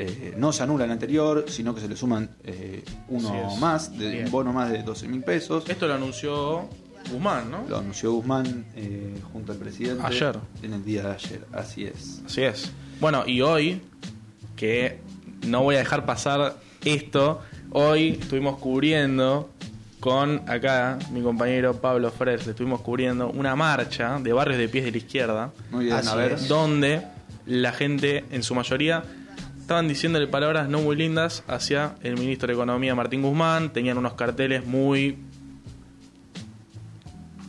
eh, 0.07 0.33
no 0.37 0.51
se 0.53 0.63
anula 0.63 0.85
el 0.85 0.91
anterior, 0.91 1.45
sino 1.47 1.73
que 1.75 1.81
se 1.81 1.87
le 1.87 1.95
suman 1.95 2.29
eh, 2.43 2.83
uno 3.09 3.55
más, 3.57 3.97
de, 3.97 4.09
Bien. 4.11 4.25
un 4.25 4.31
bono 4.31 4.53
más 4.53 4.69
de 4.71 4.83
12 4.83 5.07
mil 5.07 5.23
pesos. 5.23 5.67
Esto 5.69 5.87
lo 5.87 5.93
anunció 5.95 6.67
Guzmán, 7.11 7.49
¿no? 7.51 7.65
Lo 7.67 7.77
anunció 7.79 8.11
Guzmán 8.13 8.65
eh, 8.75 9.15
junto 9.33 9.51
al 9.51 9.57
presidente 9.57 10.03
Ayer. 10.05 10.37
en 10.61 10.73
el 10.73 10.83
día 10.85 11.03
de 11.03 11.11
ayer, 11.13 11.45
así 11.53 11.85
es. 11.85 12.21
Así 12.25 12.41
es. 12.43 12.71
Bueno, 12.99 13.23
y 13.25 13.41
hoy, 13.41 13.81
que 14.55 14.99
no 15.47 15.63
voy 15.63 15.75
a 15.75 15.79
dejar 15.79 16.05
pasar 16.05 16.57
esto, 16.85 17.41
hoy 17.71 18.17
estuvimos 18.21 18.57
cubriendo 18.59 19.49
con 19.99 20.41
acá 20.49 20.97
mi 21.11 21.21
compañero 21.21 21.79
Pablo 21.79 22.11
Fres, 22.11 22.47
estuvimos 22.47 22.81
cubriendo 22.81 23.29
una 23.29 23.55
marcha 23.55 24.19
de 24.19 24.33
barrios 24.33 24.57
de 24.57 24.67
pies 24.67 24.85
de 24.85 24.91
la 24.91 24.97
izquierda, 24.97 25.51
Muy 25.71 25.85
bien, 25.85 26.07
a 26.07 26.15
ver. 26.15 26.47
donde 26.47 27.03
la 27.45 27.71
gente, 27.71 28.25
en 28.31 28.43
su 28.43 28.55
mayoría, 28.55 29.03
estaban 29.71 29.87
diciéndole 29.87 30.27
palabras 30.27 30.67
no 30.67 30.81
muy 30.81 30.97
lindas 30.97 31.45
hacia 31.47 31.95
el 32.03 32.17
ministro 32.17 32.47
de 32.47 32.55
Economía 32.55 32.93
Martín 32.93 33.21
Guzmán, 33.21 33.71
tenían 33.71 33.97
unos 33.97 34.15
carteles 34.15 34.65
muy 34.65 35.17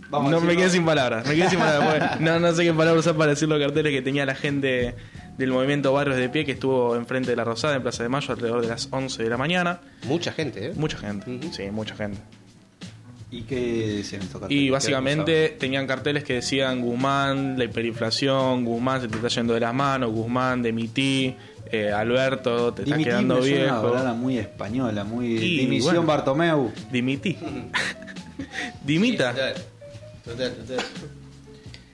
Vamos 0.09 0.31
no 0.31 0.41
me 0.41 0.55
quedé 0.55 0.71
sin 0.71 0.85
palabras, 0.85 1.27
me 1.27 1.35
quedé 1.35 1.51
sin 1.51 1.59
palabras. 1.59 2.11
porque 2.11 2.25
No, 2.31 2.39
no 2.39 2.55
sé 2.55 2.63
qué 2.63 2.73
palabras 2.73 3.05
usar 3.05 3.17
para 3.17 3.31
decir 3.31 3.49
los 3.49 3.59
carteles 3.59 3.93
que 3.93 4.03
tenía 4.03 4.25
la 4.25 4.37
gente 4.37 4.95
del 5.37 5.51
movimiento 5.51 5.93
Barrios 5.93 6.17
de 6.17 6.29
Pie 6.29 6.45
que 6.45 6.53
estuvo 6.53 6.95
enfrente 6.95 7.31
de 7.31 7.37
la 7.37 7.43
Rosada 7.43 7.75
en 7.75 7.83
Plaza 7.83 8.05
de 8.05 8.09
Mayo 8.09 8.33
alrededor 8.33 8.63
de 8.63 8.69
las 8.69 8.87
11 8.93 9.21
de 9.21 9.29
la 9.29 9.37
mañana. 9.37 9.81
Mucha 10.05 10.31
gente, 10.31 10.67
¿eh? 10.67 10.73
Mucha 10.77 10.99
gente, 10.99 11.41
sí, 11.51 11.73
mucha 11.73 11.97
gente. 11.97 12.21
¿Y 13.33 13.43
qué 13.43 13.97
decían 13.97 14.23
estos 14.23 14.43
carteles? 14.43 14.63
Y 14.63 14.67
¿Qué 14.67 14.71
básicamente 14.71 15.49
tenían 15.59 15.89
carteles 15.89 16.23
que 16.23 16.35
decían 16.35 16.83
Guzmán, 16.83 17.59
la 17.59 17.65
hiperinflación, 17.65 18.65
Guzmán 18.65 19.01
se 19.01 19.09
te 19.09 19.17
está 19.17 19.27
yendo 19.27 19.55
de 19.55 19.61
las 19.61 19.75
manos, 19.75 20.13
Guzmán 20.13 20.63
de 20.63 20.73
mi 20.73 20.87
ti, 20.87 21.35
eh, 21.73 21.91
Alberto, 21.91 22.73
te 22.75 22.83
estás 22.83 22.97
Dimití 22.99 23.11
quedando 23.11 23.35
me 23.37 23.41
suena 23.43 23.57
una 23.65 23.65
viejo. 23.73 23.83
palabra 23.91 24.13
muy 24.15 24.39
española, 24.39 25.05
muy 25.05 25.27
Y, 25.27 25.57
dimisión 25.59 25.95
bueno. 25.97 26.07
Bartomeu. 26.07 26.71
Dimití. 26.91 27.37
Dimita. 28.85 29.31
Total, 29.33 29.55
total, 30.25 30.53
total. 30.55 30.85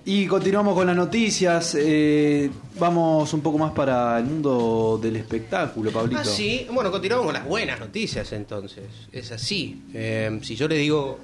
Y 0.05 0.27
continuamos 0.27 0.75
con 0.75 0.87
las 0.87 0.97
noticias. 0.97 1.77
eh, 1.79 2.51
vamos 2.79 3.33
un 3.35 3.41
poco 3.43 3.59
más 3.59 3.73
para 3.73 4.19
el 4.19 4.25
mundo 4.25 4.99
del 5.03 5.17
espectáculo, 5.17 5.91
Pablito. 5.91 6.21
Ah, 6.23 6.25
sí. 6.25 6.67
Bueno, 6.73 6.91
continuamos 6.91 7.27
con 7.27 7.35
las 7.35 7.45
buenas 7.47 7.79
noticias 7.79 8.33
entonces. 8.33 8.85
Es 9.13 9.31
así. 9.33 9.83
Eh, 9.93 10.39
si 10.43 10.57
yo 10.57 10.67
le 10.69 10.77
digo. 10.77 11.19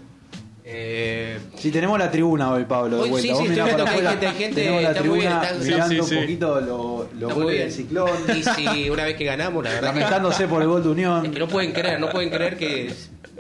Eh, 0.67 1.39
Si 1.59 1.71
tenemos 1.71 1.99
la 1.99 2.11
tribuna 2.11 2.51
hoy, 2.53 2.65
Pablo, 2.65 3.03
de 3.03 3.11
vuelta. 3.11 3.21
sí, 3.21 3.35
sí, 3.35 3.53
estoy 3.53 3.65
viendo 3.65 3.85
que 3.85 3.91
hay 3.91 4.01
gente- 4.07 4.27
hay 4.27 4.35
gente- 4.35 4.55
tenemos 4.63 4.83
la 4.83 4.89
está 4.93 5.03
muy 5.03 5.19
bien, 5.19 5.29
tribuna 5.29 5.45
está- 5.51 5.61
sí, 5.63 5.65
mirando 5.71 5.91
sí, 5.95 6.01
un 6.01 6.07
sí. 6.09 6.17
poquito 6.17 6.61
lo, 6.63 7.35
goles 7.35 7.59
del 7.59 7.73
ciclón, 7.73 8.11
Y 8.35 8.43
si 8.43 8.89
una 8.91 9.05
vez 9.05 9.17
que 9.17 9.25
ganamos, 9.27 9.63
la 9.63 9.71
verdad. 9.71 9.93
que- 9.93 9.99
lamentándose 10.01 10.49
por 10.49 10.63
el 10.63 10.69
gol 10.69 10.83
de 10.83 10.89
Es 10.89 10.93
Unión. 10.93 11.33
que 11.33 11.39
no 11.39 11.49
pueden 11.49 11.73
creer, 11.73 12.01
no 12.01 12.09
pueden 12.09 12.31
creer 12.31 12.57
que 12.57 12.91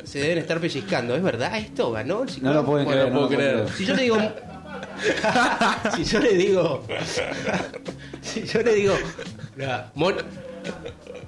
se 0.05 0.19
deben 0.19 0.37
estar 0.39 0.61
pellizcando. 0.61 1.17
¿Es 1.17 1.23
verdad 1.23 1.57
esto? 1.57 1.93
¿Ganó 1.93 2.21
el 2.21 2.27
No 2.27 2.33
ciclón? 2.33 2.55
lo 2.57 2.65
pueden 2.67 2.85
Bueno, 2.85 3.01
creer, 3.01 3.15
no 3.15 3.21
puedo 3.27 3.31
lo 3.31 3.37
pueden 3.37 3.51
creer. 3.53 3.65
creer. 3.69 3.79
Si 3.79 3.87
yo 3.87 3.95
le 3.95 4.03
digo. 4.03 4.19
si 5.97 6.05
yo 6.05 6.19
le 6.21 6.35
digo. 6.35 6.85
si 8.21 8.43
yo 8.45 8.61
le 8.63 8.75
digo. 8.75 8.95
Mon- 9.95 10.17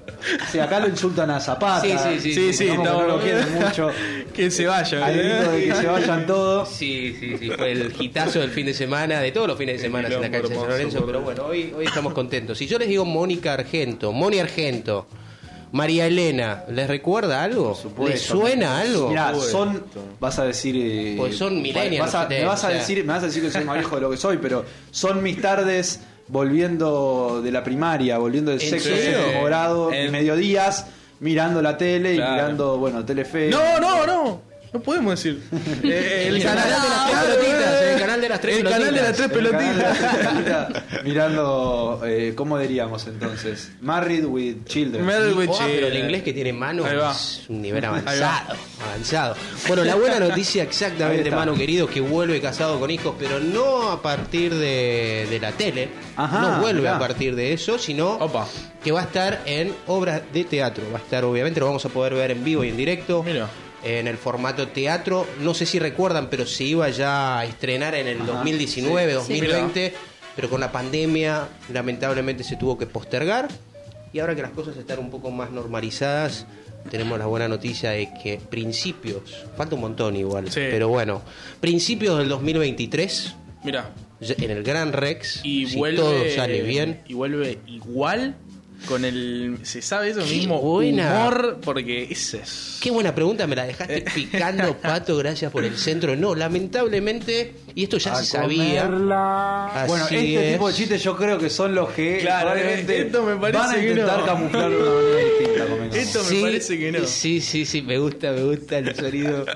Sí, 0.51 0.59
acá 0.59 0.79
lo 0.79 0.87
insultan 0.87 1.29
a 1.31 1.39
Zapata. 1.39 1.81
Sí, 1.81 2.19
sí, 2.19 2.33
sí, 2.33 2.53
Sí, 2.53 2.69
no 2.83 3.03
lo 3.07 3.19
quieren 3.19 3.45
mucho. 3.61 3.89
Que 4.33 4.49
se 4.51 4.65
vaya. 4.65 5.05
Al 5.05 5.13
grito 5.17 5.51
de 5.51 5.65
que 5.65 5.75
se 5.75 5.85
vayan 5.87 6.25
todos. 6.25 6.69
Sí, 6.69 7.15
sí, 7.19 7.37
sí, 7.37 7.49
fue 7.51 7.71
el 7.71 7.93
hitazo 7.99 8.39
del 8.39 8.51
fin 8.51 8.65
de 8.65 8.73
semana, 8.73 9.19
de 9.21 9.31
todos 9.31 9.47
los 9.47 9.57
fines 9.57 9.75
de 9.77 9.81
semana 9.83 10.07
en 10.07 10.21
la 10.21 10.29
cancha 10.31 10.47
de 10.49 10.55
San 10.55 10.67
Lorenzo, 10.69 11.05
pero 11.05 11.21
bueno, 11.21 11.45
hoy, 11.45 11.73
hoy 11.77 11.85
estamos 11.85 12.13
contentos. 12.13 12.57
Si 12.57 12.67
yo 12.67 12.77
les 12.79 12.87
digo 12.87 13.05
Mónica 13.05 13.53
Argento, 13.53 14.11
Moni 14.11 14.39
Argento, 14.39 15.07
María 15.71 16.07
Elena, 16.07 16.63
¿les 16.71 16.87
recuerda 16.87 17.43
algo? 17.43 17.77
¿Les 18.07 18.21
suena 18.21 18.79
algo? 18.79 19.09
Mirá, 19.09 19.33
son, 19.35 19.83
vas 20.19 20.39
a 20.39 20.45
decir... 20.45 20.75
eh, 20.77 21.15
Pues 21.17 21.37
son 21.37 21.61
millennials 21.61 22.13
Vas 22.13 22.15
a, 22.25 22.29
me, 22.29 22.43
vas 22.45 22.63
a 22.63 22.67
o 22.67 22.69
sea. 22.71 22.79
decir, 22.79 23.03
me 23.03 23.13
vas 23.13 23.23
a 23.23 23.25
decir 23.27 23.43
que 23.43 23.51
soy 23.51 23.65
más 23.65 23.75
viejo 23.77 23.95
de 23.95 24.01
lo 24.01 24.09
que 24.11 24.17
soy, 24.17 24.37
pero 24.37 24.63
son 24.91 25.21
mis 25.21 25.41
tardes 25.41 25.99
volviendo 26.27 27.41
de 27.43 27.51
la 27.51 27.63
primaria, 27.63 28.17
volviendo 28.17 28.51
del 28.51 28.61
¿En 28.61 28.69
sexto, 28.69 28.89
grado, 29.45 29.91
En- 29.93 30.11
mediodías, 30.11 30.85
mirando 31.19 31.61
la 31.61 31.77
tele 31.77 32.13
y 32.15 32.17
mirando, 32.17 32.77
bueno, 32.77 33.03
Telefe. 33.05 33.49
No, 33.49 33.79
no, 33.79 34.05
no. 34.05 34.41
No 34.73 34.79
podemos 34.81 35.11
decir. 35.23 35.41
Eh, 35.83 36.25
el 36.27 36.35
El 36.37 36.43
canal 36.43 36.65
de 36.65 36.71
las 36.71 37.25
pelotitas, 37.25 37.81
eh. 37.81 37.96
De 38.27 38.33
las 38.33 38.41
tres 38.41 38.57
El 38.57 38.63
pelotitas. 38.63 38.79
canal 38.87 38.95
de 38.95 39.01
las 39.01 39.17
tres 39.17 39.29
pelotitas. 39.31 41.03
mirando, 41.03 42.01
eh, 42.05 42.33
¿cómo 42.35 42.57
diríamos 42.59 43.05
entonces? 43.07 43.71
Married 43.81 44.25
with 44.25 44.65
Children. 44.65 45.05
Married 45.05 45.33
with 45.35 45.49
Oh, 45.49 45.57
pero 45.59 45.69
el 45.71 45.79
Children. 45.83 46.03
inglés 46.05 46.23
que 46.23 46.33
tiene 46.33 46.53
Manu 46.53 46.85
es 46.85 47.43
un 47.49 47.61
nivel 47.61 47.83
avanzado, 47.85 48.55
avanzado. 48.83 49.35
Bueno, 49.67 49.83
la 49.83 49.95
buena 49.95 50.19
noticia 50.19 50.63
exactamente. 50.63 51.31
Manu 51.31 51.55
querido, 51.55 51.87
que 51.87 52.01
vuelve 52.01 52.39
casado 52.41 52.79
con 52.79 52.91
hijos, 52.91 53.15
pero 53.17 53.39
no 53.39 53.91
a 53.91 54.01
partir 54.01 54.53
de, 54.53 55.27
de 55.29 55.39
la 55.39 55.51
tele, 55.51 55.89
Ajá, 56.15 56.39
no 56.41 56.59
vuelve 56.61 56.81
mirá. 56.81 56.95
a 56.95 56.99
partir 56.99 57.35
de 57.35 57.53
eso, 57.53 57.77
sino 57.79 58.13
Opa. 58.15 58.47
que 58.83 58.91
va 58.91 59.01
a 59.01 59.03
estar 59.03 59.41
en 59.45 59.73
obras 59.87 60.21
de 60.33 60.43
teatro. 60.43 60.83
Va 60.93 60.97
a 60.99 61.01
estar, 61.01 61.23
obviamente, 61.25 61.59
lo 61.59 61.67
vamos 61.67 61.85
a 61.85 61.89
poder 61.89 62.13
ver 62.13 62.31
en 62.31 62.43
vivo 62.43 62.63
y 62.63 62.69
en 62.69 62.77
directo. 62.77 63.23
Mira. 63.23 63.47
En 63.83 64.07
el 64.07 64.17
formato 64.17 64.67
teatro, 64.69 65.27
no 65.41 65.53
sé 65.53 65.65
si 65.65 65.77
recuerdan, 65.79 66.29
pero 66.29 66.45
se 66.45 66.63
iba 66.63 66.89
ya 66.89 67.39
a 67.39 67.45
estrenar 67.45 67.93
en 67.95 68.07
el 68.07 68.21
Ajá, 68.21 68.31
2019, 68.33 69.11
sí. 69.11 69.15
2020, 69.15 69.93
pero 70.35 70.49
con 70.49 70.59
la 70.59 70.71
pandemia 70.71 71.47
lamentablemente 71.71 72.43
se 72.43 72.55
tuvo 72.55 72.77
que 72.77 72.87
postergar. 72.87 73.47
Y 74.13 74.19
ahora 74.19 74.35
que 74.35 74.41
las 74.41 74.51
cosas 74.51 74.75
están 74.77 74.99
un 74.99 75.11
poco 75.11 75.29
más 75.31 75.51
normalizadas, 75.51 76.47
tenemos 76.89 77.19
la 77.19 77.27
buena 77.27 77.47
noticia 77.47 77.91
de 77.91 78.09
que 78.23 78.37
principios, 78.49 79.45
falta 79.55 79.75
un 79.75 79.81
montón 79.81 80.15
igual, 80.15 80.45
Sí. 80.51 80.61
pero 80.71 80.87
bueno, 80.89 81.21
principios 81.59 82.17
del 82.17 82.29
2023, 82.29 83.35
Mira. 83.63 83.91
en 84.21 84.49
el 84.51 84.63
Gran 84.63 84.91
Rex, 84.93 85.41
Y 85.43 85.67
si 85.67 85.77
vuelve. 85.77 85.97
todo 85.97 86.15
sale 86.35 86.61
bien, 86.63 87.01
Y 87.07 87.13
vuelve 87.13 87.59
igual. 87.67 88.35
Con 88.85 89.03
el. 89.05 89.57
¿Se 89.63 89.81
sabe 89.81 90.09
eso 90.11 90.21
Qué 90.23 90.35
mismo? 90.35 90.61
buena. 90.61 91.09
Humor. 91.27 91.59
Porque 91.63 92.07
ese 92.09 92.37
es. 92.37 92.77
Qué 92.81 92.91
buena 92.91 93.13
pregunta, 93.13 93.47
me 93.47 93.55
la 93.55 93.65
dejaste 93.65 94.01
picando, 94.13 94.77
Pato, 94.77 95.17
gracias 95.17 95.51
por 95.51 95.63
el 95.65 95.77
centro. 95.77 96.15
No, 96.15 96.35
lamentablemente, 96.35 97.53
y 97.77 97.83
esto 97.83 97.97
ya 97.99 98.13
A 98.13 98.15
se 98.17 98.25
sabía. 98.25 98.85
comerla. 98.85 99.85
Bueno, 99.87 100.03
este 100.05 100.47
es. 100.47 100.53
tipo 100.53 100.67
de 100.67 100.73
chistes 100.73 101.03
yo 101.03 101.15
creo 101.15 101.37
que 101.37 101.49
son 101.49 101.75
los 101.75 101.89
que 101.91 102.17
Claro, 102.21 102.49
probablemente 102.51 103.01
esto 103.01 103.21
me 103.23 103.35
parece 103.35 103.59
van 103.59 103.69
a 103.75 103.77
intentar 103.79 104.19
no. 104.21 104.25
camuflarlo 104.25 104.77
de 104.77 104.83
una 104.83 105.01
manera 105.01 105.29
distinta. 105.29 105.97
Esto 105.99 106.23
me 106.33 106.41
parece 106.41 106.79
que 106.79 106.91
no. 106.91 107.05
Sí, 107.05 107.39
sí, 107.41 107.65
sí, 107.65 107.81
me 107.83 107.99
gusta, 107.99 108.31
me 108.31 108.43
gusta 108.43 108.79
el 108.79 108.95
sonido. 108.95 109.45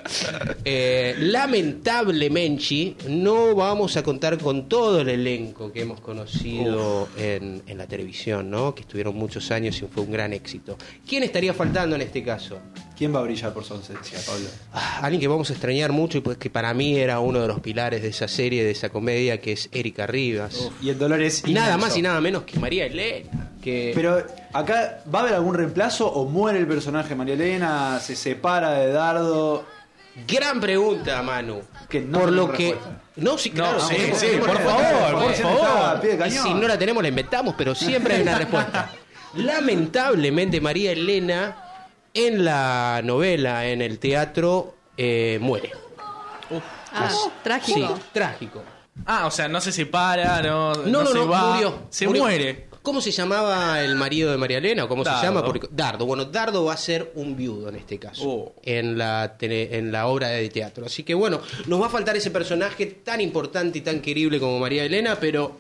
Eh, 0.64 1.16
lamentablemente, 1.18 2.96
no 3.10 3.56
vamos 3.56 3.98
a 3.98 4.04
contar 4.04 4.38
con 4.38 4.70
todo 4.70 5.02
el 5.02 5.10
elenco 5.10 5.72
que 5.72 5.82
hemos 5.82 6.00
conocido 6.02 7.10
en, 7.18 7.64
en 7.66 7.78
la 7.78 7.88
televisión, 7.88 8.50
¿no? 8.52 8.76
Que 8.76 8.82
estuvieron 8.82 9.16
muchos 9.16 9.50
años 9.52 9.82
y 9.82 9.88
fue 9.88 10.04
un 10.04 10.12
gran 10.12 10.34
éxito. 10.34 10.78
¿Quién 11.08 11.24
estaría 11.24 11.54
faltando 11.54 11.96
en 11.96 12.04
este 12.04 12.24
caso? 12.24 12.60
¿Quién 13.02 13.16
va 13.16 13.18
a 13.22 13.24
brillar 13.24 13.52
por 13.52 13.64
su 13.64 13.74
ausencia, 13.74 14.20
Pablo? 14.28 14.48
Ah, 14.74 15.00
alguien 15.02 15.20
que 15.20 15.28
vamos 15.28 15.50
a 15.50 15.54
extrañar 15.54 15.92
mucho 15.92 16.20
y 16.20 16.22
pues 16.22 16.38
que 16.38 16.52
para 16.52 16.72
mí 16.76 17.00
era 17.00 17.20
uno 17.20 17.40
de 17.42 17.48
los 17.48 17.60
pilares 17.60 18.04
de 18.04 18.10
esa 18.10 18.28
serie, 18.28 18.64
de 18.64 18.70
esa 18.70 18.90
comedia, 18.90 19.42
que 19.42 19.54
es 19.54 19.70
Erika 19.72 20.06
Rivas. 20.06 20.70
Y 20.84 20.90
el 20.90 21.00
dolor 21.00 21.20
es 21.20 21.42
Y 21.48 21.52
nada 21.52 21.80
más 21.80 21.98
y 21.98 22.04
nada 22.04 22.22
menos 22.22 22.44
que 22.44 22.60
María 22.60 22.86
Elena. 22.86 23.54
Que 23.60 23.92
Pero 23.96 24.24
acá 24.54 25.02
va 25.12 25.18
a 25.18 25.22
haber 25.24 25.34
algún 25.34 25.56
reemplazo 25.56 26.14
o 26.14 26.30
muere 26.30 26.60
el 26.60 26.68
personaje 26.68 27.10
de 27.10 27.16
María 27.16 27.34
Elena, 27.34 28.00
se 28.00 28.16
separa 28.16 28.74
de 28.74 28.92
Dardo. 28.92 29.66
Gran 30.28 30.62
pregunta, 30.62 31.24
Manu. 31.24 31.60
Que 31.90 32.02
no 32.02 32.20
por 32.20 32.32
lo 32.32 32.52
que. 32.52 32.78
No, 33.16 33.36
sí, 33.36 33.50
claro. 33.50 33.80
No, 33.80 33.88
sí, 33.88 33.96
sí, 34.14 34.28
tenemos 34.28 34.48
por 34.48 34.62
favor, 34.62 35.34
por 35.42 35.68
a 35.68 36.00
pie 36.00 36.18
de 36.18 36.28
Y 36.28 36.32
si 36.34 36.54
no 36.54 36.68
la 36.68 36.78
tenemos, 36.78 37.02
la 37.02 37.10
inventamos, 37.10 37.56
pero 37.58 37.74
siempre 37.74 38.18
hay 38.18 38.22
una 38.22 38.38
respuesta. 38.38 38.92
Lamentablemente, 39.34 40.62
María 40.62 40.92
Elena, 40.92 41.71
en 42.14 42.44
la 42.46 43.02
novela, 43.04 43.68
en 43.68 43.82
el 43.82 44.00
teatro, 44.00 44.76
eh, 44.98 45.38
muere. 45.42 45.72
Ah, 46.94 47.10
trágico. 47.44 47.96
Sí, 47.96 48.02
trágico. 48.12 48.62
Ah, 49.06 49.26
o 49.26 49.32
sea, 49.32 49.48
no 49.48 49.62
se 49.62 49.72
separa, 49.72 50.42
no. 50.42 50.74
No, 50.74 51.04
no, 51.04 51.08
se 51.08 51.14
no, 51.16 51.28
va, 51.28 51.54
murió. 51.54 51.80
Se 51.90 52.06
murió. 52.08 52.24
muere. 52.24 52.68
¿Cómo 52.82 53.00
se 53.00 53.12
llamaba 53.12 53.80
el 53.84 53.96
marido 53.96 54.32
de 54.32 54.38
María 54.38 54.58
Elena? 54.58 54.86
¿O 54.86 54.88
cómo 54.88 55.04
Dardo. 55.04 55.20
se 55.22 55.26
llama? 55.28 55.46
Porque, 55.46 55.68
Dardo. 55.72 56.06
Bueno, 56.08 56.26
Dardo 56.26 56.66
va 56.66 56.74
a 56.74 56.78
ser 56.78 57.12
un 57.16 57.38
viudo 57.38 57.70
en 57.70 57.76
este 57.76 58.00
caso. 58.00 58.24
Oh. 58.28 58.56
En, 58.64 58.98
la 58.98 59.38
tele- 59.38 59.78
en 59.78 59.92
la 59.92 60.08
obra 60.08 60.30
de 60.30 60.50
teatro. 60.50 60.88
Así 60.88 61.04
que 61.04 61.14
bueno, 61.14 61.42
nos 61.68 61.80
va 61.82 61.86
a 61.86 61.90
faltar 61.90 62.18
ese 62.18 62.32
personaje 62.32 62.88
tan 62.88 63.22
importante 63.22 63.78
y 63.78 63.82
tan 63.82 64.02
querible 64.02 64.40
como 64.40 64.58
María 64.60 64.84
Elena, 64.84 65.16
pero 65.22 65.58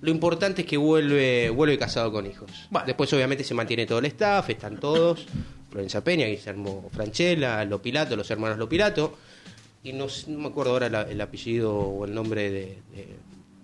lo 0.00 0.10
importante 0.10 0.62
es 0.62 0.66
que 0.66 0.78
vuelve, 0.78 1.50
vuelve 1.50 1.76
casado 1.78 2.10
con 2.10 2.26
hijos. 2.26 2.50
Bueno. 2.70 2.86
Después 2.86 3.12
obviamente 3.12 3.44
se 3.44 3.52
mantiene 3.52 3.84
todo 3.84 3.98
el 3.98 4.06
staff, 4.06 4.48
están 4.48 4.78
todos. 4.80 5.26
Florencia 5.72 6.04
Peña, 6.04 6.26
Guillermo 6.26 6.88
Franchella, 6.94 7.64
Lopilato, 7.64 8.14
los 8.14 8.30
hermanos 8.30 8.58
Lopilato. 8.58 9.16
Y 9.82 9.92
no, 9.94 10.06
no 10.28 10.38
me 10.38 10.48
acuerdo 10.48 10.72
ahora 10.72 10.88
la- 10.88 11.02
el 11.02 11.20
apellido 11.20 11.74
o 11.74 12.04
el 12.04 12.14
nombre 12.14 12.42
de, 12.52 12.78
de, 12.94 13.08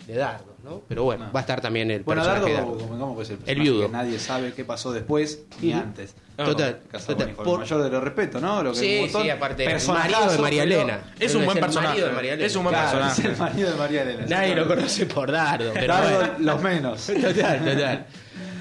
de 0.07 0.15
Dardo, 0.15 0.57
¿no? 0.65 0.83
Pero 0.89 1.05
bueno, 1.05 1.31
va 1.33 1.41
a 1.41 1.43
estar 1.43 1.61
también 1.61 1.91
el 1.93 2.03
Bueno, 2.03 2.23
personaje 2.23 2.53
Dardo, 2.55 2.67
de 2.67 2.73
Dardo. 2.73 2.79
convengamos 2.87 3.17
que 3.19 3.23
es 3.23 3.31
el, 3.31 3.39
El 3.47 3.61
viudo. 3.61 3.87
que 3.87 3.93
nadie 3.93 4.19
sabe 4.19 4.53
qué 4.55 4.65
pasó 4.65 4.91
después 4.93 5.43
ni 5.61 5.73
antes. 5.73 6.15
Total, 6.37 6.81
Casado 6.91 7.13
total. 7.19 7.27
con 7.27 7.31
hijos. 7.35 7.45
Por- 7.45 7.55
El 7.55 7.61
mayor 7.61 7.83
de 7.85 7.91
los 7.91 8.03
respetos, 8.05 8.43
¿no? 8.43 8.63
Lo 8.63 8.73
que 8.73 8.79
Sí, 8.79 9.09
sí, 9.13 9.31
aparte, 9.31 9.65
el 9.65 9.87
marido 9.87 10.31
de 10.33 10.39
María 10.39 10.63
Elena. 10.65 11.13
Es 11.21 11.35
un 11.35 11.45
buen 11.45 11.59
personaje. 11.61 11.99
Es 12.45 12.57
un 12.57 12.63
buen 12.65 12.75
Claro, 12.75 12.99
personaje. 12.99 13.21
es 13.23 13.29
el 13.29 13.37
marido 13.37 13.71
de 13.71 13.77
María 13.77 14.03
Elena. 14.03 14.27
Nadie 14.29 14.57
lo 14.57 14.67
conoce 14.67 15.07
por 15.07 15.31
Dardo, 15.31 15.71
pero 15.75 15.93
Dardo, 15.95 16.17
bueno. 16.19 16.35
los 16.39 16.63
menos. 16.63 17.07
Total, 17.07 17.65
total. 17.65 18.07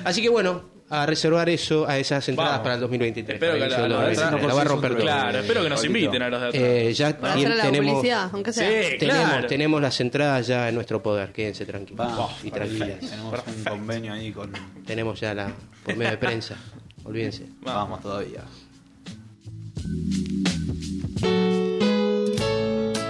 Así 0.04 0.22
que 0.22 0.30
bueno, 0.30 0.64
a 0.90 1.06
reservar 1.06 1.50
eso, 1.50 1.86
a 1.88 1.98
esas 1.98 2.28
entradas 2.30 2.52
Vamos. 2.54 2.64
para 2.64 2.76
el 2.76 2.82
2023. 2.82 3.36
Espero 3.36 3.54
que 3.54 3.60
la- 3.60 3.66
inicio 3.66 3.84
del 3.84 3.92
la- 3.92 3.96
2023. 3.98 4.42
la- 4.42 4.48
la 4.48 4.54
va 4.54 4.62
a 4.62 4.64
romper 4.64 4.92
Claro, 4.92 5.04
todo. 5.04 5.22
Claro, 5.22 5.40
espero 5.40 5.64
que 5.64 5.70
nos 5.70 5.84
inviten 5.86 6.22
a 6.22 6.30
los 6.30 6.42
de 6.42 6.48
atrás. 6.48 6.64
Eh, 6.64 6.94
ya 6.94 7.18
Para 7.18 7.34
hacer 7.34 7.62
tenemos, 7.62 7.94
publicidad, 7.96 8.30
aunque 8.32 8.54
sea. 8.54 8.70
Sí, 8.92 8.98
tenemos, 8.98 9.26
claro. 9.30 9.48
tenemos 9.48 9.82
las 9.82 10.00
entradas 10.02 10.48
ya 10.48 10.70
en 10.70 10.76
nuestro 10.76 11.04
poder, 11.04 11.32
quédense 11.34 11.66
tranquilos 11.66 11.98
Vamos, 12.08 12.32
y 12.44 12.52
tranquilas. 12.52 13.00
Tenemos 13.02 13.34
un 13.48 13.64
convenio 13.66 14.14
ahí 14.14 14.32
con. 14.32 14.52
Tenemos 14.86 15.20
ya 15.20 15.34
la 15.34 15.52
por 15.84 15.96
medio 15.98 16.12
de 16.12 16.18
prensa, 16.18 16.56
olvídense. 17.04 17.46
Vamos 17.62 18.02
todavía. 18.02 18.42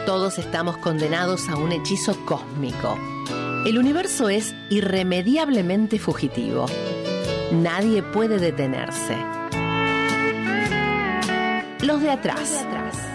Todos 0.06 0.40
estamos 0.40 0.78
condenados 0.78 1.48
a 1.50 1.56
un 1.58 1.72
hechizo 1.72 2.18
cósmico. 2.26 2.98
El 3.66 3.78
universo 3.78 4.30
es 4.30 4.56
irremediablemente 4.70 6.00
fugitivo. 6.00 6.66
Nadie 7.52 8.04
puede 8.04 8.40
detenerse. 8.40 9.16
Los 11.82 12.02
de 12.02 12.12
atrás. 12.12 12.66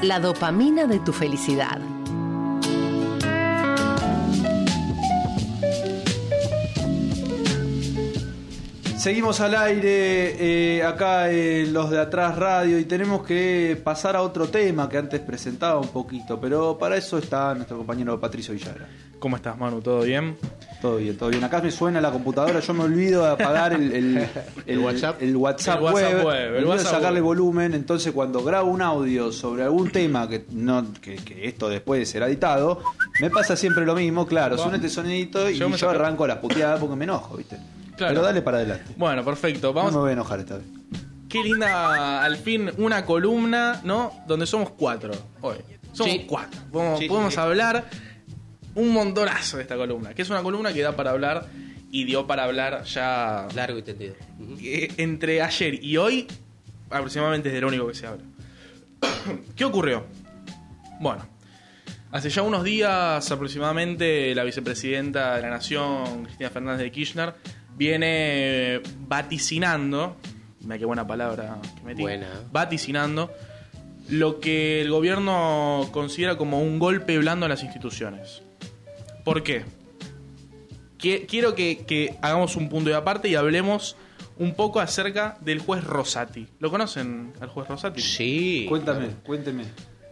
La 0.01 0.21
dopamina 0.21 0.87
de 0.87 1.01
tu 1.01 1.12
felicidad. 1.12 1.79
Seguimos 9.03 9.41
al 9.41 9.57
aire, 9.57 10.77
eh, 10.77 10.85
acá 10.85 11.29
en 11.29 11.73
los 11.73 11.91
de 11.91 11.99
atrás 11.99 12.38
radio, 12.38 12.79
y 12.79 12.85
tenemos 12.85 13.25
que 13.25 13.77
pasar 13.83 14.15
a 14.15 14.23
otro 14.23 14.47
tema 14.47 14.88
que 14.88 14.97
antes 14.97 15.19
presentaba 15.19 15.81
un 15.81 15.88
poquito, 15.88 16.41
pero 16.41 16.79
para 16.79 16.97
eso 16.97 17.19
está 17.19 17.53
nuestro 17.53 17.79
compañero 17.79 18.21
Patricio 18.21 18.55
Villagra. 18.55 18.87
¿Cómo 19.19 19.35
estás, 19.35 19.59
Manu? 19.59 19.81
¿Todo 19.81 20.03
bien? 20.03 20.37
Todo 20.81 20.99
bien, 20.99 21.17
todo 21.17 21.31
bien. 21.31 21.43
Acá 21.43 21.61
me 21.61 21.73
suena 21.73 22.01
la 22.01 22.12
computadora, 22.12 22.61
yo 22.61 22.75
me 22.75 22.85
olvido 22.85 23.25
de 23.25 23.31
apagar 23.31 23.73
el, 23.73 23.93
el, 23.93 24.29
¿El 24.67 24.79
WhatsApp? 24.79 25.21
el 25.21 25.37
WhatsApp 25.37 25.79
El 25.79 25.83
WhatsApp 25.83 25.95
web, 25.95 26.25
web, 26.25 26.25
me 26.25 26.47
olvido 26.59 26.61
de 26.61 26.69
WhatsApp 26.69 26.93
sacarle 26.93 27.21
web. 27.21 27.27
volumen, 27.27 27.75
entonces 27.75 28.12
cuando 28.12 28.45
grabo 28.45 28.71
un 28.71 28.83
audio 28.83 29.33
sobre 29.33 29.65
algún 29.65 29.91
tema 29.91 30.29
que 30.29 30.45
no 30.53 30.93
que, 31.01 31.17
que 31.17 31.49
esto 31.49 31.69
después 31.69 32.09
será 32.09 32.29
editado, 32.29 32.81
me 33.21 33.31
pasa 33.31 33.57
siempre 33.57 33.85
lo 33.85 33.97
mismo, 33.97 34.29
claro, 34.29 34.57
suena 34.57 34.77
este 34.77 34.88
sonidito 34.88 35.51
y 35.51 35.59
Yo 35.59 35.91
arranco 35.91 36.25
las 36.25 36.38
puteadas 36.38 36.79
porque 36.79 36.95
me 36.95 37.03
enojo, 37.03 37.37
¿viste? 37.37 37.59
Claro. 37.96 38.14
Pero 38.14 38.22
dale 38.22 38.42
para 38.42 38.59
adelante. 38.59 38.92
Bueno, 38.96 39.24
perfecto. 39.24 39.68
No 39.68 39.72
Vamos. 39.74 39.92
me 39.92 39.98
voy 39.98 40.11
a 40.11 40.12
enojar 40.14 40.40
esta 40.40 40.57
vez. 40.57 40.66
Qué 41.28 41.42
linda, 41.42 42.22
al 42.22 42.37
fin, 42.37 42.70
una 42.78 43.05
columna, 43.07 43.81
¿no? 43.85 44.12
Donde 44.26 44.46
somos 44.46 44.70
cuatro 44.70 45.12
hoy. 45.40 45.57
Somos 45.92 46.12
Sí. 46.12 46.24
cuatro. 46.28 46.61
Podemos, 46.70 46.98
Sí, 46.98 47.07
podemos 47.09 47.35
sí. 47.35 47.40
hablar 47.40 47.85
un 48.74 48.88
montonazo 48.92 49.57
de 49.59 49.62
esta 49.62 49.76
columna. 49.76 50.14
Que 50.14 50.22
es 50.22 50.31
una 50.31 50.42
columna 50.42 50.72
que 50.72 50.83
da 50.83 50.94
para 50.96 51.11
hablar 51.11 51.46
y 51.90 52.05
dio 52.05 52.26
para 52.26 52.44
hablar 52.44 52.85
ya 52.85 53.46
Largo 53.55 53.78
y 53.78 53.83
tendido. 53.83 54.14
Eh, 54.62 54.92
entre 54.96 55.42
ayer 55.42 55.83
y 55.85 55.96
hoy, 55.98 56.26
aproximadamente 56.90 57.48
es 57.48 57.55
de 57.55 57.61
lo 57.61 57.68
único 57.68 57.87
que 57.88 57.94
se 57.94 58.07
habla. 58.07 58.22
¿Qué 59.57 59.64
ocurrió? 59.64 60.05
Bueno, 61.00 61.26
hace 62.11 62.31
ya 62.31 62.42
unos 62.42 62.62
días 62.64 63.31
aproximadamente 63.31 64.35
la 64.35 64.44
vicepresidenta 64.44 65.37
de 65.37 65.42
la 65.42 65.50
Nación, 65.50 66.24
Cristina 66.24 66.50
Fernández 66.50 66.85
de 66.85 66.92
Kirchner, 66.92 67.35
viene 67.76 68.80
vaticinando, 69.08 70.16
mira 70.61 70.78
qué 70.78 70.85
buena 70.85 71.06
palabra 71.06 71.58
que 71.76 71.82
metí, 71.85 72.02
Buena. 72.02 72.28
vaticinando 72.52 73.30
lo 74.08 74.40
que 74.40 74.80
el 74.82 74.90
gobierno 74.90 75.88
considera 75.92 76.37
como 76.37 76.61
un 76.61 76.78
golpe 76.78 77.16
blando 77.18 77.46
a 77.46 77.48
las 77.48 77.62
instituciones. 77.62 78.42
¿Por 79.24 79.42
qué? 79.42 79.64
Quiero 80.98 81.54
que, 81.54 81.85
que 81.87 82.16
hagamos 82.22 82.54
un 82.56 82.68
punto 82.68 82.90
de 82.90 82.96
aparte 82.96 83.28
y 83.28 83.35
hablemos 83.35 83.96
un 84.38 84.54
poco 84.54 84.80
acerca 84.80 85.37
del 85.40 85.58
juez 85.58 85.82
Rosati. 85.85 86.46
¿Lo 86.61 86.70
conocen 86.70 87.32
al 87.40 87.48
juez 87.48 87.66
Rosati? 87.68 88.00
Sí. 88.00 88.66
Cuéntame, 88.68 89.08
cuénteme. 89.24 89.64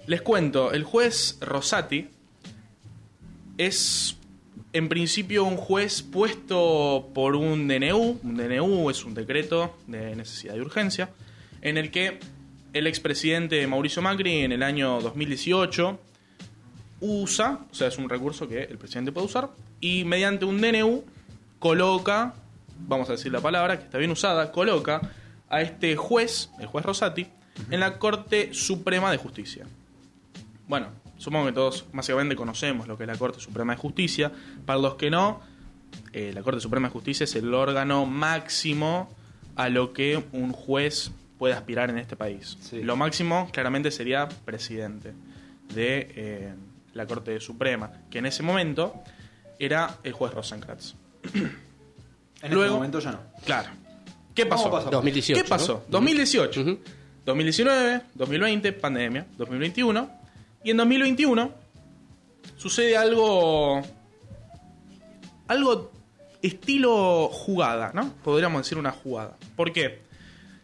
Les 0.06 0.20
cuento, 0.22 0.72
el 0.72 0.82
juez 0.82 1.38
Rosati 1.40 2.08
es 3.56 4.16
en 4.72 4.88
principio 4.88 5.44
un 5.44 5.56
juez 5.56 6.02
puesto 6.02 7.08
por 7.14 7.34
un 7.36 7.66
DNU. 7.68 8.20
Un 8.22 8.36
DNU 8.36 8.90
es 8.90 9.04
un 9.04 9.14
decreto 9.14 9.76
de 9.86 10.14
necesidad 10.16 10.54
de 10.54 10.60
urgencia, 10.60 11.10
en 11.62 11.76
el 11.76 11.90
que 11.90 12.20
el 12.72 12.86
expresidente 12.86 13.66
Mauricio 13.66 14.00
Macri 14.02 14.42
en 14.42 14.52
el 14.52 14.62
año 14.62 15.00
2018 15.00 15.98
usa, 17.00 17.60
o 17.70 17.74
sea, 17.74 17.88
es 17.88 17.98
un 17.98 18.08
recurso 18.08 18.48
que 18.48 18.62
el 18.62 18.78
presidente 18.78 19.10
puede 19.10 19.26
usar, 19.26 19.50
y 19.80 20.04
mediante 20.04 20.44
un 20.44 20.60
DNU 20.60 21.04
coloca, 21.58 22.34
vamos 22.78 23.08
a 23.08 23.12
decir 23.12 23.32
la 23.32 23.40
palabra, 23.40 23.78
que 23.78 23.84
está 23.84 23.98
bien 23.98 24.10
usada, 24.10 24.52
coloca 24.52 25.00
a 25.48 25.62
este 25.62 25.96
juez, 25.96 26.50
el 26.60 26.66
juez 26.66 26.84
Rosati, 26.84 27.26
en 27.70 27.80
la 27.80 27.98
Corte 27.98 28.54
Suprema 28.54 29.10
de 29.10 29.16
Justicia. 29.16 29.66
Bueno, 30.68 30.88
supongo 31.20 31.46
que 31.46 31.52
todos 31.52 31.84
básicamente 31.92 32.34
conocemos 32.34 32.88
lo 32.88 32.96
que 32.96 33.04
es 33.04 33.08
la 33.08 33.16
Corte 33.18 33.38
Suprema 33.40 33.74
de 33.74 33.78
Justicia. 33.80 34.32
Para 34.64 34.78
los 34.78 34.94
que 34.94 35.10
no, 35.10 35.40
eh, 36.12 36.32
la 36.34 36.42
Corte 36.42 36.60
Suprema 36.60 36.88
de 36.88 36.92
Justicia 36.92 37.24
es 37.24 37.34
el 37.36 37.52
órgano 37.52 38.06
máximo 38.06 39.08
a 39.56 39.68
lo 39.68 39.92
que 39.92 40.22
un 40.32 40.52
juez 40.52 41.10
puede 41.38 41.54
aspirar 41.54 41.90
en 41.90 41.98
este 41.98 42.16
país. 42.16 42.56
Sí. 42.62 42.82
Lo 42.82 42.96
máximo 42.96 43.48
claramente 43.52 43.90
sería 43.90 44.28
presidente 44.28 45.12
de 45.74 46.12
eh, 46.16 46.54
la 46.94 47.06
Corte 47.06 47.38
Suprema, 47.40 47.92
que 48.10 48.18
en 48.18 48.26
ese 48.26 48.42
momento 48.42 48.94
era 49.58 49.98
el 50.02 50.12
juez 50.12 50.32
Rosenkrantz. 50.32 50.94
En 52.42 52.50
Luego- 52.54 52.64
este 52.64 52.74
momento 52.74 53.00
ya 53.00 53.12
no. 53.12 53.20
Claro. 53.44 53.68
¿Qué 54.34 54.46
pasó? 54.46 54.64
¿Cómo 54.64 54.76
pasó? 54.76 54.90
2018. 54.90 55.42
¿Qué 55.42 55.48
pasó? 55.48 55.74
¿no? 55.86 55.92
2018, 55.98 56.60
Ujú. 56.62 56.78
2019, 57.26 58.02
2020, 58.14 58.72
pandemia, 58.72 59.26
2021. 59.36 60.19
Y 60.62 60.70
en 60.70 60.76
2021 60.76 61.52
sucede 62.56 62.96
algo. 62.96 63.82
Algo 65.48 65.90
estilo 66.42 67.28
jugada, 67.28 67.90
¿no? 67.94 68.12
Podríamos 68.22 68.62
decir 68.62 68.78
una 68.78 68.92
jugada. 68.92 69.36
¿Por 69.56 69.72
qué? 69.72 70.02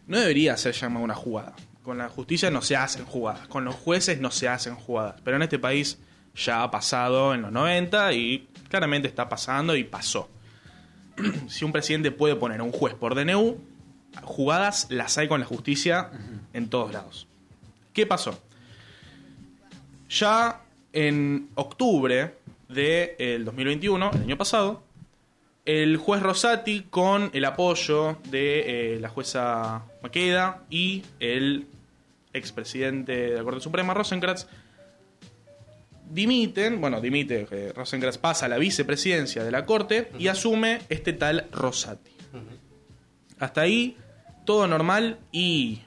No 0.05 0.17
debería 0.19 0.55
ser 0.57 0.73
llamada 0.73 1.03
una 1.03 1.15
jugada. 1.15 1.55
Con 1.83 1.97
la 1.97 2.09
justicia 2.09 2.51
no 2.51 2.61
se 2.61 2.75
hacen 2.75 3.05
jugadas. 3.05 3.47
Con 3.47 3.65
los 3.65 3.75
jueces 3.75 4.19
no 4.19 4.31
se 4.31 4.47
hacen 4.47 4.75
jugadas. 4.75 5.19
Pero 5.23 5.37
en 5.37 5.43
este 5.43 5.59
país 5.59 5.99
ya 6.35 6.63
ha 6.63 6.71
pasado 6.71 7.33
en 7.33 7.41
los 7.41 7.51
90 7.51 8.13
y 8.13 8.47
claramente 8.69 9.07
está 9.07 9.27
pasando 9.27 9.75
y 9.75 9.83
pasó 9.83 10.29
si 11.47 11.65
un 11.65 11.71
presidente 11.71 12.11
puede 12.11 12.35
poner 12.35 12.59
a 12.59 12.63
un 12.63 12.71
juez 12.71 12.93
por 12.93 13.15
DNU, 13.15 13.57
jugadas 14.23 14.87
las 14.89 15.17
hay 15.17 15.27
con 15.27 15.39
la 15.39 15.45
justicia 15.45 16.11
en 16.53 16.69
todos 16.69 16.93
lados. 16.93 17.27
¿Qué 17.93 18.05
pasó? 18.05 18.39
Ya 20.09 20.61
en 20.93 21.49
octubre 21.55 22.33
del 22.69 23.45
2021, 23.45 24.11
el 24.13 24.21
año 24.21 24.37
pasado, 24.37 24.83
el 25.65 25.97
juez 25.97 26.21
Rosati, 26.21 26.83
con 26.89 27.29
el 27.33 27.43
apoyo 27.45 28.17
de 28.29 28.95
eh, 28.95 28.99
la 28.99 29.09
jueza 29.09 29.83
Maqueda 30.01 30.63
y 30.69 31.03
el 31.19 31.67
expresidente 32.33 33.31
de 33.31 33.35
la 33.35 33.43
Corte 33.43 33.59
Suprema, 33.59 33.93
Rosenkrantz, 33.93 34.47
dimiten, 36.09 36.79
bueno, 36.79 37.01
dimite, 37.01 37.47
eh, 37.51 37.73
Rosenkrantz 37.75 38.17
pasa 38.17 38.45
a 38.45 38.49
la 38.49 38.57
vicepresidencia 38.57 39.43
de 39.43 39.51
la 39.51 39.65
Corte 39.65 40.09
y 40.17 40.29
asume 40.29 40.79
este 40.89 41.13
tal 41.13 41.47
Rosati. 41.51 42.11
Hasta 43.39 43.61
ahí, 43.61 43.97
todo 44.45 44.67
normal 44.67 45.19
y... 45.31 45.81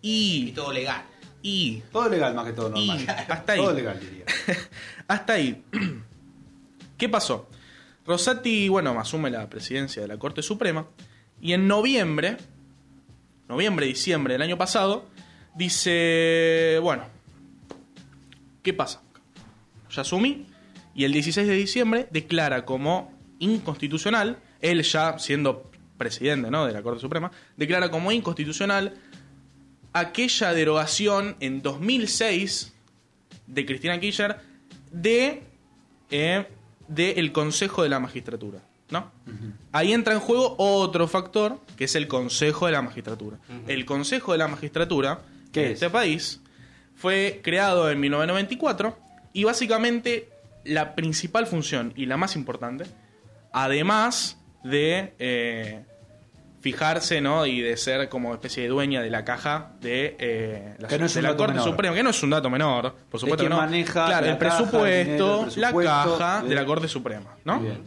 Y 0.00 0.48
Y... 0.48 0.52
todo 0.52 0.72
legal. 0.72 1.11
Y... 1.42 1.82
Todo 1.92 2.08
legal 2.08 2.34
más 2.34 2.46
que 2.46 2.52
todo 2.52 2.70
normal. 2.70 3.00
Y 3.00 3.06
hasta 3.08 3.52
ahí. 3.52 3.58
Todo 3.60 3.72
legal, 3.72 3.98
diría. 4.00 4.24
Hasta 5.08 5.32
ahí. 5.34 5.62
¿Qué 6.96 7.08
pasó? 7.08 7.48
Rosati, 8.06 8.68
bueno, 8.68 8.98
asume 8.98 9.30
la 9.30 9.48
presidencia 9.48 10.02
de 10.02 10.08
la 10.08 10.18
Corte 10.18 10.42
Suprema 10.42 10.86
y 11.40 11.52
en 11.52 11.66
noviembre, 11.66 12.36
noviembre, 13.48 13.86
diciembre 13.86 14.34
del 14.34 14.42
año 14.42 14.58
pasado, 14.58 15.06
dice, 15.54 16.78
bueno, 16.82 17.04
¿qué 18.62 18.72
pasa? 18.72 19.02
Ya 19.90 20.02
asumí 20.02 20.46
y 20.94 21.04
el 21.04 21.12
16 21.12 21.46
de 21.46 21.54
diciembre 21.54 22.08
declara 22.10 22.64
como 22.64 23.12
inconstitucional, 23.38 24.38
él 24.60 24.82
ya 24.82 25.18
siendo 25.18 25.70
presidente 25.98 26.50
¿no? 26.50 26.66
de 26.66 26.72
la 26.72 26.82
Corte 26.82 27.00
Suprema, 27.00 27.30
declara 27.56 27.90
como 27.90 28.12
inconstitucional 28.12 28.94
aquella 29.92 30.52
derogación 30.52 31.36
en 31.40 31.62
2006 31.62 32.72
de 33.46 33.66
Cristina 33.66 33.98
Kirchner 34.00 34.36
de, 34.90 35.42
eh, 36.10 36.46
de 36.88 37.10
el 37.12 37.32
Consejo 37.32 37.82
de 37.82 37.88
la 37.88 38.00
Magistratura. 38.00 38.60
¿no? 38.90 39.10
Ahí 39.72 39.92
entra 39.92 40.12
en 40.12 40.20
juego 40.20 40.54
otro 40.58 41.08
factor, 41.08 41.58
que 41.76 41.84
es 41.84 41.94
el 41.94 42.08
Consejo 42.08 42.66
de 42.66 42.72
la 42.72 42.82
Magistratura. 42.82 43.38
El 43.66 43.86
Consejo 43.86 44.32
de 44.32 44.38
la 44.38 44.48
Magistratura, 44.48 45.20
¿Qué 45.50 45.64
en 45.64 45.66
es? 45.68 45.74
este 45.74 45.88
país, 45.90 46.40
fue 46.94 47.40
creado 47.42 47.90
en 47.90 47.98
1994 48.00 48.98
y 49.32 49.44
básicamente 49.44 50.28
la 50.64 50.94
principal 50.94 51.46
función 51.46 51.92
y 51.96 52.06
la 52.06 52.16
más 52.18 52.36
importante, 52.36 52.84
además 53.52 54.38
de 54.62 55.14
eh, 55.18 55.84
fijarse 56.62 57.20
¿no? 57.20 57.44
y 57.44 57.60
de 57.60 57.76
ser 57.76 58.08
como 58.08 58.32
especie 58.32 58.62
de 58.62 58.68
dueña 58.70 59.02
de 59.02 59.10
la 59.10 59.24
caja 59.24 59.72
de, 59.80 60.16
eh, 60.18 60.74
la, 60.78 60.88
Que 60.88 60.98
no 60.98 61.06
es 61.06 61.12
de 61.14 61.18
un 61.20 61.24
la 61.24 61.28
dato 61.30 61.38
Corte 61.38 61.52
menor. 61.54 61.68
Suprema, 61.68 61.94
que 61.96 62.02
no 62.04 62.10
es 62.10 62.22
un 62.22 62.30
dato 62.30 62.48
menor, 62.48 62.94
por 63.10 63.20
supuesto 63.20 63.42
que 63.44 63.50
no. 63.50 63.56
maneja 63.56 64.06
claro, 64.06 64.26
la 64.26 64.32
el, 64.32 64.38
caja, 64.38 64.56
presupuesto, 64.58 64.84
el 65.44 65.48
dinero, 65.48 65.48
el 65.54 65.60
la 65.60 65.72
caja 65.94 66.42
de- 66.42 66.48
de 66.48 66.54
la 66.54 66.64
Corte 66.64 66.88
Suprema, 66.88 67.36
¿no? 67.44 67.60
Bien. 67.60 67.82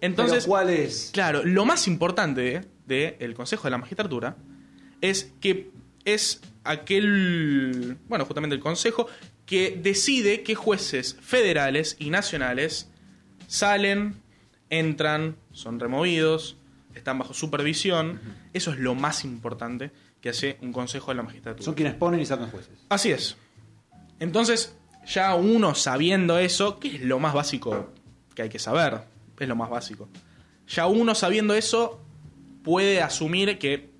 Entonces, 0.00 0.44
Pero 0.44 0.48
¿cuál 0.50 0.70
es? 0.70 1.10
Claro, 1.12 1.42
lo 1.44 1.64
más 1.64 1.88
importante 1.88 2.60
del 2.86 3.34
Consejo 3.34 3.64
de 3.64 3.70
la 3.70 3.78
Magistratura 3.78 4.36
es 5.00 5.32
que 5.40 5.70
es 6.04 6.40
aquel, 6.64 7.96
bueno, 8.06 8.24
justamente 8.24 8.54
el 8.54 8.60
Consejo, 8.62 9.08
que 9.46 9.78
decide 9.82 10.42
qué 10.42 10.54
jueces 10.54 11.16
federales 11.20 11.96
y 11.98 12.10
nacionales 12.10 12.90
salen, 13.46 14.20
entran, 14.70 15.36
son 15.52 15.80
removidos, 15.80 16.57
están 16.98 17.18
bajo 17.18 17.34
supervisión. 17.34 18.20
Eso 18.52 18.72
es 18.72 18.78
lo 18.78 18.94
más 18.94 19.24
importante 19.24 19.90
que 20.20 20.30
hace 20.30 20.58
un 20.62 20.72
Consejo 20.72 21.10
de 21.10 21.16
la 21.16 21.22
Magistratura. 21.22 21.64
Son 21.64 21.74
quienes 21.74 21.94
ponen 21.94 22.20
y 22.20 22.26
sacan 22.26 22.50
jueces. 22.50 22.78
Así 22.88 23.10
es. 23.10 23.36
Entonces, 24.20 24.76
ya 25.06 25.34
uno 25.34 25.74
sabiendo 25.74 26.38
eso, 26.38 26.78
que 26.78 26.96
es 26.96 27.02
lo 27.02 27.18
más 27.18 27.34
básico 27.34 27.92
que 28.34 28.42
hay 28.42 28.48
que 28.48 28.58
saber, 28.58 29.00
es 29.38 29.48
lo 29.48 29.56
más 29.56 29.70
básico. 29.70 30.08
Ya 30.66 30.86
uno 30.86 31.14
sabiendo 31.14 31.54
eso, 31.54 32.00
puede 32.62 33.00
asumir 33.00 33.58
que 33.58 33.90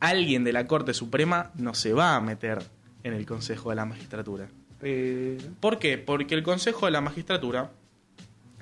alguien 0.00 0.44
de 0.44 0.52
la 0.52 0.66
Corte 0.66 0.94
Suprema 0.94 1.52
no 1.56 1.74
se 1.74 1.92
va 1.92 2.16
a 2.16 2.20
meter 2.20 2.62
en 3.02 3.12
el 3.12 3.26
Consejo 3.26 3.70
de 3.70 3.76
la 3.76 3.84
Magistratura. 3.84 4.48
Pero... 4.80 5.42
¿Por 5.60 5.78
qué? 5.78 5.98
Porque 5.98 6.34
el 6.34 6.42
Consejo 6.42 6.86
de 6.86 6.92
la 6.92 7.00
Magistratura 7.00 7.70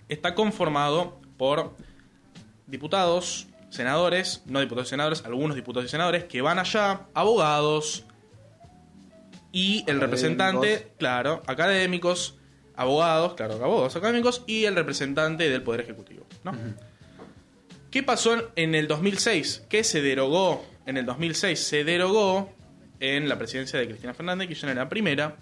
está 0.08 0.34
conformado 0.34 1.20
por 1.36 1.74
diputados, 2.66 3.46
senadores, 3.74 4.42
no 4.46 4.60
diputados 4.60 4.88
y 4.88 4.90
senadores, 4.90 5.24
algunos 5.24 5.56
diputados 5.56 5.86
y 5.86 5.90
senadores 5.90 6.24
que 6.24 6.40
van 6.42 6.58
allá, 6.58 7.06
abogados 7.12 8.04
y 9.50 9.84
el 9.88 10.00
representante, 10.00 10.92
claro, 10.98 11.42
académicos, 11.46 12.38
abogados, 12.76 13.34
claro, 13.34 13.54
abogados 13.54 13.96
académicos 13.96 14.42
y 14.46 14.64
el 14.64 14.76
representante 14.76 15.48
del 15.48 15.62
Poder 15.62 15.80
Ejecutivo, 15.80 16.24
¿no? 16.44 16.52
¿Qué 17.90 18.02
pasó 18.02 18.50
en 18.56 18.74
el 18.74 18.88
2006? 18.88 19.66
¿Qué 19.68 19.84
se 19.84 20.02
derogó 20.02 20.64
en 20.86 20.96
el 20.96 21.06
2006? 21.06 21.58
Se 21.58 21.84
derogó 21.84 22.52
en 23.00 23.28
la 23.28 23.38
presidencia 23.38 23.78
de 23.78 23.86
Cristina 23.86 24.14
Fernández, 24.14 24.48
que 24.48 24.54
ya 24.54 24.68
era 24.70 24.82
la 24.82 24.88
primera, 24.88 25.36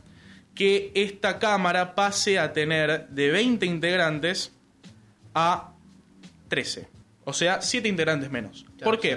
que 0.55 0.91
esta 0.95 1.39
Cámara 1.39 1.95
pase 1.95 2.39
a 2.39 2.53
tener 2.53 3.09
de 3.09 3.31
20 3.31 3.65
integrantes 3.67 4.53
a 5.35 5.73
13. 6.49 6.92
O 7.25 7.33
sea, 7.33 7.61
siete 7.63 7.89
integrantes 7.89 8.31
menos. 8.31 8.65
¿Por 8.83 8.99
qué? 9.01 9.15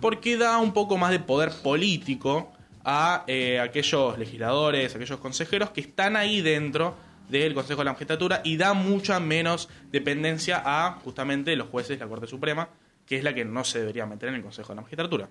Porque 0.00 0.36
da 0.36 0.58
un 0.58 0.72
poco 0.72 0.96
más 0.96 1.10
de 1.10 1.18
poder 1.18 1.50
político 1.62 2.52
a 2.84 3.24
eh, 3.26 3.60
aquellos 3.60 4.18
legisladores, 4.18 4.94
aquellos 4.94 5.18
consejeros 5.20 5.70
que 5.70 5.80
están 5.82 6.16
ahí 6.16 6.40
dentro 6.40 6.96
del 7.28 7.54
Consejo 7.54 7.80
de 7.80 7.84
la 7.86 7.92
Magistratura 7.92 8.40
y 8.44 8.56
da 8.56 8.74
mucha 8.74 9.20
menos 9.20 9.68
dependencia 9.90 10.62
a 10.64 10.92
justamente 11.04 11.54
los 11.56 11.68
jueces 11.68 11.98
de 11.98 12.04
la 12.04 12.08
Corte 12.08 12.26
Suprema, 12.26 12.68
que 13.06 13.16
es 13.18 13.24
la 13.24 13.34
que 13.34 13.44
no 13.44 13.64
se 13.64 13.80
debería 13.80 14.06
meter 14.06 14.28
en 14.30 14.36
el 14.36 14.42
Consejo 14.42 14.68
de 14.70 14.76
la 14.76 14.82
Magistratura. 14.82 15.28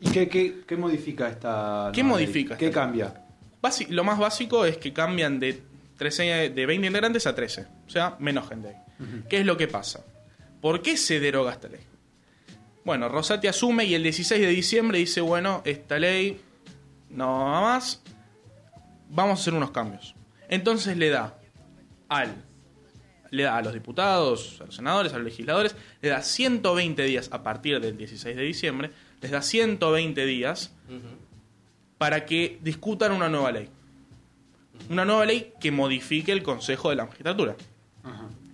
¿Y 0.00 0.10
qué, 0.10 0.28
qué, 0.28 0.60
qué 0.66 0.76
modifica 0.76 1.28
esta 1.28 1.90
¿Qué 1.94 2.02
modifica? 2.02 2.56
¿Qué 2.56 2.70
cambia? 2.70 3.22
Basi- 3.62 3.88
lo 3.88 4.04
más 4.04 4.18
básico 4.18 4.64
es 4.66 4.76
que 4.76 4.92
cambian 4.92 5.38
de, 5.40 5.62
13, 5.96 6.50
de 6.50 6.66
20 6.66 6.86
integrantes 6.88 7.26
a 7.26 7.34
13, 7.34 7.66
o 7.86 7.90
sea, 7.90 8.16
menos 8.18 8.48
gente 8.48 8.68
ahí. 8.68 8.76
¿Qué 9.28 9.38
es 9.40 9.46
lo 9.46 9.56
que 9.56 9.68
pasa? 9.68 10.04
¿Por 10.66 10.82
qué 10.82 10.96
se 10.96 11.20
deroga 11.20 11.52
esta 11.52 11.68
ley? 11.68 11.78
Bueno, 12.84 13.08
Rosati 13.08 13.46
asume 13.46 13.84
y 13.84 13.94
el 13.94 14.02
16 14.02 14.40
de 14.40 14.48
diciembre 14.48 14.98
dice, 14.98 15.20
bueno, 15.20 15.62
esta 15.64 15.96
ley 15.96 16.40
no 17.08 17.44
va 17.44 17.60
más, 17.60 18.02
vamos 19.08 19.38
a 19.38 19.42
hacer 19.42 19.54
unos 19.54 19.70
cambios. 19.70 20.16
Entonces 20.48 20.96
le 20.96 21.10
da 21.10 21.38
al 22.08 22.34
le 23.30 23.44
da 23.44 23.58
a 23.58 23.62
los 23.62 23.74
diputados, 23.74 24.60
a 24.60 24.64
los 24.64 24.74
senadores, 24.74 25.12
a 25.12 25.18
los 25.18 25.26
legisladores, 25.26 25.76
le 26.02 26.08
da 26.08 26.20
120 26.20 27.00
días 27.04 27.28
a 27.30 27.44
partir 27.44 27.78
del 27.78 27.96
16 27.96 28.34
de 28.34 28.42
diciembre, 28.42 28.90
les 29.20 29.30
da 29.30 29.42
120 29.42 30.26
días 30.26 30.72
para 31.96 32.26
que 32.26 32.58
discutan 32.60 33.12
una 33.12 33.28
nueva 33.28 33.52
ley. 33.52 33.68
Una 34.90 35.04
nueva 35.04 35.26
ley 35.26 35.52
que 35.60 35.70
modifique 35.70 36.32
el 36.32 36.42
Consejo 36.42 36.90
de 36.90 36.96
la 36.96 37.04
Magistratura. 37.04 37.54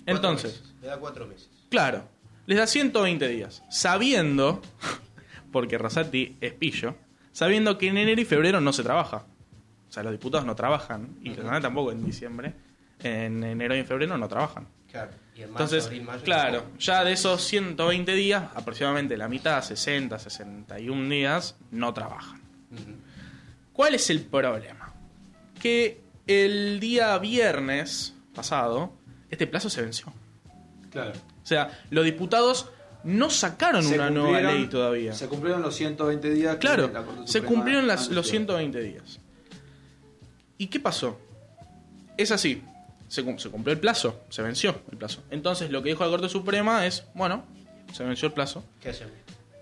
Entonces, 0.05 0.61
meses. 0.61 0.75
Le 0.83 0.89
da 0.89 0.99
cuatro 0.99 1.27
meses. 1.27 1.62
Claro, 1.73 2.07
les 2.45 2.59
da 2.59 2.67
120 2.67 3.27
días, 3.29 3.65
sabiendo, 3.71 4.61
porque 5.53 5.79
Rosati 5.79 6.37
es 6.43 6.53
pillo, 6.53 6.97
sabiendo 7.33 7.79
que 7.79 7.89
en 7.89 7.97
enero 7.97 8.21
y 8.21 8.27
febrero 8.27 8.61
no 8.61 8.75
se 8.75 8.83
trabaja. 8.83 9.25
O 9.89 9.93
sea, 9.93 10.03
los 10.03 10.13
diputados 10.13 10.45
no 10.45 10.55
trabajan, 10.55 11.17
y 11.23 11.31
los 11.35 11.63
tampoco 11.63 11.91
en 11.91 12.05
diciembre. 12.05 12.53
En 13.01 13.43
enero 13.43 13.75
y 13.75 13.79
en 13.79 13.87
febrero 13.87 14.19
no 14.19 14.29
trabajan. 14.29 14.69
Claro. 14.91 15.13
Y 15.35 15.43
en 15.43 15.51
marzo, 15.51 15.65
Entonces, 15.65 15.87
abril, 15.87 16.03
mayo, 16.03 16.23
claro, 16.23 16.65
ya 16.79 17.05
de 17.05 17.13
esos 17.13 17.43
120 17.43 18.13
días, 18.15 18.45
aproximadamente 18.55 19.17
la 19.17 19.29
mitad, 19.29 19.63
60, 19.63 20.19
61 20.19 21.09
días, 21.09 21.57
no 21.71 21.95
trabajan. 21.95 22.43
¿Cuál 23.73 23.95
es 23.95 24.11
el 24.11 24.21
problema? 24.21 24.93
Que 25.59 26.03
el 26.27 26.81
día 26.81 27.17
viernes 27.17 28.15
pasado, 28.35 28.93
este 29.31 29.47
plazo 29.47 29.71
se 29.71 29.81
venció. 29.81 30.13
Claro. 30.91 31.13
O 31.43 31.47
sea, 31.47 31.83
los 31.91 32.05
diputados 32.05 32.69
no 33.05 33.31
sacaron 33.31 33.83
Se 33.83 33.95
una 33.97 34.11
nueva 34.11 34.53
ley 34.53 34.67
todavía. 34.69 35.13
Se 35.13 35.27
cumplieron 35.29 35.61
los 35.63 35.75
120 35.75 36.31
días. 36.31 36.57
Claro, 36.57 36.89
la 36.93 37.05
se 37.27 37.43
cumplieron 37.43 37.87
las- 37.87 38.09
los 38.11 38.29
120 38.29 38.81
días. 38.81 39.19
¿Y 40.59 40.69
qué 40.69 40.79
pasó? 40.81 41.19
Es 42.17 42.31
así. 42.31 42.63
Se, 43.09 43.39
se 43.39 43.51
cumplió 43.51 43.75
el 43.75 43.81
plazo, 43.81 44.21
se 44.31 44.41
venció 44.43 44.81
el 44.91 44.97
plazo. 44.97 45.23
Entonces 45.31 45.71
lo 45.71 45.83
que 45.83 45.91
dijo 45.91 46.05
la 46.05 46.11
Corte 46.11 46.29
Suprema 46.29 46.87
es, 46.87 47.05
bueno, 47.15 47.45
se 47.93 48.05
venció 48.05 48.29
el 48.29 48.35
plazo. 48.35 48.65
¿Qué 48.81 48.91
hacemos? 48.91 49.13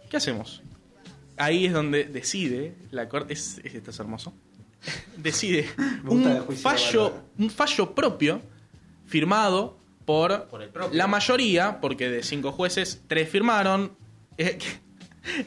¿Qué 0.09 0.16
hacemos? 0.18 0.62
Ahí 1.37 1.64
es 1.66 1.72
donde 1.72 2.05
decide 2.05 2.74
la 2.91 3.09
Corte. 3.09 3.33
Es, 3.33 3.59
es- 3.64 3.74
esto 3.74 3.91
es 3.91 3.99
hermoso. 3.99 4.33
decide 5.16 5.68
un 6.05 6.47
fallo, 6.57 7.14
un 7.39 7.51
fallo 7.51 7.95
propio 7.95 8.41
firmado 9.07 9.78
por, 10.11 10.44
Por 10.48 10.62
el 10.62 10.70
propio. 10.70 10.96
la 10.96 11.06
mayoría, 11.06 11.80
porque 11.80 12.08
de 12.11 12.22
cinco 12.22 12.50
jueces, 12.52 13.02
tres 13.06 13.28
firmaron. 13.28 13.92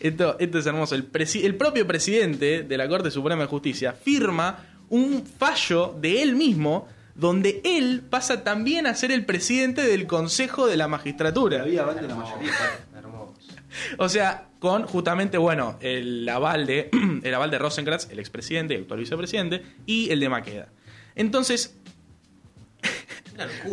Esto, 0.01 0.37
esto 0.39 0.59
es 0.59 0.65
hermoso. 0.67 0.93
El, 0.95 1.11
presi- 1.11 1.43
el 1.43 1.55
propio 1.55 1.87
presidente 1.87 2.61
de 2.63 2.77
la 2.77 2.87
Corte 2.87 3.09
Suprema 3.09 3.41
de 3.41 3.47
Justicia 3.47 3.91
firma 3.93 4.59
un 4.89 5.25
fallo 5.25 5.95
de 5.99 6.21
él 6.21 6.35
mismo 6.35 6.87
donde 7.15 7.59
él 7.65 8.03
pasa 8.07 8.43
también 8.43 8.85
a 8.85 8.93
ser 8.95 9.11
el 9.11 9.25
presidente 9.25 9.81
del 9.81 10.05
Consejo 10.05 10.67
de 10.67 10.77
la 10.77 10.87
Magistratura. 10.87 11.63
Había 11.63 11.81
aval 11.81 11.95
de 11.95 12.07
la 12.07 12.15
mayoría. 12.15 12.51
Hermoso. 12.95 13.33
O 13.97 14.07
sea, 14.09 14.47
con 14.59 14.83
justamente, 14.85 15.37
bueno, 15.39 15.77
el 15.81 16.29
aval 16.29 16.67
de, 16.67 16.89
el 17.23 17.33
aval 17.33 17.49
de 17.49 17.57
Rosenkratz, 17.57 18.09
el 18.11 18.19
expresidente 18.19 18.75
y 18.75 18.77
actual 18.77 18.99
vicepresidente, 18.99 19.63
y 19.87 20.11
el 20.11 20.19
de 20.19 20.29
Maqueda. 20.29 20.67
Entonces. 21.15 21.77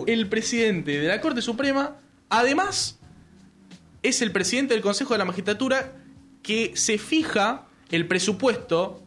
El 0.06 0.28
presidente 0.28 0.98
de 0.98 1.08
la 1.08 1.20
Corte 1.20 1.42
Suprema, 1.42 1.96
además, 2.28 2.98
es 4.02 4.22
el 4.22 4.32
presidente 4.32 4.74
del 4.74 4.82
Consejo 4.82 5.14
de 5.14 5.18
la 5.18 5.24
Magistratura 5.24 5.92
que 6.42 6.72
se 6.76 6.98
fija 6.98 7.66
el 7.90 8.06
presupuesto 8.08 9.02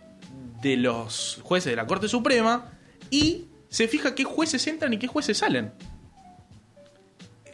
de 0.62 0.78
los 0.78 1.40
jueces 1.44 1.72
de 1.72 1.76
la 1.76 1.88
Corte 1.88 2.08
Suprema 2.08 2.72
y 3.10 3.46
se 3.70 3.88
fija 3.88 4.14
qué 4.16 4.24
jueces 4.24 4.66
entran 4.68 4.94
y 4.94 4.98
qué 4.98 5.08
jueces 5.08 5.38
salen. 5.40 5.72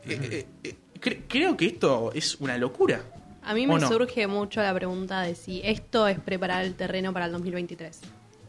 Eh, 0.05 0.19
eh, 0.31 0.47
eh, 0.63 0.75
cre- 0.99 1.23
creo 1.27 1.55
que 1.57 1.65
esto 1.67 2.11
es 2.13 2.35
una 2.39 2.57
locura. 2.57 3.03
A 3.43 3.53
mí 3.53 3.65
¿O 3.65 3.73
me 3.73 3.79
no? 3.79 3.87
surge 3.87 4.27
mucho 4.27 4.61
la 4.61 4.73
pregunta 4.73 5.21
de 5.21 5.35
si 5.35 5.61
esto 5.63 6.07
es 6.07 6.19
preparar 6.19 6.63
el 6.65 6.75
terreno 6.75 7.13
para 7.13 7.25
el 7.27 7.31
2023. 7.31 7.99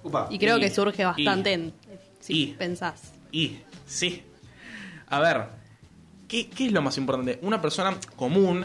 Upa. 0.02 0.28
Y 0.30 0.38
creo 0.38 0.58
Y- 0.58 0.60
que 0.60 0.70
surge 0.70 1.04
bastante 1.04 1.50
y- 1.50 1.54
en, 1.54 1.72
si 2.20 2.42
y- 2.42 2.46
pensás. 2.54 3.12
Y, 3.32 3.58
sí. 3.86 4.22
A 5.10 5.20
ver, 5.20 5.42
¿qué, 6.28 6.48
qué 6.48 6.66
es 6.66 6.72
lo 6.72 6.82
más 6.82 6.96
importante? 6.98 7.38
Una 7.42 7.60
persona 7.60 7.96
común, 8.16 8.64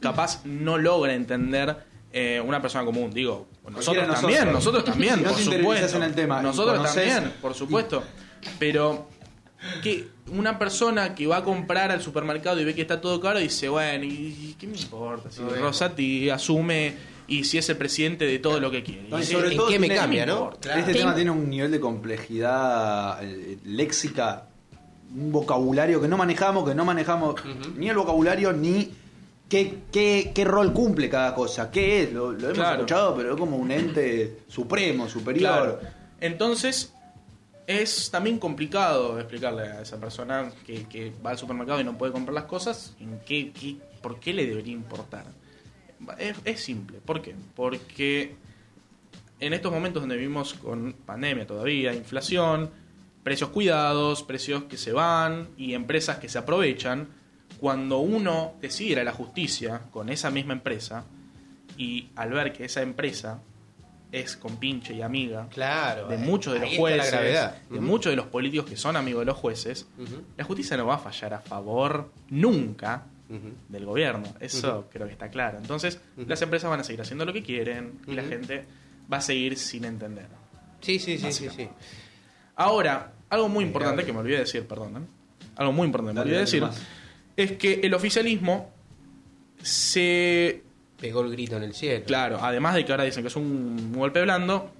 capaz, 0.00 0.44
no 0.44 0.76
logra 0.78 1.14
entender. 1.14 1.76
eh, 2.16 2.40
una 2.40 2.60
persona 2.62 2.84
común, 2.84 3.10
digo, 3.12 3.48
nosotros 3.68 4.06
también, 4.06 4.52
nosotros. 4.52 4.52
nosotros 4.52 4.84
también, 4.84 5.22
por 5.24 5.34
supuesto. 5.36 5.96
en 5.96 6.02
el 6.04 6.14
tema 6.14 6.38
y 6.40 6.42
nosotros 6.44 6.78
conoces- 6.78 6.94
también, 7.12 7.32
por 7.42 7.54
supuesto. 7.54 8.04
Pero 8.60 9.08
que 9.82 10.06
una 10.30 10.58
persona 10.58 11.14
que 11.14 11.26
va 11.26 11.38
a 11.38 11.42
comprar 11.44 11.90
al 11.90 12.00
supermercado 12.02 12.60
y 12.60 12.64
ve 12.64 12.74
que 12.74 12.82
está 12.82 13.00
todo 13.00 13.20
caro 13.20 13.38
dice, 13.40 13.68
bueno, 13.68 14.04
¿y 14.04 14.54
qué 14.60 14.66
me 14.68 14.76
importa? 14.76 15.30
Si 15.30 15.40
Rosati 15.42 16.30
asume 16.30 16.94
y 17.26 17.42
si 17.44 17.58
es 17.58 17.68
el 17.70 17.78
presidente 17.78 18.26
de 18.26 18.38
todo 18.38 18.60
lo 18.60 18.70
que 18.70 18.82
quiere. 18.84 19.08
No, 19.08 19.18
y 19.18 19.24
sobre 19.24 19.50
¿En 19.52 19.56
todo 19.56 19.66
qué 19.68 19.78
me 19.80 19.88
cambia, 19.88 20.24
no? 20.26 20.50
Claro. 20.60 20.78
Este 20.80 20.92
¿Qué 20.92 20.98
tema 20.98 21.14
tiene 21.16 21.30
un 21.30 21.48
nivel 21.50 21.70
de 21.72 21.80
complejidad 21.80 23.18
eh, 23.24 23.58
léxica, 23.64 24.48
un 25.14 25.30
vocabulario 25.32 26.00
que 26.00 26.08
no 26.08 26.16
manejamos, 26.16 26.68
que 26.68 26.74
no 26.74 26.84
manejamos 26.84 27.36
ni 27.76 27.88
el 27.88 27.96
vocabulario 27.96 28.52
ni 28.52 28.90
qué, 29.48 29.78
qué, 29.92 30.32
qué 30.34 30.44
rol 30.44 30.72
cumple 30.72 31.08
cada 31.08 31.34
cosa, 31.34 31.70
qué 31.70 32.02
es, 32.02 32.12
lo, 32.12 32.32
lo 32.32 32.38
hemos 32.46 32.54
Claro. 32.54 32.74
escuchado, 32.76 33.14
pero 33.16 33.34
es 33.34 33.38
como 33.40 33.56
un 33.56 33.70
ente 33.70 34.38
supremo, 34.48 35.08
superior. 35.08 35.78
Claro. 35.78 35.80
Entonces, 36.20 36.92
es 37.66 38.10
también 38.10 38.38
complicado 38.38 39.18
explicarle 39.18 39.62
a 39.62 39.82
esa 39.82 39.98
persona 39.98 40.50
que, 40.66 40.84
que 40.84 41.12
va 41.24 41.30
al 41.30 41.38
supermercado 41.38 41.80
y 41.80 41.84
no 41.84 41.96
puede 41.96 42.12
comprar 42.12 42.34
las 42.34 42.44
cosas, 42.44 42.94
en 43.00 43.20
qué, 43.26 43.52
qué- 43.52 43.76
por 44.02 44.18
qué 44.20 44.32
le 44.34 44.46
debería 44.46 44.72
importar. 44.72 45.24
Es, 46.18 46.36
es 46.44 46.60
simple. 46.60 46.98
¿Por 47.04 47.22
qué? 47.22 47.34
Porque 47.54 48.34
en 49.40 49.52
estos 49.54 49.72
momentos 49.72 50.02
donde 50.02 50.16
vivimos 50.16 50.54
con 50.54 50.92
pandemia 51.06 51.46
todavía, 51.46 51.94
inflación, 51.94 52.70
precios 53.24 53.50
cuidados, 53.50 54.22
precios 54.22 54.64
que 54.64 54.76
se 54.76 54.92
van 54.92 55.48
y 55.56 55.74
empresas 55.74 56.18
que 56.18 56.28
se 56.28 56.38
aprovechan, 56.38 57.08
cuando 57.58 57.98
uno 57.98 58.54
decide 58.60 58.92
ir 58.92 58.98
a 59.00 59.04
la 59.04 59.12
justicia 59.12 59.80
con 59.90 60.08
esa 60.10 60.30
misma 60.30 60.52
empresa 60.52 61.04
y 61.76 62.10
al 62.14 62.30
ver 62.30 62.52
que 62.52 62.64
esa 62.66 62.82
empresa 62.82 63.40
es 64.12 64.36
compinche 64.36 64.94
y 64.94 65.02
amiga 65.02 65.48
Claro. 65.50 66.06
de 66.08 66.14
eh, 66.14 66.18
muchos 66.18 66.54
de 66.54 66.60
los 66.60 66.76
jueces, 66.76 67.10
de 67.70 67.80
muchos 67.80 68.10
de 68.12 68.16
los 68.16 68.26
políticos 68.26 68.66
que 68.68 68.76
son 68.76 68.94
amigos 68.96 69.22
de 69.22 69.26
los 69.26 69.36
jueces, 69.36 69.88
la 70.36 70.44
justicia 70.44 70.76
no 70.76 70.86
va 70.86 70.94
a 70.96 70.98
fallar 70.98 71.34
a 71.34 71.40
favor 71.40 72.12
nunca 72.30 73.06
del 73.68 73.84
gobierno. 73.86 74.28
Eso 74.38 74.86
creo 74.92 75.06
que 75.08 75.12
está 75.14 75.28
claro. 75.30 75.58
Entonces, 75.58 75.98
las 76.16 76.40
empresas 76.42 76.70
van 76.70 76.78
a 76.80 76.84
seguir 76.84 77.00
haciendo 77.00 77.24
lo 77.24 77.32
que 77.32 77.42
quieren 77.42 77.98
y 78.06 78.12
la 78.12 78.22
gente 78.22 78.64
va 79.12 79.16
a 79.16 79.20
seguir 79.20 79.56
sin 79.58 79.84
entender. 79.84 80.26
Sí, 80.80 80.98
sí, 81.00 81.18
sí, 81.18 81.32
sí, 81.32 81.48
sí. 81.48 81.68
Ahora, 82.56 83.12
algo 83.28 83.48
muy 83.48 83.64
importante 83.64 84.04
que 84.04 84.12
me 84.12 84.20
olvidé 84.20 84.36
de 84.36 84.42
decir, 84.42 84.66
perdón. 84.66 84.96
¿eh? 84.96 85.06
Algo 85.56 85.72
muy 85.72 85.86
importante 85.86 86.12
que 86.12 86.14
me 86.14 86.22
olvidé 86.22 86.36
de 86.36 86.44
decir 86.44 86.62
más. 86.62 86.80
es 87.36 87.52
que 87.52 87.80
el 87.82 87.94
oficialismo 87.94 88.72
se 89.62 90.62
Pegó 91.00 91.22
el 91.22 91.32
grito 91.32 91.56
en 91.56 91.64
el 91.64 91.74
cielo. 91.74 92.04
Claro, 92.06 92.38
además 92.40 92.74
de 92.74 92.84
que 92.84 92.92
ahora 92.92 93.04
dicen 93.04 93.22
que 93.22 93.28
es 93.28 93.36
un 93.36 93.92
golpe 93.92 94.22
blando, 94.22 94.70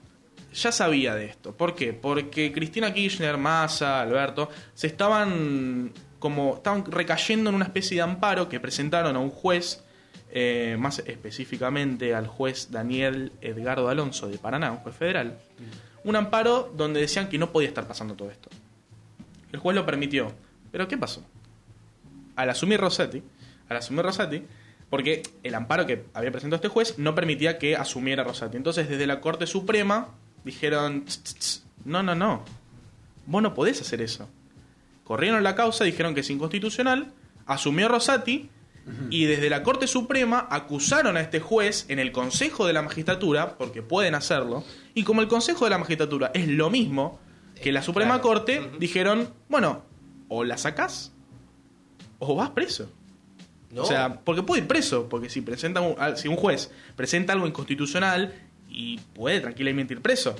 ya 0.55 0.73
sabía 0.73 1.15
de 1.15 1.27
esto. 1.27 1.55
¿Por 1.57 1.75
qué? 1.75 1.93
Porque 1.93 2.53
Cristina 2.53 2.95
Kirchner, 2.95 3.37
Massa, 3.37 4.01
Alberto, 4.01 4.49
se 4.75 4.87
estaban 4.87 5.93
como 6.19 6.55
estaban 6.55 6.91
recayendo 6.91 7.51
en 7.51 7.57
una 7.57 7.67
especie 7.67 7.97
de 7.97 8.03
amparo 8.03 8.49
que 8.49 8.59
presentaron 8.59 9.17
a 9.17 9.19
un 9.19 9.29
juez, 9.29 9.85
eh, 10.31 10.77
más 10.79 11.01
específicamente 11.01 12.15
al 12.15 12.29
juez 12.29 12.71
Daniel 12.71 13.33
Edgardo 13.43 13.89
Alonso 13.91 14.29
de 14.29 14.39
Paraná, 14.39 14.73
un 14.73 14.79
juez 14.79 14.97
federal. 14.97 15.39
Un 16.05 16.17
amparo 16.17 16.73
donde 16.77 17.01
decían 17.01 17.29
que 17.29 17.39
no 17.39 17.51
podía 17.51 17.69
estar 17.69 17.87
pasando 17.89 18.15
todo 18.15 18.31
esto. 18.31 18.51
El 19.53 19.59
juez 19.59 19.75
lo 19.75 19.87
permitió. 19.87 20.33
Pero 20.71 20.87
¿qué 20.89 20.99
pasó? 20.99 21.23
Al 22.37 22.51
asumir 22.51 22.81
Rossetti, 22.81 23.23
al 23.69 23.77
asumir 23.77 24.05
Rossetti, 24.05 24.45
Porque 24.91 25.23
el 25.43 25.55
amparo 25.55 25.87
que 25.87 26.05
había 26.15 26.31
presentado 26.31 26.57
este 26.57 26.69
juez 26.69 26.99
no 26.99 27.15
permitía 27.15 27.59
que 27.59 27.75
asumiera 27.75 28.23
a 28.23 28.27
Rosati. 28.27 28.57
Entonces, 28.57 28.89
desde 28.89 29.09
la 29.09 29.21
Corte 29.21 29.47
Suprema 29.47 30.09
dijeron: 30.45 31.05
"Tss, 31.05 31.23
tss, 31.23 31.35
tss, 31.35 31.65
no, 31.85 32.03
no, 32.03 32.15
no. 32.15 32.45
Vos 33.27 33.43
no 33.43 33.55
podés 33.55 33.81
hacer 33.81 34.01
eso. 34.03 34.29
Corrieron 35.03 35.43
la 35.43 35.57
causa, 35.57 35.85
dijeron 35.85 36.15
que 36.15 36.21
es 36.21 36.31
inconstitucional, 36.31 37.13
asumió 37.47 37.89
Rosati 37.89 38.51
y 39.11 39.25
desde 39.25 39.49
la 39.49 39.63
Corte 39.63 39.87
Suprema 39.87 40.47
acusaron 40.51 41.17
a 41.17 41.21
este 41.21 41.41
juez 41.41 41.87
en 41.89 41.99
el 41.99 42.13
Consejo 42.13 42.67
de 42.67 42.73
la 42.73 42.83
Magistratura, 42.83 43.57
porque 43.57 43.83
pueden 43.83 44.15
hacerlo, 44.15 44.65
y 44.95 45.05
como 45.05 45.21
el 45.21 45.29
Consejo 45.29 45.65
de 45.65 45.71
la 45.71 45.79
Magistratura 45.79 46.31
es 46.35 46.49
lo 46.49 46.71
mismo 46.71 47.19
que 47.63 47.73
la 47.73 47.83
Suprema 47.83 48.21
Claro. 48.21 48.23
Corte, 48.23 48.71
dijeron, 48.79 49.29
bueno, 49.49 49.83
o 50.29 50.45
la 50.45 50.59
sacás 50.59 51.13
o 52.19 52.35
vas 52.35 52.51
preso. 52.51 52.91
No. 53.71 53.83
O 53.83 53.87
sea, 53.87 54.21
porque 54.23 54.43
puede 54.43 54.63
ir 54.63 54.69
preso, 54.69 55.09
porque 55.09 55.29
si 55.29 55.41
presenta 55.41 55.81
un, 55.81 55.97
si 56.17 56.29
un 56.29 56.37
juez 56.37 56.71
presenta 56.95 57.33
algo 57.33 57.47
inconstitucional 57.47 58.33
y 58.69 58.99
puede 59.15 59.41
tranquilamente 59.41 59.95
ir 59.95 60.01
preso. 60.01 60.37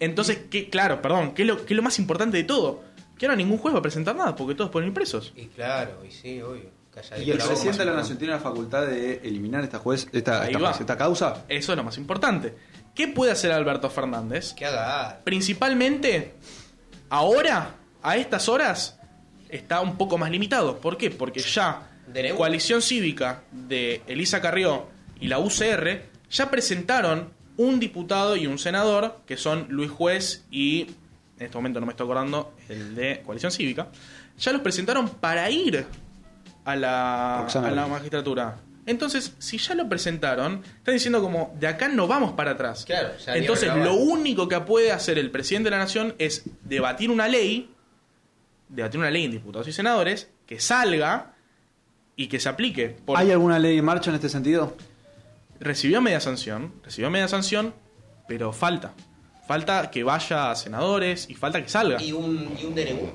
Entonces, 0.00 0.40
¿qué, 0.50 0.68
claro, 0.68 1.02
perdón, 1.02 1.34
¿qué 1.34 1.42
es, 1.42 1.48
lo, 1.48 1.64
qué 1.64 1.74
es 1.74 1.76
lo 1.76 1.82
más 1.82 1.98
importante 1.98 2.36
de 2.36 2.44
todo? 2.44 2.82
Que 3.18 3.26
ahora 3.26 3.36
ningún 3.36 3.58
juez 3.58 3.74
va 3.74 3.78
a 3.78 3.82
presentar 3.82 4.14
nada, 4.14 4.36
porque 4.36 4.54
todos 4.54 4.70
pueden 4.70 4.88
ir 4.88 4.94
presos. 4.94 5.32
Y 5.36 5.46
claro, 5.46 6.02
y 6.06 6.10
sí, 6.10 6.40
obvio. 6.40 6.70
¿Y 7.18 7.30
el 7.30 7.38
la 7.38 7.46
presidente 7.46 7.78
de 7.78 7.84
la 7.84 7.94
Nación 7.94 8.18
tiene 8.18 8.32
la 8.34 8.40
facultad 8.40 8.86
de 8.86 9.20
eliminar 9.22 9.62
esta 9.62 9.78
juez, 9.78 10.08
esta, 10.12 10.46
esta, 10.46 10.58
va. 10.58 10.68
juez, 10.68 10.80
esta 10.80 10.96
causa? 10.96 11.44
Eso 11.48 11.72
es 11.72 11.76
lo 11.76 11.84
más 11.84 11.98
importante. 11.98 12.54
¿Qué 12.94 13.08
puede 13.08 13.32
hacer 13.32 13.52
Alberto 13.52 13.90
Fernández? 13.90 14.54
Que 14.54 14.64
haga. 14.64 15.20
Principalmente, 15.22 16.34
ahora, 17.10 17.74
a 18.02 18.16
estas 18.16 18.48
horas, 18.48 18.98
está 19.50 19.80
un 19.82 19.98
poco 19.98 20.16
más 20.16 20.30
limitado. 20.30 20.78
¿Por 20.78 20.96
qué? 20.96 21.10
Porque 21.10 21.40
ya 21.40 21.90
DNU. 22.06 22.36
Coalición 22.36 22.80
Cívica 22.80 23.42
de 23.52 24.02
Elisa 24.06 24.40
Carrió 24.40 24.86
y 25.20 25.28
la 25.28 25.38
UCR 25.38 26.02
ya 26.30 26.50
presentaron 26.50 27.30
un 27.56 27.80
diputado 27.80 28.36
y 28.36 28.46
un 28.46 28.58
senador, 28.58 29.20
que 29.26 29.36
son 29.36 29.66
Luis 29.68 29.90
Juez 29.90 30.44
y, 30.50 30.82
en 31.38 31.46
este 31.46 31.56
momento 31.56 31.80
no 31.80 31.86
me 31.86 31.92
estoy 31.92 32.04
acordando, 32.04 32.54
el 32.68 32.94
de 32.94 33.22
Coalición 33.24 33.52
Cívica, 33.52 33.88
ya 34.38 34.52
los 34.52 34.60
presentaron 34.60 35.08
para 35.08 35.50
ir 35.50 35.86
a 36.66 36.76
la, 36.76 37.38
Roxana 37.42 37.68
a 37.68 37.70
la 37.70 37.86
magistratura. 37.86 38.56
Entonces, 38.84 39.32
si 39.38 39.58
ya 39.58 39.74
lo 39.74 39.88
presentaron, 39.88 40.62
están 40.78 40.94
diciendo 40.94 41.20
como, 41.20 41.56
de 41.58 41.66
acá 41.66 41.88
no 41.88 42.06
vamos 42.06 42.32
para 42.34 42.52
atrás. 42.52 42.84
Claro, 42.84 43.16
ya 43.24 43.32
ni 43.32 43.40
Entonces, 43.40 43.74
lo 43.74 43.94
único 43.94 44.46
que 44.48 44.60
puede 44.60 44.92
hacer 44.92 45.18
el 45.18 45.30
presidente 45.30 45.66
de 45.66 45.70
la 45.76 45.78
nación 45.78 46.14
es 46.18 46.44
debatir 46.62 47.10
una 47.10 47.26
ley, 47.26 47.70
debatir 48.68 49.00
una 49.00 49.10
ley 49.10 49.24
en 49.24 49.30
diputados 49.32 49.66
y 49.66 49.72
senadores, 49.72 50.28
que 50.46 50.60
salga 50.60 51.34
y 52.14 52.28
que 52.28 52.38
se 52.38 52.48
aplique. 52.48 52.90
Por- 52.90 53.18
¿Hay 53.18 53.32
alguna 53.32 53.58
ley 53.58 53.78
en 53.78 53.84
marcha 53.84 54.10
en 54.10 54.16
este 54.16 54.28
sentido? 54.28 54.76
Recibió 55.58 56.00
media 56.00 56.20
sanción, 56.20 56.72
recibió 56.84 57.10
media 57.10 57.26
sanción, 57.28 57.74
pero 58.28 58.52
falta. 58.52 58.92
Falta 59.48 59.90
que 59.90 60.04
vaya 60.04 60.50
a 60.50 60.54
senadores 60.56 61.28
y 61.30 61.34
falta 61.34 61.60
que 61.62 61.68
salga. 61.68 62.00
¿Y 62.02 62.12
un, 62.12 62.56
y 62.60 62.64
un 62.66 62.74
DNU? 62.74 63.10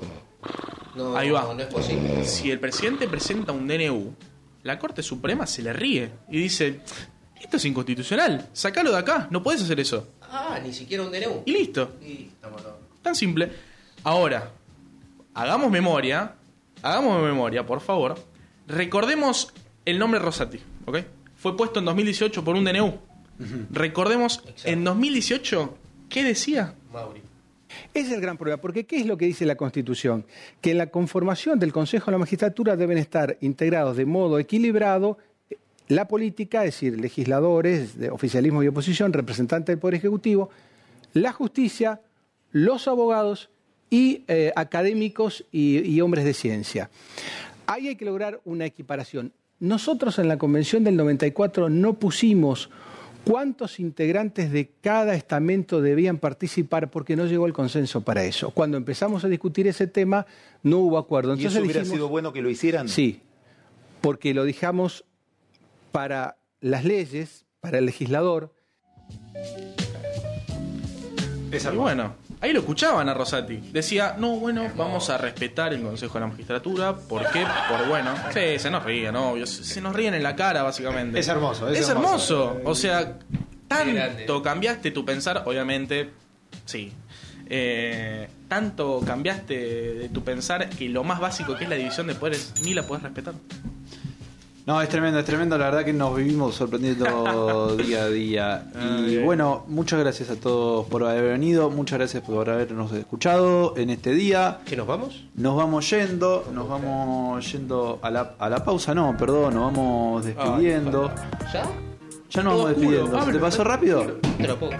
No, 0.94 1.16
Ahí 1.16 1.30
va. 1.30 1.52
No 1.54 1.60
es 1.60 1.66
posible. 1.66 2.24
Si 2.24 2.50
el 2.50 2.60
presidente 2.60 3.08
presenta 3.08 3.52
un 3.52 3.66
DNU, 3.66 4.14
la 4.62 4.78
Corte 4.78 5.02
Suprema 5.02 5.46
se 5.46 5.62
le 5.62 5.72
ríe 5.72 6.10
y 6.28 6.38
dice, 6.38 6.80
esto 7.40 7.56
es 7.56 7.64
inconstitucional, 7.64 8.48
sacalo 8.52 8.92
de 8.92 8.98
acá, 8.98 9.26
no 9.30 9.42
puedes 9.42 9.62
hacer 9.62 9.80
eso. 9.80 10.08
Ah, 10.22 10.58
ni 10.62 10.72
siquiera 10.72 11.02
un 11.02 11.10
DNU. 11.10 11.42
Y 11.46 11.52
listo. 11.52 11.92
Y 12.02 12.28
estamos. 12.32 12.62
Tan 13.02 13.14
simple. 13.14 13.50
Ahora, 14.04 14.50
hagamos 15.34 15.70
memoria, 15.70 16.34
hagamos 16.82 17.22
memoria, 17.22 17.64
por 17.66 17.80
favor. 17.80 18.16
Recordemos 18.68 19.52
el 19.84 19.98
nombre 19.98 20.20
Rosati, 20.20 20.58
¿ok? 20.86 20.98
Fue 21.36 21.56
puesto 21.56 21.78
en 21.80 21.86
2018 21.86 22.44
por 22.44 22.54
un 22.54 22.64
DNU. 22.64 22.98
Recordemos, 23.70 24.38
Exacto. 24.46 24.68
en 24.68 24.84
2018, 24.84 25.78
¿qué 26.08 26.22
decía? 26.22 26.74
Mauri. 26.92 27.21
Ese 27.94 28.08
es 28.08 28.12
el 28.14 28.20
gran 28.20 28.36
problema, 28.36 28.60
porque 28.60 28.84
¿qué 28.84 28.96
es 28.96 29.06
lo 29.06 29.16
que 29.16 29.26
dice 29.26 29.46
la 29.46 29.56
Constitución? 29.56 30.24
Que 30.60 30.72
en 30.72 30.78
la 30.78 30.88
conformación 30.88 31.58
del 31.58 31.72
Consejo 31.72 32.06
de 32.06 32.12
la 32.12 32.18
Magistratura 32.18 32.76
deben 32.76 32.98
estar 32.98 33.36
integrados 33.40 33.96
de 33.96 34.06
modo 34.06 34.38
equilibrado 34.38 35.18
eh, 35.50 35.56
la 35.88 36.08
política, 36.08 36.64
es 36.64 36.74
decir, 36.74 37.00
legisladores, 37.00 37.98
de 37.98 38.10
oficialismo 38.10 38.62
y 38.62 38.68
oposición, 38.68 39.12
representantes 39.12 39.66
del 39.66 39.78
Poder 39.78 39.96
Ejecutivo, 39.96 40.50
la 41.12 41.32
justicia, 41.32 42.00
los 42.50 42.88
abogados 42.88 43.50
y 43.90 44.24
eh, 44.28 44.52
académicos 44.56 45.44
y, 45.52 45.78
y 45.78 46.00
hombres 46.00 46.24
de 46.24 46.34
ciencia. 46.34 46.90
Ahí 47.66 47.88
hay 47.88 47.96
que 47.96 48.04
lograr 48.04 48.40
una 48.44 48.64
equiparación. 48.64 49.32
Nosotros 49.60 50.18
en 50.18 50.28
la 50.28 50.38
Convención 50.38 50.82
del 50.82 50.96
94 50.96 51.68
no 51.68 51.94
pusimos 51.94 52.70
cuántos 53.24 53.78
integrantes 53.80 54.50
de 54.52 54.70
cada 54.80 55.14
estamento 55.14 55.80
debían 55.80 56.18
participar 56.18 56.90
porque 56.90 57.16
no 57.16 57.26
llegó 57.26 57.46
el 57.46 57.52
consenso 57.52 58.00
para 58.02 58.24
eso. 58.24 58.50
Cuando 58.50 58.76
empezamos 58.76 59.24
a 59.24 59.28
discutir 59.28 59.66
ese 59.66 59.86
tema 59.86 60.26
no 60.62 60.78
hubo 60.78 60.98
acuerdo. 60.98 61.34
¿Y 61.36 61.46
eso 61.46 61.60
hubiera 61.60 61.80
dijimos- 61.80 61.96
sido 61.96 62.08
bueno 62.08 62.32
que 62.32 62.42
lo 62.42 62.50
hicieran? 62.50 62.88
Sí, 62.88 63.20
porque 64.00 64.34
lo 64.34 64.44
dejamos 64.44 65.04
para 65.92 66.36
las 66.60 66.84
leyes, 66.84 67.44
para 67.60 67.78
el 67.78 67.86
legislador, 67.86 68.52
Y 71.52 71.76
bueno, 71.76 72.14
ahí 72.42 72.52
lo 72.52 72.60
escuchaban 72.60 73.08
a 73.08 73.14
Rosati. 73.14 73.56
Decía, 73.72 74.16
no, 74.18 74.36
bueno, 74.36 74.68
vamos 74.76 75.08
a 75.08 75.16
respetar 75.16 75.72
el 75.72 75.82
Consejo 75.82 76.14
de 76.14 76.20
la 76.20 76.26
Magistratura. 76.26 76.94
¿Por 76.94 77.22
qué? 77.30 77.46
Por 77.68 77.88
bueno. 77.88 78.14
Sí, 78.34 78.58
se 78.58 78.70
nos 78.70 78.84
ríen, 78.84 79.16
obvio. 79.16 79.46
Se 79.46 79.64
se 79.64 79.80
nos 79.80 79.94
ríen 79.94 80.12
en 80.14 80.22
la 80.22 80.36
cara, 80.36 80.62
básicamente. 80.62 81.18
Es 81.18 81.28
hermoso, 81.28 81.68
es 81.68 81.78
Es 81.78 81.88
hermoso. 81.88 82.60
O 82.64 82.74
sea, 82.74 83.18
tanto 83.68 84.42
cambiaste 84.42 84.90
tu 84.90 85.04
pensar, 85.04 85.44
obviamente, 85.46 86.10
sí. 86.66 86.92
Eh, 87.48 88.28
tanto 88.48 89.00
cambiaste 89.04 89.94
de 89.94 90.08
tu 90.08 90.22
pensar 90.22 90.68
que 90.70 90.88
lo 90.88 91.04
más 91.04 91.20
básico 91.20 91.56
que 91.56 91.64
es 91.64 91.70
la 91.70 91.76
división 91.76 92.06
de 92.06 92.14
poderes 92.14 92.54
ni 92.64 92.74
la 92.74 92.82
puedes 92.82 93.02
respetar. 93.02 93.34
No, 94.64 94.80
es 94.80 94.88
tremendo, 94.88 95.18
es 95.18 95.24
tremendo. 95.24 95.58
La 95.58 95.64
verdad 95.66 95.84
que 95.84 95.92
nos 95.92 96.14
vivimos 96.16 96.54
sorprendiendo 96.54 97.76
día 97.84 98.04
a 98.04 98.08
día. 98.08 98.64
Y 98.74 99.16
Ay. 99.16 99.18
bueno, 99.24 99.64
muchas 99.66 99.98
gracias 99.98 100.30
a 100.30 100.36
todos 100.36 100.86
por 100.86 101.02
haber 101.04 101.24
venido. 101.24 101.68
Muchas 101.68 101.98
gracias 101.98 102.22
por 102.22 102.48
habernos 102.48 102.92
escuchado 102.92 103.74
en 103.76 103.90
este 103.90 104.12
día. 104.12 104.58
¿Que 104.64 104.76
nos 104.76 104.86
vamos? 104.86 105.24
Nos 105.34 105.56
vamos 105.56 105.90
yendo, 105.90 106.48
nos 106.52 106.68
vamos 106.68 107.50
yendo 107.52 107.98
a 108.02 108.10
la, 108.10 108.34
a 108.38 108.48
la 108.48 108.64
pausa, 108.64 108.94
no, 108.94 109.16
perdón, 109.16 109.54
nos 109.54 109.64
vamos 109.72 110.24
despidiendo. 110.24 111.10
¿Ya? 111.52 111.64
Ya 112.30 112.42
nos 112.44 112.52
Todo 112.54 112.62
vamos 112.64 112.68
despidiendo. 112.78 113.10
¿Se 113.16 113.20
Abre. 113.22 113.32
te 113.34 113.38
pasó 113.40 113.64
rápido? 113.64 114.04
No 114.04 114.36
te 114.38 114.46
lo 114.46 114.58
puedo 114.58 114.72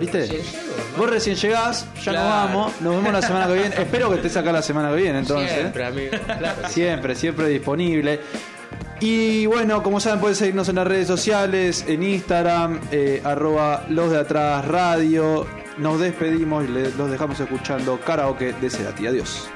¿Viste? 0.00 0.20
recién 0.20 0.40
llego, 0.42 0.58
hermano. 0.72 0.94
Vos 0.96 1.10
recién 1.10 1.36
llegás, 1.36 1.86
ya 2.02 2.12
nos 2.12 2.24
vamos. 2.24 2.72
Nos 2.80 2.96
vemos 2.96 3.12
la 3.12 3.20
semana 3.22 3.46
que 3.46 3.52
viene. 3.54 3.74
Espero 3.76 4.08
que 4.08 4.16
estés 4.16 4.36
acá 4.38 4.52
la 4.52 4.62
semana 4.62 4.88
que 4.90 4.96
viene, 4.96 5.18
entonces. 5.18 5.52
Siempre, 5.52 5.84
amigo. 5.84 6.10
Claro. 6.24 6.68
Siempre, 6.68 7.14
siempre 7.14 7.48
disponible. 7.48 8.20
Y 9.00 9.46
bueno, 9.46 9.82
como 9.82 9.98
saben, 9.98 10.20
pueden 10.20 10.36
seguirnos 10.36 10.68
en 10.68 10.76
las 10.76 10.86
redes 10.86 11.06
sociales, 11.06 11.84
en 11.88 12.02
Instagram, 12.02 12.80
eh, 12.92 13.22
arroba 13.24 13.84
los 13.88 14.10
de 14.10 14.18
atrás 14.18 14.66
radio. 14.66 15.46
Nos 15.78 15.98
despedimos 15.98 16.64
y 16.64 16.68
los 16.68 17.10
dejamos 17.10 17.40
escuchando 17.40 17.98
karaoke 17.98 18.52
de 18.52 18.68
Cerati. 18.68 19.06
Adiós. 19.06 19.48